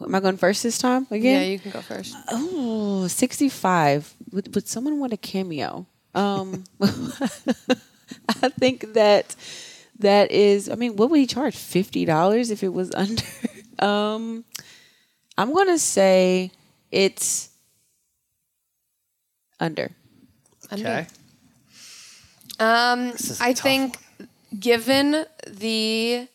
Am 0.00 0.14
I 0.14 0.20
going 0.20 0.36
first 0.36 0.62
this 0.64 0.78
time 0.78 1.06
again? 1.10 1.42
Yeah, 1.42 1.46
you 1.46 1.58
can 1.60 1.70
go 1.70 1.80
first. 1.80 2.14
Oh, 2.28 3.06
65. 3.06 4.14
Would, 4.32 4.54
would 4.54 4.66
someone 4.66 4.98
want 4.98 5.12
a 5.12 5.16
cameo? 5.16 5.86
Um, 6.14 6.64
I 6.80 8.48
think 8.58 8.94
that 8.94 9.36
that 9.98 10.30
is, 10.30 10.68
I 10.68 10.74
mean, 10.74 10.96
what 10.96 11.10
would 11.10 11.20
he 11.20 11.26
charge? 11.26 11.54
$50 11.56 12.50
if 12.50 12.62
it 12.62 12.72
was 12.72 12.92
under? 12.94 13.22
Um, 13.78 14.44
I'm 15.38 15.52
going 15.52 15.68
to 15.68 15.78
say 15.78 16.50
it's 16.90 17.50
under. 19.60 19.90
Okay. 20.72 21.06
Um, 22.58 23.08
is 23.10 23.40
a 23.40 23.44
I 23.44 23.52
tough 23.52 23.62
think 23.62 23.96
given 24.58 25.24
the 25.48 26.28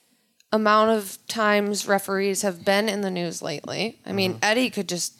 amount 0.51 0.91
of 0.91 1.17
times 1.27 1.87
referees 1.87 2.41
have 2.41 2.63
been 2.65 2.89
in 2.89 3.01
the 3.01 3.11
news 3.11 3.41
lately, 3.41 3.97
I 4.05 4.11
mean, 4.13 4.37
Eddie 4.41 4.69
could 4.69 4.89
just. 4.89 5.13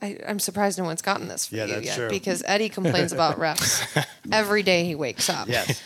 I, 0.00 0.16
I'm 0.28 0.38
surprised 0.38 0.78
no 0.78 0.84
one's 0.84 1.02
gotten 1.02 1.26
this 1.26 1.46
for 1.46 1.56
Yeah, 1.56 1.64
you 1.64 1.80
yet 1.80 1.96
true. 1.96 2.08
because 2.08 2.44
Eddie 2.46 2.68
complains 2.68 3.12
about 3.12 3.36
refs 3.40 4.06
every 4.30 4.62
day 4.62 4.84
he 4.84 4.94
wakes 4.94 5.28
up. 5.28 5.48
Yes. 5.48 5.82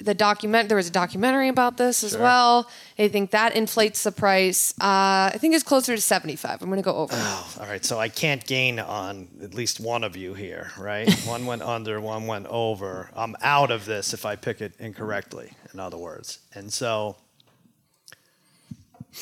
The 0.00 0.14
document 0.14 0.68
there 0.68 0.76
was 0.76 0.88
a 0.88 0.92
documentary 0.92 1.48
about 1.48 1.76
this 1.76 2.02
as 2.02 2.16
well. 2.16 2.68
I 2.98 3.08
think 3.08 3.30
that 3.30 3.54
inflates 3.54 4.02
the 4.02 4.12
price. 4.12 4.72
Uh, 4.80 5.30
I 5.32 5.36
think 5.38 5.54
it's 5.54 5.64
closer 5.64 5.94
to 5.94 6.00
75. 6.00 6.62
I'm 6.62 6.68
going 6.68 6.80
to 6.80 6.84
go 6.84 6.96
over. 6.96 7.16
All 7.60 7.66
right, 7.66 7.84
so 7.84 7.98
I 7.98 8.08
can't 8.08 8.44
gain 8.46 8.78
on 8.78 9.28
at 9.42 9.54
least 9.54 9.80
one 9.80 10.04
of 10.04 10.16
you 10.16 10.34
here, 10.34 10.70
right? 10.78 11.10
one 11.26 11.46
went 11.46 11.62
under, 11.62 12.00
one 12.00 12.26
went 12.26 12.46
over. 12.46 13.10
I'm 13.14 13.36
out 13.42 13.70
of 13.70 13.84
this 13.84 14.14
if 14.14 14.24
I 14.24 14.36
pick 14.36 14.60
it 14.60 14.72
incorrectly, 14.78 15.52
in 15.72 15.80
other 15.80 15.98
words. 15.98 16.38
And 16.54 16.72
so 16.72 17.16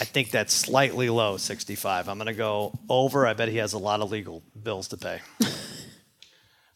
I 0.01 0.05
think 0.05 0.31
that's 0.31 0.53
slightly 0.53 1.11
low, 1.11 1.37
65. 1.37 2.09
I'm 2.09 2.19
going 2.19 2.27
to 2.27 2.35
go 2.35 2.79
over. 2.89 3.27
I 3.27 3.35
bet 3.35 3.49
he 3.49 3.57
has 3.57 3.73
a 3.73 3.79
lot 3.79 4.01
of 4.01 4.11
legal 4.11 4.43
bills 4.61 4.89
to 4.89 4.97
pay. 4.97 5.21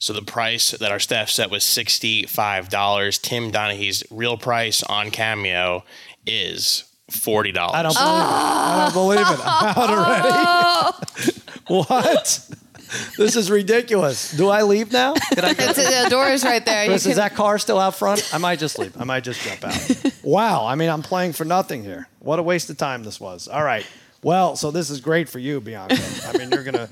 So 0.02 0.12
the 0.12 0.20
price 0.20 0.72
that 0.72 0.90
our 0.90 0.98
staff 0.98 1.30
set 1.30 1.48
was 1.48 1.62
$65. 1.62 3.22
Tim 3.22 3.52
Donaghy's 3.52 4.02
real 4.10 4.36
price 4.36 4.82
on 4.82 5.12
Cameo 5.12 5.84
is 6.26 6.92
$40. 7.12 7.56
I 7.72 7.84
don't 7.84 7.94
believe 7.94 8.16
it. 8.18 8.34
I 8.34 8.82
don't 8.82 8.94
believe 8.94 9.20
it. 9.20 9.40
I'm 9.46 9.76
out 9.78 9.90
already. 9.90 11.32
what? 11.68 12.50
This 13.16 13.36
is 13.36 13.48
ridiculous. 13.48 14.32
Do 14.32 14.48
I 14.48 14.62
leave 14.62 14.90
now? 14.90 15.14
Can 15.14 15.44
I 15.44 15.50
It's, 15.50 15.76
the 15.76 16.10
door 16.10 16.26
is 16.30 16.42
right 16.42 16.66
there. 16.66 16.82
You 16.82 16.90
Chris, 16.90 17.06
is 17.06 17.14
that 17.14 17.36
car 17.36 17.56
still 17.58 17.78
out 17.78 17.94
front? 17.94 18.28
I 18.34 18.38
might 18.38 18.58
just 18.58 18.80
leave. 18.80 19.00
I 19.00 19.04
might 19.04 19.22
just 19.22 19.40
jump 19.42 19.64
out. 19.64 20.14
wow. 20.24 20.66
I 20.66 20.74
mean, 20.74 20.90
I'm 20.90 21.02
playing 21.02 21.34
for 21.34 21.44
nothing 21.44 21.84
here. 21.84 22.08
What 22.18 22.40
a 22.40 22.42
waste 22.42 22.68
of 22.70 22.76
time 22.76 23.04
this 23.04 23.20
was. 23.20 23.46
All 23.46 23.62
right. 23.62 23.86
Well, 24.24 24.56
so 24.56 24.72
this 24.72 24.90
is 24.90 25.00
great 25.00 25.28
for 25.28 25.38
you, 25.38 25.60
Bianca. 25.60 25.96
I 26.26 26.36
mean, 26.38 26.50
you're 26.50 26.64
going 26.64 26.74
to 26.74 26.88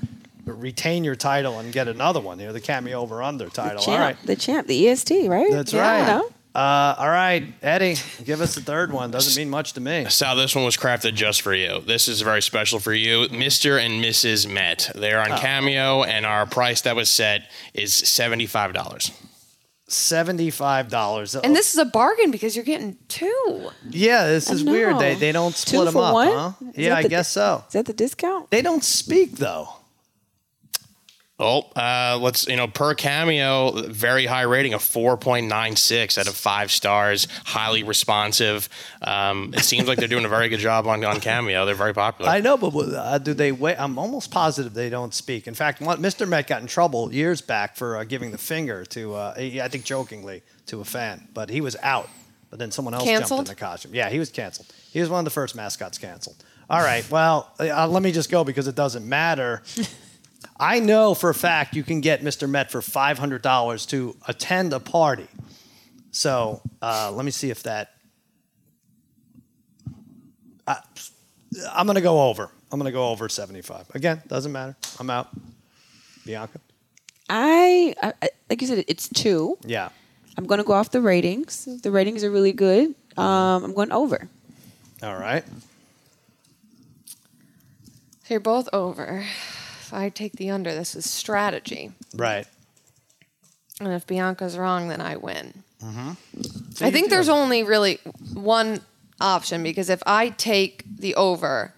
retain 0.53 1.03
your 1.03 1.15
title 1.15 1.59
and 1.59 1.71
get 1.73 1.87
another 1.87 2.19
one 2.19 2.39
here, 2.39 2.51
the 2.53 2.61
cameo 2.61 2.99
over 3.01 3.21
under 3.23 3.49
title. 3.49 3.77
All 3.79 3.83
Champ, 3.85 3.99
right. 3.99 4.17
The 4.25 4.35
champ, 4.35 4.67
the 4.67 4.87
EST, 4.89 5.27
right? 5.29 5.51
That's 5.51 5.73
Yeah, 5.73 5.81
right. 5.81 6.01
I 6.03 6.07
know. 6.17 6.29
Uh, 6.53 6.95
all 6.99 7.09
right, 7.09 7.45
Eddie, 7.61 7.95
give 8.25 8.41
us 8.41 8.55
the 8.55 8.61
third 8.61 8.91
one. 8.91 9.09
Doesn't 9.09 9.39
mean 9.41 9.49
much 9.49 9.71
to 9.73 9.79
me. 9.79 10.05
Sal, 10.09 10.35
this 10.35 10.53
one 10.53 10.65
was 10.65 10.75
crafted 10.75 11.13
just 11.13 11.41
for 11.41 11.53
you. 11.53 11.79
This 11.79 12.09
is 12.09 12.19
very 12.19 12.41
special 12.41 12.79
for 12.79 12.91
you. 12.93 13.27
Mr. 13.29 13.79
and 13.79 14.03
Mrs. 14.03 14.51
Met. 14.51 14.91
They're 14.93 15.19
Oh. 15.25 15.31
on 15.31 15.39
Cameo, 15.39 16.03
and 16.03 16.25
our 16.25 16.45
price 16.45 16.81
that 16.81 16.93
was 16.97 17.09
set 17.09 17.43
is 17.73 17.93
$75. 17.93 19.11
Seventy-five 19.87 20.87
dollars. 20.89 21.35
and 21.35 21.53
this 21.53 21.73
is 21.73 21.77
a 21.77 21.83
bargain 21.85 22.31
because 22.31 22.55
you're 22.55 22.63
getting 22.63 22.97
two. 23.09 23.69
yeah, 23.89 24.25
this 24.25 24.49
is 24.49 24.63
weird. 24.63 24.97
They 24.99 25.15
they 25.15 25.33
don't 25.33 25.51
Two 25.53 25.67
split 25.77 25.85
them 25.85 25.97
up, 25.97 26.13
one? 26.13 26.27
huh? 26.31 26.51
Is 26.75 26.85
Yeah, 26.85 26.95
I 26.95 27.01
the- 27.03 27.09
guess 27.09 27.27
so. 27.29 27.63
Is 27.67 27.73
that 27.73 27.85
the 27.85 27.93
discount? 27.93 28.49
They 28.51 28.61
don't 28.61 28.83
speak 28.85 29.33
though. 29.37 29.67
Oh, 31.43 31.61
uh, 31.75 32.19
let's 32.21 32.47
you 32.47 32.55
know 32.55 32.67
per 32.67 32.93
cameo, 32.93 33.71
very 33.87 34.27
high 34.27 34.43
rating 34.43 34.75
of 34.75 34.83
four 34.83 35.17
point 35.17 35.47
nine 35.47 35.75
six 35.75 36.19
out 36.19 36.27
of 36.27 36.35
five 36.35 36.71
stars, 36.71 37.27
highly 37.45 37.81
responsive. 37.81 38.69
Um, 39.01 39.51
it 39.55 39.63
seems 39.63 39.87
like 39.87 39.97
they're 39.97 40.07
doing 40.07 40.23
a 40.23 40.29
very 40.29 40.49
good 40.49 40.59
job 40.59 40.85
on, 40.85 41.03
on 41.03 41.19
cameo. 41.19 41.65
They're 41.65 41.73
very 41.73 41.95
popular. 41.95 42.29
I 42.29 42.41
know, 42.41 42.57
but 42.57 42.75
uh, 42.75 43.17
do 43.17 43.33
they 43.33 43.51
wait? 43.51 43.77
I'm 43.79 43.97
almost 43.97 44.29
positive 44.29 44.75
they 44.75 44.91
don't 44.91 45.15
speak. 45.15 45.47
In 45.47 45.55
fact, 45.55 45.81
one, 45.81 45.99
Mr. 45.99 46.29
Met 46.29 46.45
got 46.45 46.61
in 46.61 46.67
trouble 46.67 47.11
years 47.11 47.41
back 47.41 47.75
for 47.75 47.97
uh, 47.97 48.03
giving 48.03 48.29
the 48.29 48.37
finger 48.37 48.85
to, 48.85 49.15
uh, 49.15 49.33
I 49.35 49.67
think 49.67 49.83
jokingly, 49.83 50.43
to 50.67 50.79
a 50.81 50.85
fan, 50.85 51.27
but 51.33 51.49
he 51.49 51.59
was 51.59 51.75
out. 51.81 52.07
But 52.51 52.59
then 52.59 52.69
someone 52.69 52.93
else 52.93 53.03
Canceled? 53.03 53.39
jumped 53.39 53.49
in 53.49 53.55
the 53.55 53.59
costume. 53.59 53.95
Yeah, 53.95 54.09
he 54.09 54.19
was 54.19 54.29
canceled. 54.29 54.67
He 54.91 54.99
was 54.99 55.09
one 55.09 55.19
of 55.19 55.25
the 55.25 55.31
first 55.31 55.55
mascots 55.55 55.97
canceled. 55.97 56.35
All 56.69 56.81
right, 56.81 57.09
well, 57.09 57.51
uh, 57.59 57.87
let 57.87 58.03
me 58.03 58.11
just 58.11 58.29
go 58.29 58.43
because 58.43 58.67
it 58.67 58.75
doesn't 58.75 59.09
matter. 59.09 59.63
I 60.61 60.79
know 60.79 61.15
for 61.15 61.31
a 61.31 61.33
fact 61.33 61.75
you 61.75 61.81
can 61.83 62.01
get 62.01 62.21
Mr. 62.21 62.47
Met 62.47 62.69
for 62.71 62.81
$500 62.81 63.87
to 63.89 64.15
attend 64.27 64.73
a 64.73 64.79
party. 64.79 65.27
So 66.11 66.61
uh, 66.83 67.11
let 67.11 67.25
me 67.25 67.31
see 67.31 67.49
if 67.49 67.63
that. 67.63 67.93
I, 70.67 70.77
I'm 71.73 71.87
going 71.87 71.95
to 71.95 72.01
go 72.01 72.29
over. 72.29 72.49
I'm 72.71 72.79
going 72.79 72.85
to 72.85 72.91
go 72.91 73.09
over 73.09 73.27
75. 73.27 73.87
Again, 73.95 74.21
doesn't 74.27 74.51
matter. 74.51 74.75
I'm 74.99 75.09
out. 75.09 75.29
Bianca? 76.25 76.59
I, 77.27 77.95
I, 78.01 78.13
I- 78.21 78.29
like 78.49 78.61
you 78.61 78.67
said, 78.67 78.83
it's 78.87 79.09
two. 79.09 79.57
Yeah. 79.65 79.89
I'm 80.37 80.45
going 80.45 80.59
to 80.59 80.63
go 80.63 80.73
off 80.73 80.91
the 80.91 81.01
ratings. 81.01 81.65
The 81.81 81.89
ratings 81.89 82.23
are 82.23 82.29
really 82.31 82.53
good. 82.53 82.93
Um, 83.17 83.63
I'm 83.65 83.73
going 83.73 83.91
over. 83.91 84.29
All 85.01 85.17
right. 85.17 85.43
So 87.07 88.35
you're 88.35 88.39
both 88.39 88.69
over. 88.71 89.25
If 89.91 89.97
I 89.97 90.07
take 90.07 90.37
the 90.37 90.49
under, 90.51 90.73
this 90.73 90.95
is 90.95 91.09
strategy. 91.09 91.91
Right. 92.15 92.47
And 93.81 93.91
if 93.91 94.07
Bianca's 94.07 94.57
wrong, 94.57 94.87
then 94.87 95.01
I 95.01 95.17
win. 95.17 95.63
Mm-hmm. 95.83 96.11
I 96.81 96.91
think 96.91 97.09
there's 97.09 97.27
only 97.27 97.63
really 97.63 97.99
one 98.33 98.79
option 99.19 99.63
because 99.63 99.89
if 99.89 100.01
I 100.05 100.29
take 100.29 100.85
the 100.99 101.13
over 101.15 101.73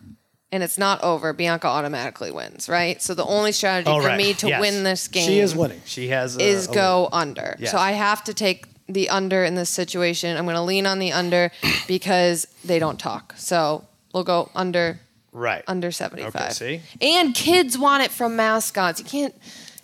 and 0.52 0.62
it's 0.62 0.78
not 0.78 1.02
over, 1.02 1.34
Bianca 1.34 1.66
automatically 1.66 2.30
wins, 2.30 2.70
right? 2.70 3.02
So 3.02 3.16
the 3.16 3.26
only 3.26 3.52
strategy 3.52 3.90
Oh, 3.90 4.00
for 4.00 4.10
right. 4.10 4.18
me 4.18 4.36
to 4.36 4.48
Yes. 4.48 4.62
win 4.62 4.84
this 4.84 5.08
game 5.08 5.28
She 5.28 5.40
is 5.40 5.56
winning. 5.56 5.82
She 5.86 6.10
has 6.10 6.38
a, 6.38 6.42
is 6.44 6.68
a 6.68 6.72
go 6.72 7.04
win. 7.06 7.10
under. 7.14 7.56
Yes. 7.58 7.72
So 7.72 7.80
I 7.80 7.94
have 7.94 8.24
to 8.26 8.34
take 8.36 8.68
the 8.88 9.10
under 9.10 9.44
in 9.44 9.56
this 9.56 9.72
situation. 9.72 10.38
I'm 10.38 10.44
going 10.44 10.56
to 10.56 10.62
lean 10.62 10.86
on 10.86 11.00
the 11.00 11.14
under 11.14 11.50
because 11.88 12.46
they 12.64 12.78
don't 12.78 13.00
talk. 13.00 13.34
So 13.38 13.86
we'll 14.14 14.24
go 14.24 14.52
under 14.54 15.00
Right. 15.34 15.64
under 15.68 15.92
75. 15.92 16.36
Okay, 16.36 16.50
see? 16.54 16.82
And 17.02 17.36
kids 17.36 17.78
want 17.78 18.04
it 18.04 18.12
from 18.12 18.36
mascots. 18.36 19.00
You 19.00 19.06
can't 19.06 19.36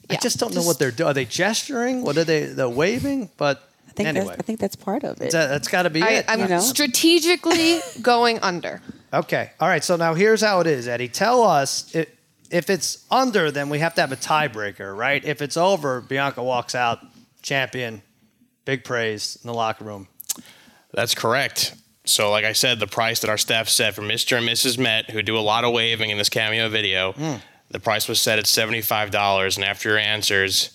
I 0.09 0.15
just 0.15 0.39
don't 0.39 0.53
know 0.55 0.63
what 0.63 0.79
they're 0.79 0.91
doing. 0.91 1.09
Are 1.09 1.13
they 1.13 1.25
gesturing? 1.25 2.01
What 2.01 2.17
are 2.17 2.23
they? 2.23 2.45
They're 2.45 2.67
waving? 2.69 3.29
But 3.38 3.63
I 3.88 3.91
think 3.91 4.09
anyway, 4.09 4.27
that's, 4.27 4.39
I 4.39 4.41
think 4.41 4.59
that's 4.59 4.75
part 4.75 5.03
of 5.03 5.21
it. 5.21 5.31
that, 5.31 5.47
that's 5.47 5.67
got 5.67 5.83
to 5.83 5.89
be 5.89 6.01
I, 6.01 6.09
it. 6.09 6.25
I'm 6.27 6.39
You 6.39 6.47
know? 6.47 6.59
strategically 6.59 7.79
going 8.01 8.39
under. 8.39 8.81
Okay. 9.13 9.51
All 9.59 9.67
right. 9.67 9.83
So 9.83 9.95
now 9.95 10.13
here's 10.15 10.41
how 10.41 10.62
it 10.62 10.67
is, 10.67 10.88
Eddie. 10.88 11.09
Tell 11.09 11.43
us 11.43 11.93
if, 11.95 12.09
if 12.49 12.69
it's 12.69 13.05
under, 13.12 13.51
then 13.51 13.69
we 13.69 13.79
have 13.79 13.93
to 13.95 14.01
have 14.01 14.12
a 14.12 14.15
tiebreaker, 14.15 14.95
right? 14.95 15.23
If 15.23 15.41
it's 15.41 15.57
over, 15.57 16.01
Bianca 16.01 16.41
walks 16.41 16.73
out 16.73 16.99
champion, 17.41 18.01
big 18.65 18.83
praise 18.83 19.38
in 19.43 19.47
the 19.47 19.53
locker 19.53 19.83
room. 19.83 20.07
That's 20.91 21.13
correct. 21.13 21.75
So, 22.10 22.32
like 22.32 22.45
I 22.45 22.54
said, 22.54 22.80
the 22.80 22.88
price 22.88 23.19
that 23.22 23.30
our 23.30 23.38
staff 23.38 23.69
set 23.69 23.93
for 23.95 24.02
Mr. 24.02 24.38
and 24.38 24.48
Mrs. 24.48 24.78
Met, 24.78 25.12
who 25.12 25.22
do 25.22 25.38
a 25.38 25.39
lot 25.41 25.63
of 25.63 25.72
waving 25.74 26.10
in 26.10 26.17
this 26.17 26.30
cameo 26.30 26.67
video, 26.69 27.12
Hmm. 27.13 27.36
the 27.69 27.80
price 27.80 28.08
was 28.08 28.19
set 28.19 28.39
at 28.39 28.45
$75. 28.48 29.56
And 29.56 29.63
after 29.65 29.89
your 29.89 29.98
answers, 29.98 30.72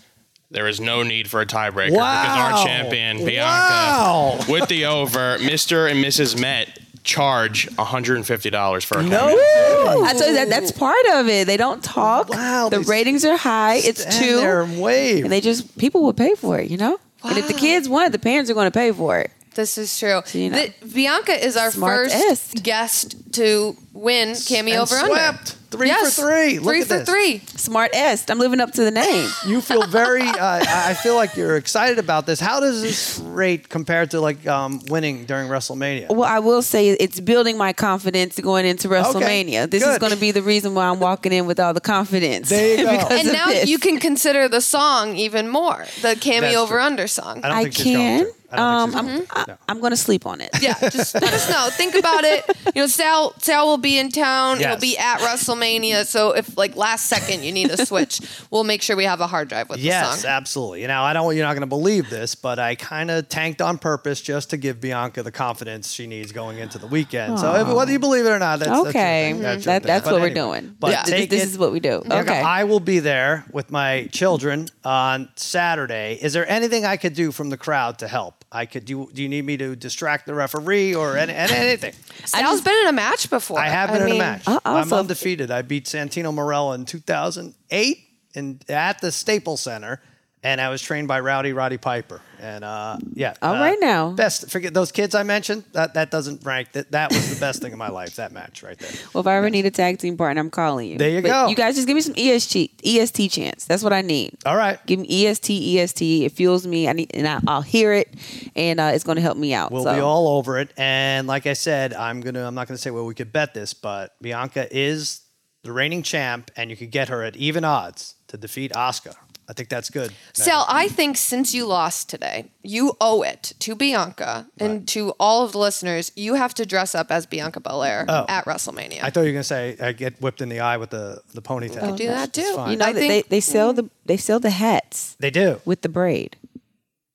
there 0.51 0.68
is 0.68 0.81
no 0.81 1.03
need 1.03 1.29
for 1.29 1.40
a 1.40 1.47
tiebreaker 1.47 1.90
because 1.90 2.38
our 2.38 2.64
champion, 2.64 3.25
Bianca, 3.25 3.40
Wow. 3.40 4.38
with 4.49 4.68
the 4.68 4.85
over, 4.87 5.38
Mr. 5.38 5.90
and 5.90 6.05
Mrs. 6.05 6.38
Met 6.38 6.68
charge 7.03 7.68
$150 7.77 8.85
for 8.85 8.99
a 9.01 9.03
No. 9.03 9.18
cameo. 9.18 10.05
I 10.05 10.12
told 10.12 10.27
you 10.27 10.35
that 10.35 10.49
that's 10.49 10.70
part 10.73 11.05
of 11.14 11.29
it. 11.29 11.47
They 11.47 11.57
don't 11.57 11.83
talk. 11.83 12.29
Wow, 12.31 12.68
The 12.70 12.81
ratings 12.81 13.25
are 13.25 13.37
high. 13.37 13.77
It's 13.77 14.05
two. 14.18 14.37
there 14.37 14.62
and 14.62 14.81
wave. 14.81 15.25
And 15.25 15.33
they 15.33 15.40
just 15.40 15.77
people 15.79 16.03
will 16.03 16.14
pay 16.14 16.35
for 16.35 16.59
it, 16.59 16.70
you 16.70 16.77
know. 16.77 16.99
And 17.25 17.37
if 17.38 17.47
the 17.49 17.55
kids 17.55 17.88
want 17.88 18.07
it, 18.07 18.12
the 18.12 18.19
parents 18.19 18.50
are 18.50 18.54
going 18.54 18.67
to 18.67 18.79
pay 18.79 18.92
for 18.92 19.19
it. 19.19 19.31
This 19.55 19.79
is 19.79 19.96
true. 19.98 20.21
you. 20.33 20.50
The- 20.50 20.73
Bianca 20.92 21.33
is 21.33 21.57
our 21.57 21.71
Smartest. 21.71 22.17
first 22.29 22.63
guest 22.63 23.33
to 23.35 23.77
win 23.92 24.35
cameo 24.46 24.75
and 24.75 24.83
over 24.83 24.94
under. 24.96 25.15
swept. 25.15 25.57
Three 25.71 25.90
for 25.90 26.07
three. 26.11 26.59
Look 26.61 26.69
three 26.73 26.81
at 26.83 26.87
for 26.87 26.98
this. 26.98 27.09
three. 27.09 27.38
Smart 27.57 27.90
est. 27.96 28.31
I'm 28.31 28.38
living 28.38 28.61
up 28.61 28.71
to 28.73 28.85
the 28.85 28.92
name. 28.92 29.29
You 29.46 29.61
feel 29.61 29.85
very. 29.88 30.23
Uh, 30.23 30.37
I 30.40 30.90
I 30.90 30.94
feel 30.94 31.17
like 31.17 31.35
you're 31.37 31.57
excited 31.57 31.98
about 31.98 32.27
this. 32.27 32.38
How 32.38 32.61
does 32.61 32.81
this 32.81 33.19
rate 33.25 33.69
compare 33.69 34.07
to 34.07 34.21
like 34.21 34.46
um, 34.46 34.81
winning 34.88 35.25
during 35.25 35.48
WrestleMania? 35.48 36.11
Well, 36.11 36.23
I 36.23 36.38
will 36.38 36.63
say 36.63 36.90
it's 36.90 37.19
building 37.19 37.59
my 37.59 37.73
confidence 37.73 38.38
going 38.38 38.67
into 38.67 38.87
WrestleMania. 38.88 39.69
This 39.69 39.85
is 39.85 39.98
going 39.98 40.13
to 40.13 40.19
be 40.19 40.31
the 40.31 40.42
reason 40.42 40.75
why 40.77 40.87
I'm 40.88 41.00
walking 41.00 41.33
in 41.33 41.46
with 41.46 41.59
all 41.59 41.75
the 41.75 41.81
confidence. 41.81 42.50
There 42.50 42.79
you 42.79 42.85
go. 42.85 42.92
because 42.92 43.19
And 43.19 43.29
of 43.29 43.35
now 43.35 43.46
this. 43.48 43.69
you 43.69 43.79
can 43.79 43.98
consider 43.98 44.48
the 44.48 44.61
song 44.61 45.17
even 45.17 45.48
more, 45.48 45.85
the 45.96 46.02
That's 46.02 46.21
cameo 46.21 46.61
over 46.61 46.75
true. 46.77 46.83
under 46.83 47.09
song. 47.09 47.40
I 47.42 47.48
don't 47.48 47.57
I 47.59 47.63
think 47.65 47.77
going 47.77 47.96
can. 47.96 48.33
To. 48.57 48.63
I 48.63 48.87
don't 48.87 48.94
Um, 48.96 49.07
think 49.07 49.21
she's- 49.33 49.44
I'm, 49.48 49.50
I, 49.52 49.57
I'm 49.69 49.81
going 49.81 49.90
to 49.92 49.96
sleep 49.96 50.27
on 50.27 50.40
it. 50.40 50.50
Yeah, 50.61 50.75
just 50.90 51.15
let 51.15 51.33
us 51.33 51.48
know. 51.50 51.69
Think 51.73 51.94
about 51.94 52.25
it. 52.25 52.44
You 52.75 52.83
know, 52.83 52.87
Sal 52.87 53.35
Sal 53.38 53.67
will 53.67 53.79
be 53.79 53.98
in 53.98 54.11
town. 54.11 54.61
Yes. 54.61 54.71
He'll 54.71 54.81
be 54.81 54.98
at 54.98 55.19
WrestleMania. 55.21 56.07
So 56.07 56.33
if 56.33 56.57
like 56.57 56.77
last 56.77 57.07
second 57.07 57.42
you 57.44 57.52
need 57.52 57.71
a 57.71 57.85
switch, 57.87 58.21
we'll 58.50 58.65
make 58.65 58.83
sure 58.83 58.96
we 58.96 59.05
have 59.05 59.21
a 59.21 59.27
hard 59.27 59.48
drive 59.48 59.69
with 59.69 59.79
the 59.79 59.85
Yes, 59.85 60.23
song. 60.23 60.31
absolutely. 60.31 60.83
You 60.83 60.88
know, 60.88 61.02
I 61.02 61.13
don't. 61.13 61.35
You're 61.37 61.44
not 61.46 61.52
going 61.55 61.61
to 61.63 61.67
believe 61.67 62.11
this, 62.11 62.35
but 62.35 62.59
I 62.59 62.75
kind 62.75 63.11
of 63.11 63.29
tanked 63.29 63.61
on 63.63 63.79
purpose 63.79 64.21
just 64.21 64.50
to 64.50 64.57
give 64.57 64.81
Bianca 64.81 65.23
the 65.23 65.33
confidence 65.33 65.92
she 65.92 66.07
needs 66.07 66.33
going 66.33 66.59
into 66.59 66.79
the 66.79 66.87
weekend. 66.87 67.38
So 67.38 67.55
if, 67.57 67.69
whether 67.69 67.92
you 67.92 67.98
believe 67.98 68.27
it 68.27 68.31
or 68.31 68.38
not, 68.38 68.59
that's 68.61 68.71
that's 68.71 68.81
your 68.83 68.88
Okay. 68.88 69.33
thing. 69.33 69.40
That's, 69.42 69.65
That, 69.65 69.83
that's 69.83 70.05
But 70.05 70.13
what 70.15 70.23
we're 70.23 70.35
doing. 70.35 70.77
But 70.79 70.90
Yeah. 70.92 71.02
This, 71.02 71.11
take 71.11 71.31
this 71.31 71.42
it- 71.42 71.48
is 71.48 71.59
what 71.59 71.73
we 71.73 71.81
do. 71.81 72.02
Bianca, 72.07 72.31
Okay. 72.33 72.40
I 72.40 72.65
will 72.65 72.81
be 72.81 72.98
there 72.98 73.44
with 73.52 73.71
my 73.71 74.09
children 74.13 74.69
on 74.85 75.29
Saturday. 75.37 76.19
Is 76.21 76.33
there 76.33 76.48
anything 76.48 76.85
I 76.85 76.96
could 76.96 77.15
do 77.15 77.31
from 77.33 77.50
the 77.50 77.57
crowd 77.57 77.98
to 77.98 78.09
help? 78.09 78.44
I 78.55 78.67
could 78.67 78.85
do. 78.85 79.11
Do 79.13 79.21
you 79.21 79.29
need 79.29 79.44
me 79.44 79.57
to 79.57 79.75
distract 79.75 80.27
the 80.27 80.35
referee 80.35 80.94
or 80.94 81.17
any, 81.17 81.33
any- 81.33 81.52
anything? 81.52 81.92
Sal's 82.25 82.61
been 82.61 82.77
in 82.83 82.87
a 82.87 82.92
match 82.92 83.29
before. 83.29 83.59
I 83.59 83.69
have 83.69 83.90
been 83.90 84.02
in 84.02 84.07
mean, 84.07 84.15
a 84.15 84.19
match. 84.19 84.44
Uh, 84.46 84.61
I'm 84.65 84.92
undefeated. 84.92 85.50
I 85.50 85.63
beat 85.63 85.87
Santino 85.87 86.33
Marella 86.33 86.77
in 86.77 86.85
2008 86.85 87.98
in, 88.35 88.61
at 88.69 89.00
the 89.00 89.11
Staples 89.11 89.61
Center, 89.61 90.00
and 90.45 90.61
I 90.61 90.69
was 90.69 90.83
trained 90.83 91.09
by 91.09 91.21
Rowdy 91.21 91.55
Roddy 91.55 91.79
Piper. 91.79 92.21
And 92.38 92.63
uh, 92.63 92.99
yeah, 93.15 93.33
All 93.40 93.55
uh, 93.55 93.61
right 93.61 93.79
now. 93.81 94.11
Best. 94.11 94.51
Forget 94.51 94.75
those 94.75 94.92
kids 94.92 95.15
I 95.15 95.23
mentioned. 95.23 95.65
That 95.73 95.95
that 95.95 96.11
doesn't 96.11 96.45
rank. 96.45 96.73
That 96.73 96.90
that 96.92 97.11
was 97.11 97.33
the 97.33 97.40
best 97.40 97.63
thing 97.63 97.73
in 97.73 97.79
my 97.79 97.88
life. 97.88 98.17
That 98.17 98.33
match 98.33 98.63
right 98.63 98.79
there. 98.79 98.90
Well, 99.15 99.23
if 99.23 99.27
I 99.27 99.37
ever 99.37 99.49
need 99.49 99.65
a 99.65 99.71
tag 99.71 99.99
team 99.99 100.19
partner, 100.19 100.42
I'm 100.42 100.51
calling 100.51 100.90
you. 100.90 100.99
There 100.99 101.09
you 101.09 101.23
But 101.23 101.29
go. 101.29 101.47
You 101.49 101.57
guys 101.57 101.75
just 101.77 101.87
give 101.87 101.95
me 101.95 102.03
some 102.03 102.15
EST 102.19 102.73
EST 102.85 103.31
chance. 103.31 103.65
That's 103.65 103.83
what 103.83 103.95
I 103.95 104.03
need. 104.03 104.37
All 104.45 104.57
right. 104.57 104.85
Give 104.85 105.01
me 105.01 105.27
EST 105.27 105.79
EST. 105.79 106.25
It 106.25 106.33
fuels 106.33 106.67
me. 106.67 106.87
I 106.87 106.92
need, 106.92 107.11
and 107.15 107.27
I, 107.27 107.40
I'll 107.49 107.63
hear 107.63 107.95
it, 107.95 108.13
and 108.55 108.79
uh, 108.79 108.90
it's 108.92 109.05
going 109.05 109.17
to 109.17 109.23
help 109.23 109.38
me 109.38 109.55
out. 109.55 109.73
We'll 109.73 109.85
so. 109.85 109.95
be 109.95 110.01
all 110.01 110.29
over 110.37 110.59
it. 110.59 110.71
And 110.77 111.27
like 111.27 111.47
I 111.47 111.55
said, 111.55 111.95
I'm 111.95 112.21
gonna. 112.21 112.47
I'm 112.47 112.55
not 112.55 112.69
gonna 112.69 112.77
say 112.77 112.90
where 112.90 113.05
we 113.05 113.15
could 113.15 113.33
bet 113.33 113.55
this, 113.55 113.73
but 113.73 114.15
Bianca 114.21 114.69
is 114.71 115.23
the 115.63 115.73
reigning 115.73 116.03
champ, 116.03 116.51
and 116.57 116.69
you 116.69 116.77
could 116.77 116.90
get 116.90 117.09
her 117.09 117.23
at 117.23 117.37
even 117.37 117.65
odds 117.65 118.17
to 118.29 118.37
defeat 118.37 118.73
Asuka. 118.73 119.15
I 119.49 119.53
think 119.53 119.69
that's 119.69 119.90
good. 119.90 120.13
Sal, 120.33 120.65
I 120.69 120.88
think 120.88 121.17
since 121.17 121.55
you 121.55 121.67
lost 121.67 122.09
today, 122.09 122.51
you 122.63 122.97
owe 123.01 123.23
it 123.23 123.53
to 123.59 123.75
Bianca 123.75 124.47
and 124.59 124.88
to 124.88 125.13
all 125.21 125.45
of 125.45 125.53
the 125.53 125.59
listeners. 125.59 126.13
You 126.17 126.35
have 126.35 126.55
to 126.55 126.65
dress 126.65 126.95
up 126.95 127.11
as 127.11 127.27
Bianca 127.27 127.61
Belair 127.61 128.07
Oh. 128.09 128.25
at 128.29 128.47
WrestleMania. 128.47 129.03
I 129.03 129.11
thought 129.11 129.21
you 129.21 129.27
were 129.27 129.33
gonna 129.33 129.45
say 129.45 129.77
I 129.81 129.92
get 129.92 130.21
whipped 130.21 130.40
in 130.40 130.49
the 130.49 130.61
eye 130.61 130.77
with 130.79 130.90
the 130.90 131.21
the 131.35 131.42
ponytail. 131.42 131.81
could 131.81 131.97
do 131.97 132.07
that 132.07 132.33
too. 132.33 132.40
You 132.42 132.77
know, 132.77 132.87
I 132.87 132.92
they, 132.92 133.09
think- 133.09 133.29
they 133.29 133.40
sell 133.40 133.73
mm. 133.73 133.77
the 133.77 133.90
they 134.07 134.17
sell 134.17 134.40
the 134.40 134.51
hats 134.51 135.17
They 135.21 135.31
do. 135.31 135.61
with 135.65 135.83
the 135.83 135.88
braid. 135.90 136.37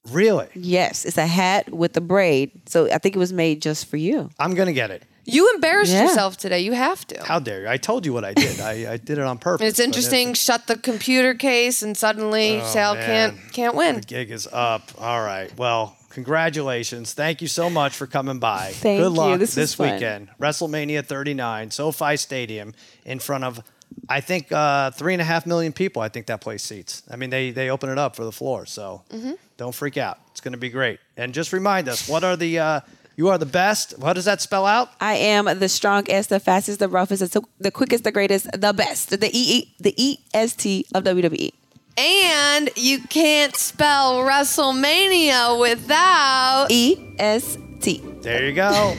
Really? 0.09 0.47
Yes, 0.55 1.05
it's 1.05 1.17
a 1.17 1.27
hat 1.27 1.71
with 1.71 1.93
the 1.93 2.01
braid. 2.01 2.51
So 2.67 2.89
I 2.91 2.97
think 2.99 3.15
it 3.15 3.19
was 3.19 3.33
made 3.33 3.61
just 3.61 3.87
for 3.87 3.97
you. 3.97 4.29
I'm 4.39 4.53
gonna 4.55 4.73
get 4.73 4.91
it. 4.91 5.03
You 5.33 5.51
embarrassed 5.55 5.91
Yeah. 5.91 6.03
yourself 6.03 6.37
today. 6.37 6.59
You 6.61 6.73
have 6.73 7.05
to. 7.07 7.23
How 7.23 7.39
dare 7.39 7.61
you? 7.61 7.67
I 7.69 7.77
told 7.77 8.05
you 8.05 8.13
what 8.13 8.23
I 8.25 8.33
did. 8.33 8.59
I, 8.59 8.93
I 8.93 8.97
did 8.97 9.17
it 9.17 9.23
on 9.25 9.37
purpose. 9.37 9.67
it's 9.67 9.77
but 9.79 9.83
interesting. 9.85 10.33
Shut 10.33 10.67
the 10.67 10.77
computer 10.77 11.33
case, 11.33 11.81
and 11.83 11.95
suddenly 11.97 12.61
Sal 12.65 12.91
Oh, 12.91 12.95
man. 12.95 13.05
can't 13.05 13.53
can't 13.53 13.75
win. 13.75 13.95
The 13.95 14.01
gig 14.01 14.31
is 14.31 14.47
up. 14.51 14.91
All 14.97 15.21
right. 15.21 15.55
Well, 15.57 15.95
congratulations. 16.09 17.13
Thank 17.13 17.41
you 17.41 17.47
so 17.47 17.69
much 17.69 17.95
for 17.95 18.07
coming 18.07 18.39
by. 18.39 18.71
Thank 18.73 18.99
Good 19.01 19.11
you. 19.13 19.17
luck 19.17 19.39
This 19.39 19.55
was 19.57 19.73
fun. 19.73 19.93
weekend. 19.93 20.29
WrestleMania 20.39 21.05
39, 21.05 21.71
SoFi 21.71 22.15
Stadium, 22.17 22.73
in 23.05 23.19
front 23.19 23.43
of, 23.43 23.61
I 24.07 24.21
think, 24.21 24.51
uh, 24.51 24.91
three 24.91 25.13
and 25.13 25.21
a 25.21 25.25
half 25.25 25.45
million 25.45 25.73
people. 25.73 26.01
I 26.01 26.09
think 26.09 26.27
that 26.27 26.41
place 26.41 26.63
seats. 26.63 27.03
I 27.11 27.15
mean, 27.15 27.29
they 27.29 27.51
they 27.51 27.69
open 27.69 27.89
it 27.89 27.97
up 27.97 28.15
for 28.15 28.23
the 28.23 28.31
floor, 28.31 28.65
so 28.65 29.03
Mm-hmm. 29.09 29.33
don't 29.57 29.75
freak 29.75 29.97
out. 29.97 30.17
It's 30.31 30.41
going 30.41 30.53
to 30.53 30.57
be 30.59 30.69
great. 30.69 30.99
And 31.17 31.33
just 31.33 31.51
remind 31.51 31.89
us, 31.89 32.07
what 32.07 32.23
are 32.23 32.37
the? 32.37 32.59
Uh, 32.59 32.79
you 33.19 33.27
are 33.27 33.37
the 33.37 33.45
best. 33.45 33.99
What 33.99 34.13
does 34.13 34.23
that 34.23 34.39
spell 34.39 34.65
out? 34.65 34.91
I 35.01 35.15
am 35.15 35.43
the 35.59 35.67
strongest, 35.67 36.29
the 36.29 36.39
fastest, 36.39 36.79
the 36.79 36.87
roughest, 36.87 37.33
the, 37.33 37.41
the 37.59 37.69
quickest, 37.69 38.05
the 38.05 38.13
greatest, 38.13 38.49
the 38.53 38.71
best, 38.71 39.09
the 39.09 39.29
E 39.33 39.75
the 39.77 39.93
E 39.97 40.19
S 40.33 40.55
T 40.55 40.85
of 40.95 41.03
WWE. 41.03 41.51
And 41.97 42.69
you 42.77 43.01
can't 43.09 43.53
spell 43.57 44.19
WrestleMania 44.19 45.59
without. 45.59 46.67
E 46.69 47.13
S 47.19 47.57
T. 47.81 48.01
There 48.21 48.47
you 48.47 48.53
go. 48.53 48.95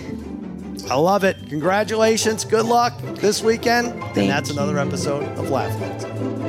I 0.91 0.97
love 0.97 1.25
it. 1.25 1.39
Congratulations. 1.49 2.45
Good 2.45 2.67
luck 2.67 2.93
this 3.15 3.43
weekend. 3.43 3.89
Thank 3.89 4.19
and 4.19 4.29
that's 4.29 4.51
another 4.51 4.79
episode 4.79 5.23
of 5.39 5.49
Laugh 5.49 5.81
Lines. 5.81 6.40